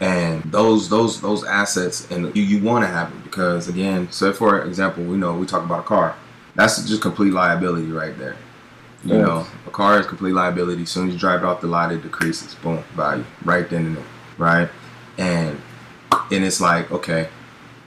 and 0.00 0.42
those 0.44 0.88
those 0.88 1.20
those 1.20 1.42
assets 1.44 2.10
and 2.10 2.34
you, 2.36 2.42
you 2.42 2.62
want 2.62 2.84
to 2.84 2.88
have 2.88 3.10
them 3.10 3.22
because 3.22 3.68
again 3.68 4.10
so 4.10 4.32
for 4.32 4.62
example 4.64 5.02
we 5.02 5.16
know 5.16 5.34
we 5.34 5.46
talk 5.46 5.64
about 5.64 5.80
a 5.80 5.84
car. 5.84 6.14
That's 6.54 6.86
just 6.88 7.02
complete 7.02 7.32
liability 7.32 7.92
right 7.92 8.16
there. 8.18 8.36
You 9.04 9.16
Yes. 9.16 9.26
know 9.26 9.46
a 9.66 9.70
car 9.70 10.00
is 10.00 10.06
complete 10.06 10.32
liability. 10.32 10.82
As 10.82 10.90
soon 10.90 11.08
as 11.08 11.14
you 11.14 11.20
drive 11.20 11.42
it 11.42 11.46
off 11.46 11.60
the 11.60 11.66
lot 11.66 11.92
it 11.92 12.02
decreases. 12.02 12.54
Boom 12.56 12.82
value. 12.94 13.24
Right 13.44 13.68
then 13.70 13.86
and 13.86 13.96
there 13.96 14.04
right? 14.38 14.68
And 15.18 15.60
and 16.30 16.44
it's 16.44 16.60
like 16.60 16.90
okay 16.90 17.28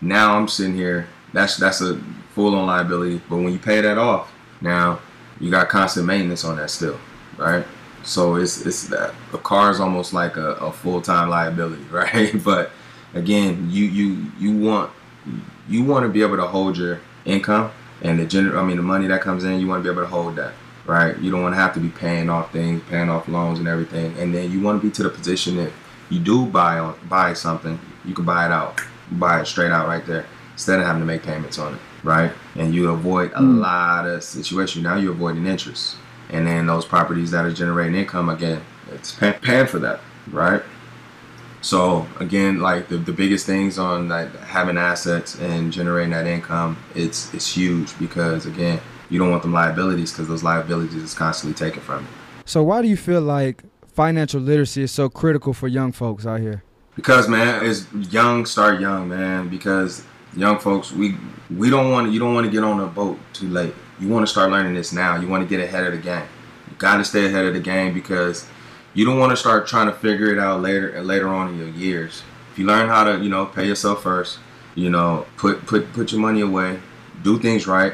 now 0.01 0.37
i'm 0.37 0.47
sitting 0.47 0.75
here 0.75 1.07
that's 1.33 1.57
that's 1.57 1.81
a 1.81 1.99
full-on 2.33 2.65
liability. 2.67 3.21
But 3.29 3.37
when 3.37 3.51
you 3.51 3.59
pay 3.59 3.81
that 3.81 3.97
off 3.97 4.31
now 4.61 4.99
you 5.39 5.51
got 5.51 5.69
constant 5.69 6.05
maintenance 6.05 6.43
on 6.43 6.57
that 6.57 6.69
still 6.69 6.97
right 7.37 7.65
so 8.03 8.35
it's 8.35 8.65
it's 8.65 8.87
that 8.87 9.13
a 9.33 9.37
car 9.37 9.71
is 9.71 9.79
almost 9.79 10.13
like 10.13 10.37
a, 10.37 10.53
a 10.55 10.71
full-time 10.71 11.29
liability 11.29 11.83
right? 11.91 12.43
But 12.43 12.71
again 13.13 13.67
you 13.69 13.85
you 13.85 14.31
you 14.39 14.57
want 14.57 14.91
you 15.67 15.83
want 15.83 16.03
to 16.03 16.09
be 16.09 16.21
able 16.21 16.37
to 16.37 16.47
hold 16.47 16.77
your 16.77 17.01
income 17.25 17.71
and 18.01 18.19
the 18.19 18.25
gener- 18.25 18.57
I 18.57 18.63
mean 18.63 18.77
the 18.77 18.83
money 18.83 19.07
that 19.07 19.21
comes 19.21 19.43
in 19.43 19.59
you 19.59 19.67
want 19.67 19.83
to 19.83 19.89
be 19.89 19.91
able 19.91 20.03
to 20.03 20.07
hold 20.07 20.35
that 20.37 20.53
right? 20.85 21.17
You 21.19 21.29
don't 21.29 21.43
want 21.43 21.53
to 21.53 21.59
have 21.59 21.73
to 21.75 21.79
be 21.79 21.89
paying 21.89 22.29
off 22.29 22.51
things 22.51 22.81
paying 22.89 23.09
off 23.09 23.27
loans 23.27 23.59
and 23.59 23.67
everything. 23.67 24.17
And 24.17 24.33
then 24.33 24.51
you 24.51 24.59
want 24.59 24.81
to 24.81 24.87
be 24.87 24.91
to 24.93 25.03
the 25.03 25.09
position 25.09 25.57
that 25.57 25.71
you 26.09 26.19
do 26.19 26.45
buy 26.45 26.79
on 26.79 26.95
buy 27.07 27.33
something 27.33 27.79
you 28.05 28.13
can 28.13 28.25
buy 28.25 28.45
it 28.45 28.51
out 28.51 28.81
buy 29.11 29.41
it 29.41 29.45
straight 29.45 29.71
out 29.71 29.87
right 29.87 30.05
there 30.05 30.25
instead 30.53 30.79
of 30.79 30.85
having 30.85 31.01
to 31.01 31.05
make 31.05 31.23
payments 31.23 31.57
on 31.57 31.75
it 31.75 31.79
right? 32.03 32.31
And 32.55 32.73
you 32.73 32.89
avoid 32.89 33.31
a 33.31 33.39
mm. 33.39 33.59
lot 33.59 34.07
of 34.07 34.23
situations 34.23 34.83
now 34.83 34.95
you're 34.95 35.11
avoiding 35.11 35.45
interest 35.45 35.97
and 36.29 36.47
then 36.47 36.67
those 36.67 36.85
properties 36.85 37.31
that 37.31 37.45
are 37.45 37.51
generating 37.51 37.95
income 37.95 38.29
again 38.29 38.61
it's 38.91 39.13
pay- 39.15 39.37
paying 39.41 39.67
for 39.67 39.79
that 39.79 39.99
right 40.31 40.63
so 41.61 42.07
again, 42.19 42.59
like 42.59 42.87
the, 42.87 42.97
the 42.97 43.11
biggest 43.11 43.45
things 43.45 43.77
on 43.77 44.07
like 44.07 44.33
having 44.39 44.77
assets 44.77 45.35
and 45.39 45.73
generating 45.73 46.11
that 46.11 46.25
income, 46.25 46.77
it's 46.95 47.33
it's 47.33 47.55
huge 47.55 47.97
because 47.99 48.45
again, 48.45 48.79
you 49.09 49.19
don't 49.19 49.29
want 49.29 49.41
them 49.41 49.53
liabilities 49.53 50.11
because 50.11 50.27
those 50.27 50.43
liabilities 50.43 51.03
is 51.03 51.13
constantly 51.13 51.57
taken 51.57 51.81
from 51.81 52.03
you. 52.03 52.09
So 52.45 52.63
why 52.63 52.81
do 52.81 52.87
you 52.87 52.97
feel 52.97 53.21
like 53.21 53.63
financial 53.87 54.39
literacy 54.39 54.83
is 54.83 54.91
so 54.91 55.09
critical 55.09 55.53
for 55.53 55.67
young 55.67 55.91
folks 55.91 56.25
out 56.25 56.39
here? 56.39 56.63
Because 56.95 57.27
man, 57.27 57.65
it's 57.65 57.87
young, 58.11 58.45
start 58.45 58.79
young, 58.79 59.09
man. 59.09 59.49
Because 59.49 60.03
young 60.35 60.59
folks, 60.59 60.91
we 60.91 61.15
we 61.55 61.69
don't 61.69 61.91
want 61.91 62.11
you 62.11 62.19
don't 62.19 62.33
want 62.33 62.45
to 62.45 62.51
get 62.51 62.63
on 62.63 62.79
a 62.79 62.87
boat 62.87 63.17
too 63.33 63.47
late. 63.49 63.73
You 63.99 64.07
want 64.07 64.25
to 64.25 64.31
start 64.31 64.51
learning 64.51 64.73
this 64.75 64.93
now. 64.93 65.19
You 65.19 65.27
want 65.27 65.43
to 65.43 65.49
get 65.49 65.63
ahead 65.63 65.85
of 65.85 65.93
the 65.93 65.99
game. 65.99 66.25
You 66.69 66.75
got 66.77 66.97
to 66.97 67.05
stay 67.05 67.25
ahead 67.25 67.45
of 67.45 67.53
the 67.53 67.59
game 67.59 67.93
because 67.93 68.45
you 68.93 69.05
don't 69.05 69.19
want 69.19 69.31
to 69.31 69.37
start 69.37 69.67
trying 69.67 69.87
to 69.87 69.93
figure 69.93 70.31
it 70.31 70.39
out 70.39 70.61
later 70.61 71.01
later 71.03 71.27
on 71.27 71.49
in 71.49 71.57
your 71.57 71.69
years. 71.69 72.23
If 72.51 72.59
you 72.59 72.65
learn 72.65 72.89
how 72.89 73.03
to, 73.03 73.19
you 73.19 73.29
know, 73.29 73.45
pay 73.45 73.67
yourself 73.67 74.03
first, 74.03 74.39
you 74.75 74.89
know, 74.89 75.25
put 75.37 75.65
put 75.65 75.91
put 75.93 76.11
your 76.11 76.21
money 76.21 76.41
away, 76.41 76.79
do 77.23 77.39
things 77.39 77.67
right, 77.67 77.93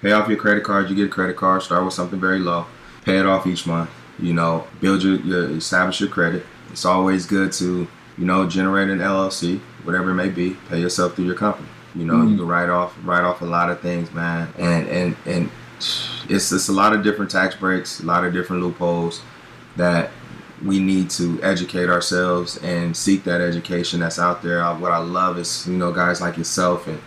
pay 0.00 0.12
off 0.12 0.28
your 0.28 0.38
credit 0.38 0.64
card. 0.64 0.88
You 0.88 0.96
get 0.96 1.06
a 1.06 1.10
credit 1.10 1.36
card. 1.36 1.62
Start 1.62 1.84
with 1.84 1.94
something 1.94 2.20
very 2.20 2.38
low. 2.38 2.66
Pay 3.04 3.18
it 3.18 3.26
off 3.26 3.46
each 3.46 3.66
month. 3.66 3.90
You 4.18 4.32
know, 4.32 4.66
build 4.80 5.02
your, 5.02 5.16
your 5.20 5.50
establish 5.50 6.00
your 6.00 6.08
credit. 6.08 6.46
It's 6.70 6.84
always 6.84 7.26
good 7.26 7.52
to 7.54 7.88
you 8.16 8.24
know 8.24 8.48
generate 8.48 8.88
an 8.88 8.98
LLC, 8.98 9.60
whatever 9.84 10.10
it 10.10 10.14
may 10.14 10.28
be. 10.28 10.56
Pay 10.68 10.80
yourself 10.80 11.14
through 11.14 11.26
your 11.26 11.34
company. 11.34 11.68
You 11.94 12.04
know, 12.04 12.14
you 12.14 12.22
mm-hmm. 12.22 12.38
can 12.38 12.46
write 12.46 12.68
off 12.68 12.96
write 13.04 13.22
off 13.24 13.40
a 13.40 13.44
lot 13.44 13.70
of 13.70 13.80
things, 13.80 14.12
man. 14.12 14.52
And 14.58 14.88
and 14.88 15.16
and 15.26 15.50
it's 16.28 16.50
it's 16.50 16.68
a 16.68 16.72
lot 16.72 16.92
of 16.92 17.04
different 17.04 17.30
tax 17.30 17.54
breaks, 17.54 18.00
a 18.00 18.06
lot 18.06 18.24
of 18.24 18.32
different 18.32 18.62
loopholes 18.62 19.22
that 19.76 20.10
we 20.64 20.78
need 20.78 21.10
to 21.10 21.40
educate 21.42 21.88
ourselves 21.88 22.56
and 22.58 22.96
seek 22.96 23.24
that 23.24 23.40
education 23.40 24.00
that's 24.00 24.18
out 24.18 24.42
there. 24.42 24.64
What 24.74 24.92
I 24.92 24.98
love 24.98 25.38
is 25.38 25.66
you 25.66 25.76
know 25.76 25.92
guys 25.92 26.20
like 26.20 26.36
yourself 26.36 26.86
and 26.88 27.00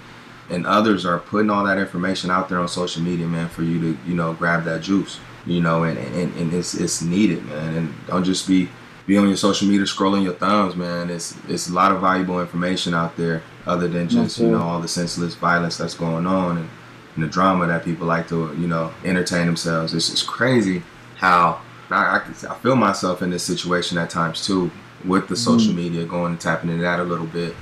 and 0.50 0.66
others 0.66 1.06
are 1.06 1.20
putting 1.20 1.50
all 1.50 1.66
that 1.66 1.78
information 1.78 2.32
out 2.32 2.48
there 2.48 2.60
on 2.60 2.68
social 2.68 3.02
media, 3.02 3.28
man, 3.28 3.50
for 3.50 3.64
you 3.64 3.80
to 3.80 4.00
you 4.08 4.16
know 4.16 4.34
grab 4.34 4.64
that 4.66 4.82
juice, 4.82 5.20
you 5.46 5.62
know, 5.62 5.84
and 5.84 5.98
and, 5.98 6.34
and 6.36 6.54
it's 6.54 6.74
it's 6.74 7.02
needed, 7.02 7.44
man, 7.46 7.76
and 7.76 7.94
don't 8.08 8.24
just 8.24 8.48
be 8.48 8.70
be 9.08 9.18
on 9.18 9.28
your 9.28 9.38
social 9.38 9.68
media 9.68 9.86
scrolling 9.86 10.24
your 10.24 10.34
thumbs, 10.34 10.76
man. 10.76 11.10
It's 11.10 11.36
it's 11.48 11.70
a 11.70 11.74
lot 11.74 11.92
of 11.92 12.02
valuable 12.02 12.40
information 12.42 12.94
out 12.94 13.16
there 13.18 13.42
other 13.66 13.88
than 13.88 14.08
just 14.10 14.38
you 14.38 14.52
know 14.52 14.62
all 14.62 14.80
the 14.80 14.88
senseless 14.88 15.34
violence 15.34 15.78
that's 15.78 15.96
going 15.96 16.28
on 16.28 16.58
and, 16.58 16.70
and 17.16 17.24
the 17.24 17.28
drama 17.28 17.66
that 17.68 17.84
people 17.84 18.06
like 18.06 18.28
to 18.28 18.54
you 18.60 18.68
know 18.68 18.94
entertain 19.06 19.48
themselves. 19.48 19.94
It's 19.94 20.10
just 20.10 20.28
crazy 20.28 20.84
how 21.16 21.62
I, 21.90 22.20
I, 22.20 22.50
I 22.50 22.56
feel 22.56 22.76
myself 22.76 23.22
in 23.22 23.30
this 23.30 23.44
situation 23.44 23.98
at 23.98 24.10
times 24.10 24.46
too 24.46 24.70
with 25.06 25.30
the 25.30 25.36
mm-hmm. 25.36 25.52
social 25.52 25.74
media 25.74 26.06
going 26.06 26.34
and 26.34 26.42
tapping 26.42 26.70
into 26.70 26.84
that 26.84 27.00
a 27.00 27.04
little 27.04 27.28
bit 27.28 27.56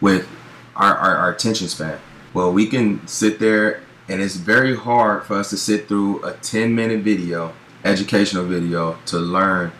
with 0.00 0.26
our, 0.74 0.96
our, 0.96 1.16
our 1.16 1.32
attention 1.32 1.68
span. 1.68 1.98
Well, 2.34 2.52
we 2.52 2.66
can 2.66 3.06
sit 3.06 3.38
there, 3.38 3.82
and 4.08 4.22
it's 4.22 4.36
very 4.36 4.74
hard 4.74 5.24
for 5.24 5.36
us 5.36 5.50
to 5.50 5.58
sit 5.58 5.86
through 5.86 6.24
a 6.24 6.32
10 6.32 6.74
minute 6.74 7.00
video, 7.02 7.52
educational 7.84 8.44
video, 8.44 8.96
to 9.06 9.18
learn 9.18 9.72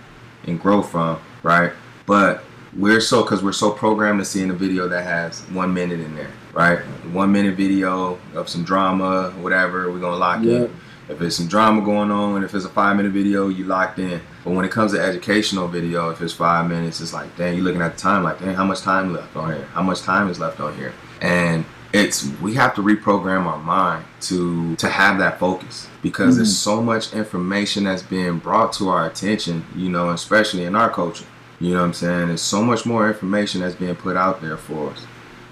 and 0.47 0.61
grow 0.61 0.83
from, 0.83 1.19
right? 1.43 1.73
But 2.07 2.43
we're 2.77 3.01
so, 3.01 3.23
because 3.23 3.43
we're 3.43 3.53
so 3.53 3.71
programmed 3.71 4.19
to 4.21 4.25
seeing 4.25 4.51
a 4.51 4.55
video 4.55 4.89
that 4.89 5.05
has 5.05 5.41
one 5.51 5.73
minute 5.75 6.01
in 6.01 6.15
there, 6.17 6.31
right? 6.53 6.79
One 7.13 7.31
minute 7.33 7.57
video 7.57 8.19
of 8.35 8.49
some 8.49 8.65
drama, 8.65 9.31
whatever, 9.41 9.91
we're 9.91 10.01
going 10.01 10.13
to 10.15 10.19
lock 10.19 10.43
Yep. 10.43 10.71
in. 10.71 10.77
If 11.09 11.19
there's 11.19 11.37
some 11.37 11.49
drama 11.49 11.83
going 11.83 12.11
on, 12.11 12.43
if 12.45 12.55
it's 12.55 12.65
a 12.65 12.69
five 12.71 12.97
minute 12.97 13.13
video, 13.13 13.49
you 13.49 13.65
locked 13.65 13.99
in. 13.99 14.21
But 14.45 14.53
when 14.55 14.65
it 14.65 14.71
comes 14.71 14.93
to 14.93 15.01
educational 15.01 15.69
video, 15.69 16.11
if 16.11 16.23
it's 16.23 16.33
five 16.33 16.69
minutes, 16.69 17.01
it's 17.01 17.13
like, 17.13 17.37
dang, 17.37 17.57
you're 17.57 17.65
looking 17.65 17.83
at 17.83 17.97
the 17.97 18.01
time, 18.01 18.23
like, 18.23 18.39
dang, 18.39 18.55
how 18.55 18.65
much 18.65 18.81
time 18.81 19.13
left 19.13 19.37
on 19.37 19.53
here? 19.53 19.65
How 19.75 19.83
much 19.83 20.01
time 20.03 20.29
is 20.31 20.39
left 20.39 20.61
on 20.61 20.75
here? 20.77 20.93
And 21.21 21.65
it's 21.93 22.27
we 22.41 22.55
have 22.55 22.75
to 22.75 22.83
reprogram 22.83 23.45
our 23.47 23.59
mind 23.59 24.05
to 24.23 24.77
to 24.77 24.89
have 24.89 25.19
that 25.19 25.39
focus 25.39 25.89
because 26.03 26.37
there's 26.37 26.49
mm-hmm. 26.49 26.71
so 26.71 26.83
much 26.83 27.13
information 27.13 27.85
that's 27.85 28.03
being 28.03 28.39
brought 28.39 28.73
to 28.75 28.89
our 28.89 29.07
attention, 29.07 29.65
you 29.77 29.89
know, 29.89 30.11
especially 30.11 30.65
in 30.65 30.75
our 30.75 30.91
culture. 30.91 31.27
You 31.61 31.75
know 31.75 31.81
what 31.81 31.85
I'm 31.85 31.93
saying? 31.93 32.29
There's 32.29 32.43
so 32.43 32.63
much 32.63 32.85
more 32.87 33.07
information 33.07 33.61
that's 33.61 33.77
being 33.77 33.95
put 33.95 34.17
out 34.17 34.41
there 34.41 34.57
for 34.57 34.91
us. 34.91 35.07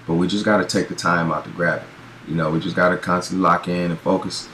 But 0.06 0.14
we 0.14 0.26
just 0.26 0.44
got 0.44 0.56
to 0.58 0.64
take 0.64 0.88
the 0.88 0.94
time 0.96 1.30
out 1.30 1.44
to 1.44 1.50
grab 1.50 1.82
it. 1.82 2.28
You 2.28 2.34
know, 2.34 2.50
we 2.50 2.58
just 2.58 2.74
got 2.74 2.88
to 2.88 2.96
constantly 2.96 3.42
lock 3.42 3.68
in 3.68 3.92
and 3.92 4.00
focus 4.00 4.48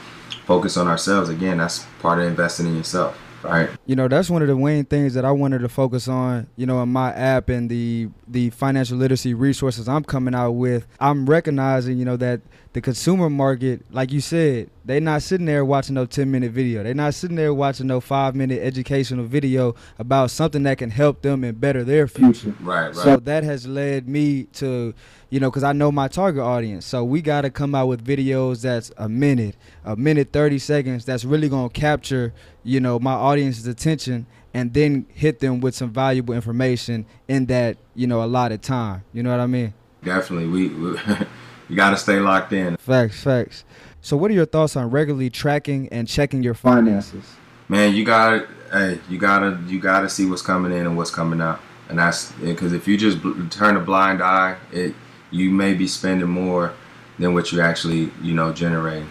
focus 0.45 0.77
on 0.77 0.87
ourselves. 0.87 1.29
Again, 1.29 1.57
that's 1.57 1.85
part 1.99 2.19
of 2.19 2.25
investing 2.25 2.67
in 2.67 2.77
yourself, 2.77 3.19
right? 3.47 3.69
You 3.85 3.95
know, 3.95 4.07
that's 4.07 4.29
one 4.29 4.41
of 4.41 4.47
the 4.47 4.55
main 4.55 4.85
things 4.85 5.13
that 5.13 5.25
I 5.25 5.31
wanted 5.31 5.59
to 5.59 5.69
focus 5.69 6.07
on, 6.07 6.47
you 6.55 6.65
know, 6.65 6.81
in 6.81 6.89
my 6.89 7.13
app 7.13 7.49
and 7.49 7.69
the 7.69 8.09
the 8.27 8.49
financial 8.51 8.97
literacy 8.97 9.33
resources 9.33 9.87
I'm 9.87 10.03
coming 10.03 10.35
out 10.35 10.51
with. 10.51 10.87
I'm 10.99 11.25
recognizing, 11.25 11.97
you 11.97 12.05
know, 12.05 12.17
that 12.17 12.41
the 12.73 12.81
consumer 12.81 13.29
market, 13.29 13.83
like 13.91 14.11
you 14.11 14.21
said, 14.21 14.69
they're 14.87 15.01
not 15.01 15.21
sitting 15.21 15.45
there 15.45 15.65
watching 15.65 15.95
no 15.95 16.05
10 16.05 16.31
minute 16.31 16.51
video. 16.51 16.81
They're 16.81 16.93
not 16.93 17.13
sitting 17.13 17.35
there 17.35 17.53
watching 17.53 17.87
no 17.87 17.99
five 17.99 18.35
minute 18.35 18.61
educational 18.61 19.25
video 19.25 19.75
about 19.99 20.31
something 20.31 20.63
that 20.63 20.77
can 20.77 20.89
help 20.89 21.21
them 21.21 21.43
and 21.43 21.59
better 21.59 21.83
their 21.83 22.07
future. 22.07 22.55
Right, 22.61 22.87
right. 22.87 22.95
So 22.95 23.17
that 23.17 23.43
has 23.43 23.67
led 23.67 24.07
me 24.07 24.43
to, 24.53 24.93
you 25.29 25.41
know, 25.41 25.49
because 25.51 25.65
I 25.65 25.73
know 25.73 25.91
my 25.91 26.07
target 26.07 26.41
audience. 26.41 26.85
So 26.85 27.03
we 27.03 27.21
got 27.21 27.41
to 27.41 27.49
come 27.49 27.75
out 27.75 27.89
with 27.89 28.03
videos 28.03 28.61
that's 28.61 28.91
a 28.97 29.09
minute, 29.09 29.57
a 29.83 29.97
minute, 29.97 30.31
30 30.31 30.57
seconds, 30.57 31.03
that's 31.03 31.25
really 31.25 31.49
going 31.49 31.69
to 31.69 31.79
capture, 31.79 32.33
you 32.63 32.79
know, 32.79 32.97
my 32.97 33.13
audience's 33.13 33.67
attention 33.67 34.25
and 34.53 34.73
then 34.73 35.05
hit 35.13 35.39
them 35.39 35.59
with 35.59 35.75
some 35.75 35.91
valuable 35.91 36.33
information 36.33 37.05
in 37.27 37.47
that, 37.47 37.77
you 37.93 38.07
know, 38.07 38.23
allotted 38.23 38.61
time. 38.61 39.03
You 39.11 39.21
know 39.21 39.31
what 39.31 39.41
I 39.41 39.47
mean? 39.47 39.73
Definitely, 40.01 40.47
we, 40.47 40.69
we 40.69 40.97
you 41.69 41.75
got 41.75 41.89
to 41.89 41.97
stay 41.97 42.21
locked 42.21 42.53
in. 42.53 42.77
Facts, 42.77 43.21
facts. 43.21 43.65
So 44.07 44.15
what 44.15 44.31
are 44.31 44.33
your 44.33 44.45
thoughts 44.45 44.77
on 44.77 44.89
regularly 44.89 45.29
tracking 45.29 45.89
and 45.89 46.07
checking 46.07 46.41
your 46.41 46.53
finances? 46.53 47.35
Man, 47.67 47.93
you 47.93 48.05
gotta, 48.05 48.47
hey, 48.71 49.01
you 49.09 49.17
gotta, 49.17 49.61
you 49.67 49.81
gotta 49.81 50.07
see 50.07 50.25
what's 50.25 50.41
coming 50.41 50.71
in 50.71 50.85
and 50.85 50.95
what's 50.95 51.11
coming 51.11 51.41
out, 51.41 51.59
and 51.89 51.99
that's 51.99 52.31
because 52.31 52.71
if 52.71 52.87
you 52.87 52.97
just 52.97 53.21
bl- 53.21 53.33
turn 53.49 53.75
a 53.75 53.81
blind 53.81 54.23
eye, 54.23 54.55
it 54.71 54.95
you 55.29 55.49
may 55.49 55.73
be 55.73 55.89
spending 55.89 56.29
more 56.29 56.73
than 57.19 57.33
what 57.33 57.51
you 57.51 57.59
actually, 57.59 58.09
you 58.21 58.33
know, 58.33 58.53
generating. 58.53 59.09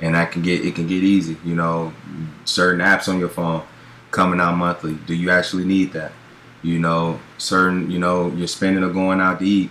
and 0.00 0.14
that 0.14 0.32
can 0.32 0.40
get 0.40 0.64
it 0.64 0.74
can 0.74 0.86
get 0.86 1.02
easy. 1.04 1.36
You 1.44 1.54
know, 1.54 1.92
certain 2.46 2.80
apps 2.80 3.06
on 3.06 3.18
your 3.18 3.28
phone 3.28 3.64
coming 4.12 4.40
out 4.40 4.56
monthly. 4.56 4.94
Do 4.94 5.12
you 5.12 5.28
actually 5.28 5.66
need 5.66 5.92
that? 5.92 6.12
You 6.62 6.78
know, 6.78 7.20
certain 7.36 7.90
you 7.90 7.98
know 7.98 8.32
you're 8.32 8.48
spending 8.48 8.82
or 8.82 8.94
going 8.94 9.20
out 9.20 9.40
to 9.40 9.44
eat. 9.44 9.70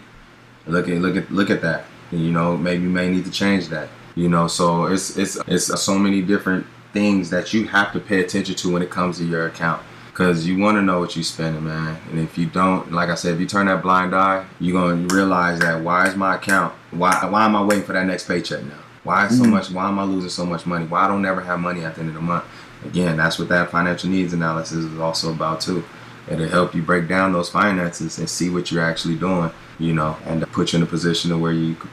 Look 0.68 0.88
at 0.88 0.98
look 1.00 1.16
at 1.16 1.32
look 1.32 1.50
at 1.50 1.64
that. 1.64 1.86
You 2.12 2.32
know, 2.32 2.56
maybe 2.56 2.84
you 2.84 2.90
may 2.90 3.10
need 3.10 3.26
to 3.26 3.32
change 3.32 3.70
that. 3.70 3.90
You 4.18 4.30
know, 4.30 4.48
so 4.48 4.86
it's 4.86 5.16
it's 5.16 5.38
it's 5.48 5.80
so 5.80 5.96
many 6.00 6.24
different 6.24 6.66
things 6.92 7.30
that 7.30 7.54
you 7.54 7.68
have 7.68 7.94
to 7.94 8.00
pay 8.00 8.22
attention 8.22 8.56
to 8.56 8.74
when 8.74 8.82
it 8.82 8.90
comes 8.90 9.20
to 9.20 9.26
your 9.26 9.46
account 9.46 9.84
because 10.10 10.48
you 10.48 10.58
want 10.58 10.76
to 10.76 10.82
know 10.82 11.00
what 11.00 11.16
you're 11.16 11.22
spending, 11.22 11.64
man. 11.64 11.96
And 12.10 12.20
if 12.20 12.36
you 12.36 12.48
don't, 12.48 12.92
like 12.92 13.10
I 13.10 13.14
said, 13.14 13.36
if 13.36 13.40
you 13.40 13.46
turn 13.46 13.68
that 13.68 13.84
blind 13.84 14.16
eye, 14.16 14.44
you're 14.60 14.82
gonna 14.82 15.06
realize 15.14 15.60
that 15.60 15.84
why 15.84 16.08
is 16.08 16.16
my 16.16 16.34
account? 16.34 16.74
Why 16.90 17.14
why 17.30 17.46
am 17.46 17.56
I 17.56 17.64
waiting 17.64 17.84
for 17.84 17.94
that 17.94 18.08
next 18.08 18.28
paycheck 18.28 18.64
now? 18.64 18.80
Why 19.04 19.28
so 19.28 19.44
mm. 19.44 19.52
much? 19.52 19.70
Why 19.70 19.88
am 19.88 20.00
I 20.00 20.04
losing 20.04 20.32
so 20.32 20.48
much 20.48 20.66
money? 20.66 20.88
Why 20.88 21.06
I 21.06 21.08
don't 21.08 21.24
ever 21.24 21.42
have 21.42 21.60
money 21.60 21.86
at 21.86 21.94
the 21.94 22.00
end 22.00 22.10
of 22.10 22.16
the 22.16 22.22
month? 22.22 22.46
Again, 22.86 23.18
that's 23.18 23.38
what 23.38 23.50
that 23.50 23.70
financial 23.70 24.10
needs 24.10 24.34
analysis 24.34 24.80
is 24.80 25.00
also 25.00 25.32
about 25.32 25.62
too. 25.62 25.84
It'll 26.28 26.50
help 26.50 26.74
you 26.74 26.82
break 26.82 27.08
down 27.08 27.34
those 27.34 27.52
finances 27.52 28.18
and 28.18 28.28
see 28.28 28.50
what 28.50 28.72
you're 28.72 28.84
actually 28.84 29.16
doing, 29.16 29.52
you 29.78 29.94
know, 29.94 30.18
and 30.26 30.42
put 30.52 30.74
you 30.74 30.78
in 30.78 30.84
a 30.84 30.88
position 30.88 31.30
to 31.30 31.38
where 31.38 31.54
you 31.54 31.76
could 31.76 31.92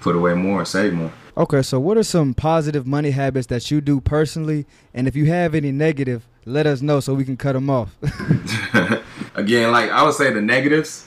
put 0.00 0.16
away 0.16 0.32
more 0.32 0.60
and 0.60 0.68
save 0.68 0.94
more. 0.94 1.12
Okay, 1.38 1.62
so 1.62 1.78
what 1.78 1.96
are 1.96 2.02
some 2.02 2.34
positive 2.34 2.84
money 2.84 3.12
habits 3.12 3.46
that 3.46 3.70
you 3.70 3.80
do 3.80 4.00
personally? 4.00 4.66
And 4.92 5.06
if 5.06 5.14
you 5.14 5.26
have 5.26 5.54
any 5.54 5.70
negative, 5.70 6.26
let 6.44 6.66
us 6.66 6.82
know 6.82 6.98
so 6.98 7.14
we 7.14 7.24
can 7.24 7.36
cut 7.36 7.52
them 7.52 7.70
off. 7.70 7.96
Again, 9.36 9.70
like 9.70 9.88
I 9.88 10.02
would 10.02 10.14
say 10.14 10.32
the 10.32 10.40
negatives 10.40 11.06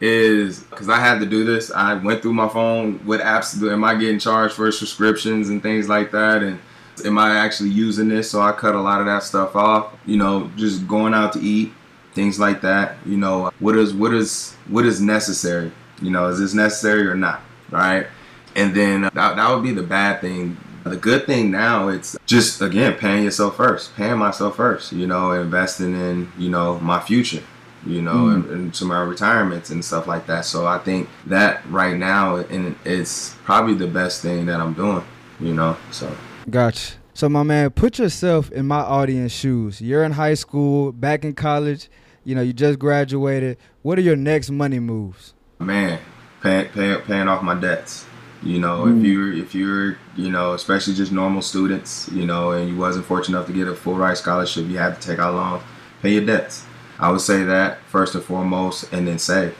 is 0.00 0.60
because 0.60 0.88
I 0.88 0.98
had 0.98 1.18
to 1.20 1.26
do 1.26 1.44
this. 1.44 1.70
I 1.70 1.92
went 1.92 2.22
through 2.22 2.32
my 2.32 2.48
phone. 2.48 3.00
What 3.04 3.20
apps 3.20 3.70
am 3.70 3.84
I 3.84 3.96
getting 3.96 4.18
charged 4.18 4.54
for 4.54 4.72
subscriptions 4.72 5.50
and 5.50 5.62
things 5.62 5.90
like 5.90 6.10
that? 6.12 6.42
And 6.42 6.58
am 7.04 7.18
I 7.18 7.36
actually 7.36 7.68
using 7.68 8.08
this? 8.08 8.30
So 8.30 8.40
I 8.40 8.52
cut 8.52 8.74
a 8.74 8.80
lot 8.80 9.00
of 9.00 9.06
that 9.06 9.24
stuff 9.24 9.54
off. 9.54 9.92
You 10.06 10.16
know, 10.16 10.50
just 10.56 10.88
going 10.88 11.12
out 11.12 11.34
to 11.34 11.40
eat, 11.40 11.70
things 12.14 12.40
like 12.40 12.62
that. 12.62 12.96
You 13.04 13.18
know, 13.18 13.50
what 13.58 13.76
is 13.76 13.92
what 13.92 14.14
is 14.14 14.54
what 14.68 14.86
is 14.86 15.02
necessary? 15.02 15.70
You 16.00 16.12
know, 16.12 16.28
is 16.28 16.38
this 16.38 16.54
necessary 16.54 17.06
or 17.06 17.14
not? 17.14 17.42
Right? 17.70 18.06
And 18.56 18.74
then 18.74 19.02
that, 19.02 19.14
that 19.14 19.54
would 19.54 19.62
be 19.62 19.72
the 19.72 19.82
bad 19.82 20.20
thing. 20.20 20.56
The 20.84 20.96
good 20.96 21.26
thing 21.26 21.50
now, 21.50 21.88
it's 21.88 22.16
just 22.26 22.62
again 22.62 22.94
paying 22.94 23.24
yourself 23.24 23.56
first, 23.56 23.94
paying 23.96 24.18
myself 24.18 24.56
first. 24.56 24.92
You 24.92 25.06
know, 25.06 25.32
investing 25.32 25.94
in 25.94 26.32
you 26.38 26.48
know 26.48 26.78
my 26.80 27.00
future 27.00 27.42
you 27.86 28.02
know, 28.02 28.14
mm. 28.14 28.34
and, 28.34 28.50
and, 28.50 28.74
to 28.74 28.84
my 28.84 29.00
retirements 29.00 29.70
and 29.70 29.84
stuff 29.84 30.06
like 30.06 30.26
that. 30.26 30.44
So 30.44 30.66
I 30.66 30.78
think 30.78 31.08
that 31.26 31.64
right 31.70 31.96
now, 31.96 32.36
and 32.36 32.76
it's 32.84 33.34
probably 33.44 33.74
the 33.74 33.86
best 33.86 34.22
thing 34.22 34.46
that 34.46 34.60
I'm 34.60 34.74
doing, 34.74 35.04
you 35.40 35.54
know. 35.54 35.76
So 35.92 36.14
gotcha. 36.50 36.94
So 37.14 37.28
my 37.28 37.44
man, 37.44 37.70
put 37.70 37.98
yourself 37.98 38.50
in 38.52 38.66
my 38.66 38.80
audience 38.80 39.32
shoes. 39.32 39.80
You're 39.80 40.04
in 40.04 40.12
high 40.12 40.34
school, 40.34 40.92
back 40.92 41.24
in 41.24 41.34
college. 41.34 41.88
You 42.24 42.34
know, 42.34 42.42
you 42.42 42.52
just 42.52 42.78
graduated. 42.78 43.56
What 43.82 43.98
are 43.98 44.02
your 44.02 44.16
next 44.16 44.50
money 44.50 44.80
moves? 44.80 45.32
Man, 45.60 46.00
pay, 46.42 46.68
pay, 46.74 46.96
paying 47.06 47.28
off 47.28 47.42
my 47.42 47.54
debts. 47.54 48.04
You 48.42 48.58
know, 48.58 48.84
mm. 48.84 48.98
if 48.98 49.06
you're 49.06 49.32
if 49.32 49.54
you're 49.54 49.98
you 50.16 50.30
know, 50.30 50.52
especially 50.52 50.94
just 50.94 51.12
normal 51.12 51.42
students, 51.42 52.08
you 52.12 52.26
know, 52.26 52.52
and 52.52 52.68
you 52.68 52.76
wasn't 52.76 53.06
fortunate 53.06 53.36
enough 53.38 53.48
to 53.48 53.52
get 53.52 53.68
a 53.68 53.74
full 53.74 53.94
ride 53.94 54.18
scholarship, 54.18 54.66
you 54.66 54.78
had 54.78 55.00
to 55.00 55.08
take 55.08 55.18
out 55.18 55.34
loans. 55.34 55.62
Pay 56.02 56.12
your 56.12 56.26
debts 56.26 56.64
I 56.98 57.10
would 57.10 57.20
say 57.20 57.42
that 57.44 57.78
first 57.84 58.14
and 58.14 58.24
foremost, 58.24 58.90
and 58.92 59.06
then 59.06 59.18
save. 59.18 59.56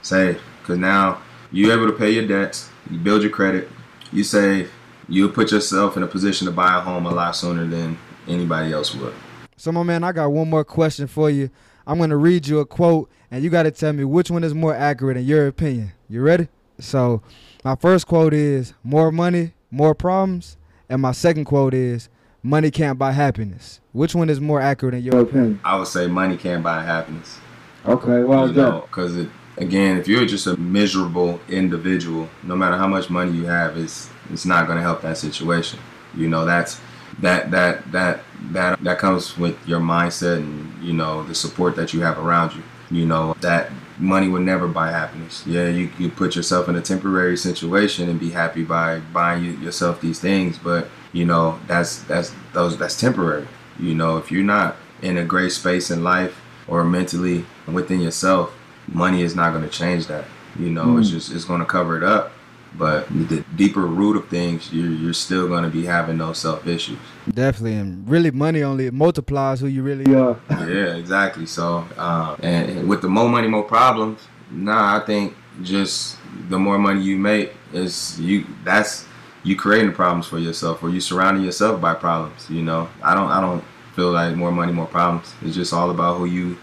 Save. 0.00 0.40
Because 0.60 0.78
now 0.78 1.20
you're 1.50 1.72
able 1.72 1.86
to 1.86 1.98
pay 1.98 2.10
your 2.10 2.26
debts, 2.26 2.70
you 2.90 2.98
build 2.98 3.22
your 3.22 3.32
credit, 3.32 3.68
you 4.12 4.22
save, 4.22 4.70
you'll 5.08 5.30
put 5.30 5.50
yourself 5.50 5.96
in 5.96 6.02
a 6.04 6.06
position 6.06 6.46
to 6.46 6.52
buy 6.52 6.78
a 6.78 6.80
home 6.80 7.06
a 7.06 7.10
lot 7.10 7.34
sooner 7.34 7.66
than 7.66 7.98
anybody 8.28 8.72
else 8.72 8.94
would. 8.94 9.12
So, 9.56 9.72
my 9.72 9.82
man, 9.82 10.04
I 10.04 10.12
got 10.12 10.30
one 10.30 10.48
more 10.48 10.64
question 10.64 11.06
for 11.08 11.30
you. 11.30 11.50
I'm 11.84 11.98
going 11.98 12.10
to 12.10 12.16
read 12.16 12.46
you 12.46 12.60
a 12.60 12.66
quote, 12.66 13.10
and 13.30 13.42
you 13.42 13.50
got 13.50 13.64
to 13.64 13.72
tell 13.72 13.92
me 13.92 14.04
which 14.04 14.30
one 14.30 14.44
is 14.44 14.54
more 14.54 14.74
accurate 14.74 15.16
in 15.16 15.24
your 15.24 15.48
opinion. 15.48 15.92
You 16.08 16.22
ready? 16.22 16.48
So, 16.82 17.22
my 17.64 17.76
first 17.76 18.06
quote 18.06 18.34
is 18.34 18.74
More 18.82 19.12
money, 19.12 19.52
more 19.70 19.94
problems. 19.94 20.56
And 20.88 21.00
my 21.00 21.12
second 21.12 21.46
quote 21.46 21.74
is 21.74 22.08
money 22.42 22.70
can't 22.70 22.98
buy 22.98 23.12
happiness. 23.12 23.80
Which 23.92 24.14
one 24.14 24.28
is 24.28 24.40
more 24.40 24.60
accurate 24.60 24.94
in 24.94 25.02
your 25.02 25.20
opinion? 25.20 25.60
I 25.64 25.78
would 25.78 25.88
say 25.88 26.06
money 26.06 26.36
can't 26.36 26.62
buy 26.62 26.82
happiness. 26.82 27.38
Okay, 27.86 28.22
well, 28.22 28.48
you 28.48 28.54
know, 28.54 28.82
because 28.86 29.26
again, 29.56 29.96
if 29.98 30.06
you're 30.06 30.26
just 30.26 30.46
a 30.46 30.56
miserable 30.56 31.40
individual, 31.48 32.28
no 32.42 32.54
matter 32.56 32.76
how 32.76 32.86
much 32.86 33.10
money 33.10 33.32
you 33.32 33.46
have, 33.46 33.76
it's 33.76 34.10
it's 34.30 34.44
not 34.44 34.66
going 34.66 34.76
to 34.76 34.82
help 34.82 35.02
that 35.02 35.18
situation. 35.18 35.78
You 36.14 36.28
know, 36.28 36.44
that's 36.44 36.80
that 37.20 37.50
that 37.50 37.90
that 37.92 38.20
that 38.52 38.82
that 38.84 38.98
comes 38.98 39.36
with 39.36 39.56
your 39.66 39.80
mindset 39.80 40.38
and 40.38 40.82
you 40.82 40.92
know 40.92 41.22
the 41.24 41.34
support 41.34 41.76
that 41.76 41.92
you 41.92 42.00
have 42.02 42.18
around 42.18 42.54
you. 42.54 42.62
You 42.90 43.06
know 43.06 43.34
that 43.40 43.70
money 44.02 44.28
would 44.28 44.42
never 44.42 44.68
buy 44.68 44.90
happiness. 44.90 45.44
Yeah, 45.46 45.68
you 45.68 45.90
you 45.98 46.10
put 46.10 46.36
yourself 46.36 46.68
in 46.68 46.76
a 46.76 46.82
temporary 46.82 47.36
situation 47.36 48.08
and 48.08 48.18
be 48.18 48.30
happy 48.30 48.64
by 48.64 48.98
buying 48.98 49.62
yourself 49.62 50.00
these 50.00 50.18
things, 50.18 50.58
but 50.58 50.88
you 51.12 51.24
know 51.24 51.58
that's 51.66 52.02
that's 52.04 52.34
those 52.52 52.76
that's 52.76 52.98
temporary 52.98 53.46
you 53.78 53.94
know 53.94 54.16
if 54.16 54.30
you're 54.30 54.44
not 54.44 54.76
in 55.02 55.18
a 55.18 55.24
great 55.24 55.52
space 55.52 55.90
in 55.90 56.02
life 56.02 56.40
or 56.66 56.84
mentally 56.84 57.44
within 57.70 58.00
yourself 58.00 58.54
money 58.88 59.22
is 59.22 59.36
not 59.36 59.52
going 59.52 59.62
to 59.62 59.70
change 59.70 60.06
that 60.06 60.24
you 60.58 60.70
know 60.70 60.86
mm. 60.86 61.00
it's 61.00 61.10
just 61.10 61.32
it's 61.32 61.44
going 61.44 61.60
to 61.60 61.66
cover 61.66 61.96
it 61.96 62.02
up 62.02 62.32
but 62.78 63.08
the 63.28 63.44
deeper 63.56 63.80
root 63.80 64.16
of 64.16 64.28
things 64.28 64.72
you're, 64.72 64.90
you're 64.90 65.12
still 65.12 65.48
going 65.48 65.64
to 65.64 65.70
be 65.70 65.84
having 65.84 66.18
those 66.18 66.38
self 66.38 66.66
issues. 66.66 66.98
Definitely 67.32 67.74
and 67.74 68.08
really 68.08 68.30
money 68.30 68.62
only 68.62 68.90
multiplies 68.90 69.60
who 69.60 69.66
you 69.66 69.82
really 69.82 70.14
are. 70.14 70.38
Yeah. 70.50 70.96
Exactly 71.02 71.46
so 71.46 71.86
uh, 71.96 72.36
and 72.42 72.88
with 72.88 73.02
the 73.02 73.08
more 73.08 73.28
money 73.28 73.48
more 73.48 73.62
problems 73.62 74.20
nah 74.50 74.96
i 74.96 75.00
think 75.00 75.34
just 75.62 76.16
the 76.48 76.58
more 76.58 76.78
money 76.78 77.02
you 77.02 77.16
make 77.16 77.52
is 77.72 78.18
you 78.20 78.46
that's 78.64 79.06
you 79.42 79.56
creating 79.56 79.92
problems 79.92 80.26
for 80.26 80.38
yourself 80.38 80.82
or 80.82 80.90
you 80.90 81.00
surrounding 81.00 81.44
yourself 81.44 81.80
by 81.80 81.94
problems 81.94 82.48
you 82.48 82.62
know? 82.62 82.88
I 83.02 83.14
don't 83.14 83.30
i 83.30 83.40
don't 83.40 83.64
feel 83.94 84.10
like 84.10 84.34
more 84.36 84.50
money 84.50 84.72
more 84.72 84.86
problems. 84.86 85.34
It's 85.42 85.54
just 85.54 85.72
all 85.72 85.90
about 85.90 86.18
who 86.18 86.24
you 86.24 86.58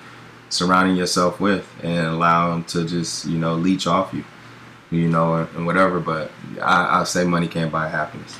surrounding 0.50 0.96
yourself 0.96 1.40
with 1.40 1.68
and 1.84 2.08
allow 2.08 2.50
them 2.50 2.64
to 2.64 2.86
just 2.86 3.26
you 3.26 3.38
know 3.38 3.54
leech 3.54 3.86
off 3.86 4.14
you 4.14 4.24
you 4.92 5.08
know 5.08 5.36
and 5.56 5.66
whatever 5.66 6.00
but 6.00 6.32
i 6.62 7.02
i 7.02 7.04
say 7.04 7.24
money 7.24 7.48
can't 7.48 7.72
buy 7.72 7.88
happiness 7.88 8.38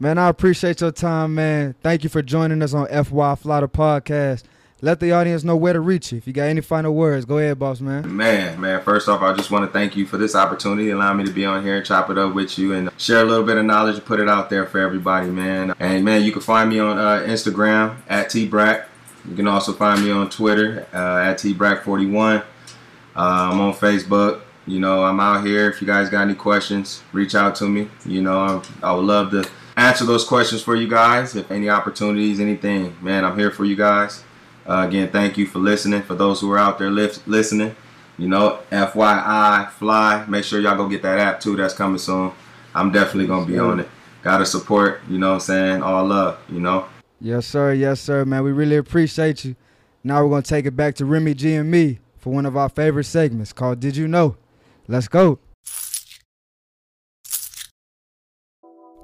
man 0.00 0.18
i 0.18 0.28
appreciate 0.28 0.80
your 0.80 0.92
time 0.92 1.34
man 1.34 1.74
thank 1.82 2.02
you 2.04 2.10
for 2.10 2.22
joining 2.22 2.62
us 2.62 2.74
on 2.74 2.86
fy 2.86 3.34
fly 3.34 3.60
the 3.60 3.68
podcast 3.68 4.44
let 4.80 5.00
the 5.00 5.10
audience 5.10 5.42
know 5.42 5.56
where 5.56 5.72
to 5.72 5.80
reach 5.80 6.12
you. 6.12 6.18
If 6.18 6.28
you 6.28 6.32
got 6.32 6.44
any 6.44 6.60
final 6.60 6.94
words, 6.94 7.24
go 7.24 7.38
ahead, 7.38 7.58
boss 7.58 7.80
man. 7.80 8.16
Man, 8.16 8.60
man, 8.60 8.80
first 8.82 9.08
off, 9.08 9.22
I 9.22 9.32
just 9.32 9.50
want 9.50 9.64
to 9.64 9.72
thank 9.72 9.96
you 9.96 10.06
for 10.06 10.18
this 10.18 10.36
opportunity, 10.36 10.90
allow 10.90 11.12
me 11.14 11.24
to 11.24 11.32
be 11.32 11.44
on 11.44 11.64
here 11.64 11.78
and 11.78 11.84
chop 11.84 12.10
it 12.10 12.18
up 12.18 12.32
with 12.32 12.56
you 12.58 12.74
and 12.74 12.88
share 12.96 13.22
a 13.22 13.24
little 13.24 13.44
bit 13.44 13.58
of 13.58 13.64
knowledge 13.64 13.96
and 13.96 14.04
put 14.04 14.20
it 14.20 14.28
out 14.28 14.50
there 14.50 14.66
for 14.66 14.78
everybody, 14.78 15.30
man. 15.30 15.74
And 15.80 16.04
man, 16.04 16.22
you 16.22 16.30
can 16.30 16.42
find 16.42 16.70
me 16.70 16.78
on 16.78 16.96
uh, 16.96 17.24
Instagram 17.26 17.96
at 18.08 18.28
tbrack. 18.28 18.86
You 19.28 19.34
can 19.34 19.48
also 19.48 19.72
find 19.72 20.04
me 20.04 20.12
on 20.12 20.30
Twitter 20.30 20.86
uh, 20.92 21.24
at 21.24 21.38
tbrack41. 21.38 22.40
Uh, 22.40 22.44
I'm 23.16 23.60
on 23.60 23.74
Facebook. 23.74 24.42
You 24.68 24.80
know, 24.80 25.02
I'm 25.02 25.18
out 25.18 25.46
here. 25.46 25.70
If 25.70 25.80
you 25.80 25.86
guys 25.86 26.10
got 26.10 26.22
any 26.22 26.34
questions, 26.34 27.02
reach 27.12 27.34
out 27.34 27.54
to 27.56 27.68
me. 27.68 27.88
You 28.04 28.20
know, 28.20 28.62
I 28.82 28.92
would 28.92 29.04
love 29.04 29.30
to 29.30 29.48
answer 29.78 30.04
those 30.04 30.24
questions 30.24 30.62
for 30.62 30.76
you 30.76 30.86
guys. 30.86 31.34
If 31.34 31.50
any 31.50 31.70
opportunities, 31.70 32.38
anything, 32.38 32.94
man, 33.00 33.24
I'm 33.24 33.38
here 33.38 33.50
for 33.50 33.64
you 33.64 33.76
guys. 33.76 34.22
Uh, 34.68 34.84
again, 34.86 35.08
thank 35.10 35.38
you 35.38 35.46
for 35.46 35.58
listening. 35.58 36.02
For 36.02 36.14
those 36.14 36.42
who 36.42 36.52
are 36.52 36.58
out 36.58 36.78
there 36.78 36.90
li- 36.90 37.08
listening, 37.26 37.74
you 38.18 38.28
know, 38.28 38.58
FYI, 38.70 39.70
fly. 39.70 40.26
Make 40.28 40.44
sure 40.44 40.60
y'all 40.60 40.76
go 40.76 40.86
get 40.86 41.00
that 41.00 41.18
app 41.18 41.40
too. 41.40 41.56
That's 41.56 41.72
coming 41.72 41.96
soon. 41.96 42.32
I'm 42.74 42.92
definitely 42.92 43.26
gonna 43.26 43.46
be 43.46 43.58
on 43.58 43.80
it. 43.80 43.88
Gotta 44.22 44.44
support. 44.44 45.00
You 45.08 45.18
know 45.18 45.28
what 45.28 45.34
I'm 45.34 45.40
saying? 45.40 45.82
All 45.82 46.04
love. 46.04 46.38
You 46.50 46.60
know. 46.60 46.84
Yes, 47.22 47.46
sir. 47.46 47.72
Yes, 47.72 48.02
sir, 48.02 48.26
man. 48.26 48.44
We 48.44 48.52
really 48.52 48.76
appreciate 48.76 49.46
you. 49.46 49.56
Now 50.04 50.22
we're 50.22 50.30
gonna 50.30 50.42
take 50.42 50.66
it 50.66 50.76
back 50.76 50.94
to 50.96 51.06
Remy 51.06 51.32
G 51.32 51.54
and 51.54 51.70
me 51.70 52.00
for 52.18 52.34
one 52.34 52.44
of 52.44 52.54
our 52.54 52.68
favorite 52.68 53.04
segments 53.04 53.54
called 53.54 53.80
"Did 53.80 53.96
You 53.96 54.06
Know." 54.06 54.36
Let's 54.90 55.06
go. 55.06 55.38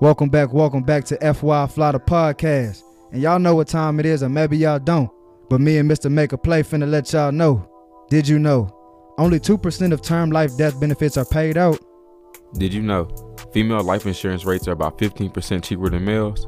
Welcome 0.00 0.30
back, 0.30 0.50
welcome 0.52 0.82
back 0.82 1.04
to 1.04 1.16
FY 1.34 1.66
Fly 1.66 1.92
the 1.92 2.00
podcast. 2.00 2.82
And 3.12 3.20
y'all 3.20 3.38
know 3.38 3.54
what 3.54 3.68
time 3.68 4.00
it 4.00 4.06
is, 4.06 4.22
or 4.22 4.30
maybe 4.30 4.56
y'all 4.56 4.78
don't. 4.78 5.10
But 5.50 5.60
me 5.60 5.76
and 5.76 5.88
Mr. 5.90 6.10
Make 6.10 6.32
a 6.32 6.38
Play 6.38 6.62
finna 6.62 6.88
let 6.90 7.12
y'all 7.12 7.32
know. 7.32 7.68
Did 8.08 8.26
you 8.26 8.38
know? 8.38 8.74
Only 9.18 9.38
2% 9.38 9.92
of 9.92 10.00
term 10.00 10.30
life 10.30 10.56
death 10.56 10.80
benefits 10.80 11.18
are 11.18 11.26
paid 11.26 11.58
out. 11.58 11.78
Did 12.54 12.72
you 12.72 12.80
know? 12.80 13.06
Female 13.52 13.82
life 13.82 14.06
insurance 14.06 14.46
rates 14.46 14.66
are 14.66 14.72
about 14.72 14.96
15% 14.96 15.62
cheaper 15.62 15.90
than 15.90 16.04
males. 16.04 16.46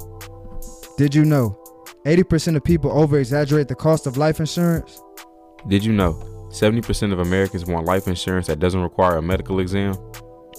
Did 0.96 1.14
you 1.14 1.26
know? 1.26 1.58
80% 2.06 2.56
of 2.56 2.64
people 2.64 2.90
over 2.90 3.18
exaggerate 3.18 3.68
the 3.68 3.74
cost 3.74 4.06
of 4.06 4.16
life 4.16 4.40
insurance. 4.40 5.00
Did 5.68 5.84
you 5.84 5.92
know? 5.92 6.35
70% 6.56 7.12
of 7.12 7.18
Americans 7.18 7.66
want 7.66 7.84
life 7.84 8.08
insurance 8.08 8.46
that 8.46 8.58
doesn't 8.58 8.80
require 8.80 9.18
a 9.18 9.22
medical 9.22 9.60
exam. 9.60 9.94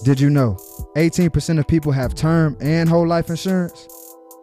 Did 0.03 0.19
you 0.19 0.29
know? 0.29 0.55
18% 0.95 1.57
of 1.57 1.67
people 1.67 1.91
have 1.91 2.13
term 2.13 2.55
and 2.61 2.87
whole 2.87 3.07
life 3.07 3.31
insurance. 3.31 3.87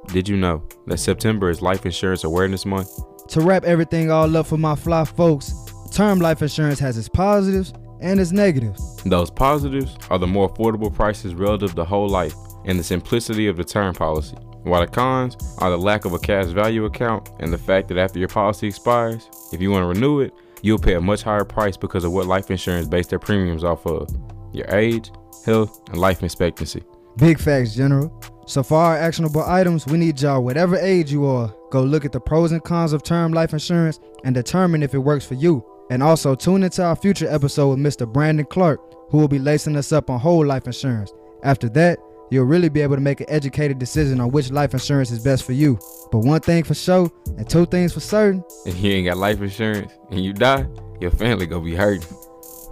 Did 0.09 0.29
you 0.29 0.37
know 0.37 0.67
that 0.89 0.99
September 0.99 1.51
is 1.51 1.63
Life 1.63 1.87
Insurance 1.87 2.25
Awareness 2.25 2.67
Month? 2.67 2.91
To 3.29 3.41
wrap 3.41 3.63
everything 3.63 4.11
all 4.11 4.37
up 4.37 4.47
for 4.47 4.59
my 4.59 4.75
fly 4.75 5.05
folks, 5.05 5.55
term 5.93 6.19
life 6.19 6.43
insurance 6.43 6.81
has 6.81 6.99
its 6.99 7.09
positives 7.09 7.73
and 8.01 8.19
its 8.19 8.33
negatives. 8.33 9.03
Those 9.05 9.31
positives 9.31 9.97
are 10.11 10.19
the 10.19 10.27
more 10.27 10.53
affordable 10.53 10.93
prices 10.93 11.37
relative 11.37 11.77
to 11.77 11.85
whole 11.85 12.09
life 12.09 12.35
and 12.65 12.77
the 12.81 12.85
simplicity 12.85 13.47
of 13.47 13.57
the 13.57 13.65
term 13.65 13.95
policy. 13.95 14.37
While 14.65 14.81
the 14.81 14.89
cons 14.89 15.37
are 15.59 15.71
the 15.71 15.79
lack 15.79 16.05
of 16.05 16.15
a 16.15 16.19
cash 16.19 16.47
value 16.47 16.85
account 16.85 17.29
and 17.39 17.53
the 17.53 17.59
fact 17.59 17.87
that 17.89 17.99
after 17.99 18.19
your 18.19 18.29
policy 18.29 18.67
expires, 18.67 19.29
if 19.53 19.63
you 19.63 19.71
want 19.71 19.85
to 19.85 19.89
renew 19.89 20.19
it, 20.21 20.35
you'll 20.65 20.79
pay 20.79 20.95
a 20.95 21.01
much 21.01 21.23
higher 21.23 21.45
price 21.45 21.77
because 21.77 22.05
of 22.05 22.13
what 22.13 22.27
life 22.27 22.51
insurance 22.51 22.89
based 22.89 23.11
their 23.11 23.19
premiums 23.19 23.63
off 23.63 23.87
of 23.87 24.09
your 24.51 24.67
age, 24.75 25.13
health, 25.45 25.79
and 25.89 25.99
life 25.99 26.23
expectancy. 26.23 26.83
Big 27.19 27.39
facts, 27.39 27.75
General. 27.75 28.11
So 28.47 28.63
for 28.63 28.79
our 28.79 28.97
actionable 28.97 29.43
items, 29.43 29.87
we 29.87 29.99
need 29.99 30.19
y'all, 30.23 30.43
whatever 30.43 30.77
age 30.77 31.13
you 31.13 31.27
are, 31.27 31.55
go 31.71 31.83
look 31.83 32.07
at 32.07 32.13
the 32.13 32.21
pros 32.21 32.51
and 32.51 32.65
cons 32.65 32.95
of 32.95 33.03
term 33.03 33.33
life 33.33 33.53
insurance 33.53 34.01
and 34.25 34.35
determine 34.35 34.83
if 34.83 34.95
it 34.95 34.99
works 34.99 35.27
for 35.27 35.35
you. 35.35 35.63
And 35.91 36.03
also 36.03 36.35
tune 36.35 36.63
into 36.63 36.83
our 36.83 36.97
future 36.97 37.29
episode 37.29 37.69
with 37.69 37.79
Mr. 37.79 38.11
Brandon 38.11 38.47
Clark, 38.47 38.81
who 39.11 39.19
will 39.19 39.29
be 39.29 39.39
lacing 39.39 39.77
us 39.77 39.93
up 39.93 40.09
on 40.09 40.19
whole 40.19 40.47
life 40.47 40.67
insurance. 40.67 41.13
After 41.43 41.69
that, 41.71 41.99
you'll 42.31 42.45
really 42.45 42.69
be 42.69 42.81
able 42.81 42.97
to 42.97 43.03
make 43.03 43.21
an 43.21 43.27
educated 43.29 43.79
decision 43.79 44.21
on 44.21 44.31
which 44.31 44.51
life 44.51 44.73
insurance 44.73 45.11
is 45.11 45.23
best 45.23 45.45
for 45.45 45.53
you. 45.53 45.79
But 46.11 46.19
one 46.21 46.41
thing 46.41 46.65
for 46.65 46.75
sure, 46.75 47.11
and 47.37 47.49
two 47.49 47.67
things 47.67 47.93
for 47.93 48.01
certain. 48.01 48.45
If 48.67 48.79
you 48.81 48.93
ain't 48.93 49.07
got 49.07 49.17
life 49.17 49.41
insurance 49.41 49.93
and 50.11 50.25
you 50.25 50.33
die, 50.33 50.67
your 51.01 51.11
family 51.11 51.47
gonna 51.47 51.65
be 51.65 51.75
hurting. 51.75 52.07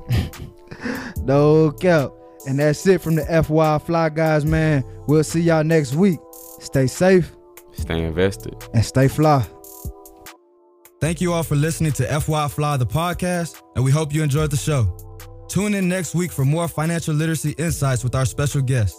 no 1.24 1.70
cap. 1.72 2.12
And 2.46 2.58
that's 2.58 2.84
it 2.86 3.00
from 3.00 3.14
the 3.14 3.24
FY 3.24 3.78
Fly 3.78 4.08
Guys, 4.08 4.44
man. 4.44 4.84
We'll 5.06 5.24
see 5.24 5.40
y'all 5.40 5.62
next 5.64 5.94
week. 5.94 6.18
Stay 6.60 6.86
safe. 6.86 7.32
Stay 7.72 8.04
invested. 8.04 8.56
And 8.74 8.84
stay 8.84 9.08
fly. 9.08 9.46
Thank 11.00 11.20
you 11.20 11.32
all 11.32 11.42
for 11.42 11.56
listening 11.56 11.92
to 11.92 12.20
FY 12.20 12.48
Fly, 12.48 12.76
the 12.76 12.86
podcast, 12.86 13.60
and 13.74 13.84
we 13.84 13.90
hope 13.90 14.14
you 14.14 14.22
enjoyed 14.22 14.50
the 14.50 14.56
show. 14.56 14.96
Tune 15.48 15.74
in 15.74 15.88
next 15.88 16.14
week 16.14 16.30
for 16.30 16.44
more 16.44 16.68
financial 16.68 17.14
literacy 17.14 17.52
insights 17.58 18.04
with 18.04 18.14
our 18.14 18.24
special 18.24 18.62
guest. 18.62 18.96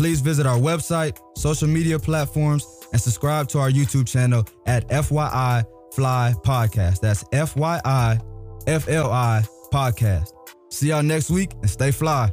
Please 0.00 0.22
visit 0.22 0.46
our 0.46 0.56
website, 0.56 1.18
social 1.36 1.68
media 1.68 1.98
platforms, 1.98 2.66
and 2.90 2.98
subscribe 2.98 3.48
to 3.48 3.58
our 3.58 3.68
YouTube 3.68 4.08
channel 4.08 4.46
at 4.64 4.88
FYI 4.88 5.62
Fly 5.92 6.32
Podcast. 6.42 7.00
That's 7.00 7.22
FYI 7.24 8.18
FLI 8.64 9.46
Podcast. 9.70 10.30
See 10.70 10.88
y'all 10.88 11.02
next 11.02 11.28
week 11.28 11.52
and 11.60 11.68
stay 11.68 11.90
fly. 11.90 12.30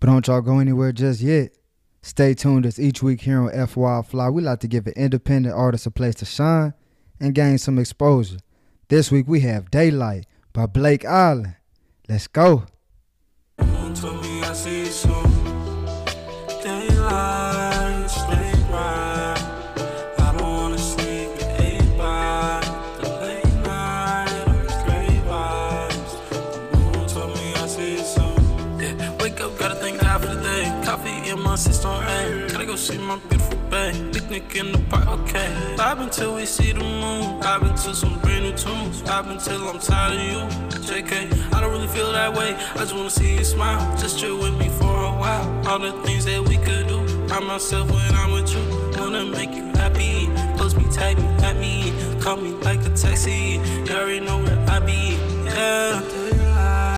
But 0.00 0.06
don't 0.06 0.26
y'all 0.26 0.40
go 0.40 0.60
anywhere 0.60 0.92
just 0.92 1.20
yet. 1.20 1.50
Stay 2.00 2.32
tuned 2.32 2.64
as 2.64 2.80
each 2.80 3.02
week 3.02 3.20
here 3.20 3.42
on 3.42 3.66
FY 3.66 4.00
Fly, 4.00 4.30
we 4.30 4.40
like 4.40 4.60
to 4.60 4.66
give 4.66 4.86
an 4.86 4.94
independent 4.96 5.54
artist 5.54 5.84
a 5.84 5.90
place 5.90 6.14
to 6.14 6.24
shine 6.24 6.72
and 7.20 7.34
gain 7.34 7.58
some 7.58 7.78
exposure. 7.78 8.38
This 8.88 9.10
week 9.10 9.28
we 9.28 9.40
have 9.40 9.70
Daylight 9.70 10.24
by 10.54 10.64
Blake 10.64 11.04
Island. 11.04 11.56
Let's 12.08 12.28
go. 12.28 12.64
In 31.30 31.40
my 31.40 31.54
sister's 31.54 31.84
right. 31.84 32.48
Can 32.48 32.60
I 32.60 32.64
go 32.64 32.76
see 32.76 32.98
my 32.98 33.16
beautiful 33.28 33.58
babe? 33.70 34.12
Picnic 34.12 34.56
in 34.56 34.72
the 34.72 34.78
park, 34.90 35.08
okay. 35.08 35.76
Until 35.78 36.34
we 36.34 36.46
see 36.46 36.72
the 36.72 36.80
moon. 36.80 37.40
Vibe 37.40 37.70
until 37.70 37.94
some 37.94 38.18
brand 38.20 38.44
new 38.44 38.52
tunes. 38.52 39.02
Vibe 39.02 39.30
until 39.30 39.68
I'm 39.68 39.78
tired 39.78 40.18
of 40.18 40.26
you. 40.26 40.40
JK, 40.88 41.52
I 41.54 41.60
don't 41.60 41.70
really 41.70 41.86
feel 41.88 42.10
that 42.12 42.34
way. 42.34 42.54
I 42.74 42.78
just 42.78 42.94
wanna 42.94 43.10
see 43.10 43.36
you 43.36 43.44
smile. 43.44 43.80
Just 43.96 44.18
chill 44.18 44.38
with 44.38 44.54
me 44.58 44.68
for 44.68 44.94
a 45.04 45.12
while. 45.22 45.68
All 45.68 45.78
the 45.78 45.92
things 46.04 46.24
that 46.24 46.42
we 46.42 46.56
By 47.30 47.38
myself 47.38 47.88
when 47.92 48.12
I'm 48.16 48.32
with 48.32 48.52
you. 48.52 49.00
Wanna 49.00 49.24
make 49.24 49.54
you 49.54 49.62
happy. 49.76 50.28
Post 50.58 50.76
me, 50.76 50.84
tag 50.90 51.16
me, 51.16 51.28
at 51.44 51.56
me. 51.56 51.92
Call 52.20 52.36
me 52.36 52.50
like 52.64 52.84
a 52.84 52.90
taxi. 52.90 53.60
You 53.86 53.94
already 53.94 54.18
know 54.18 54.38
where 54.42 54.58
I 54.68 54.80
be. 54.80 55.16
Yeah. 55.44 56.19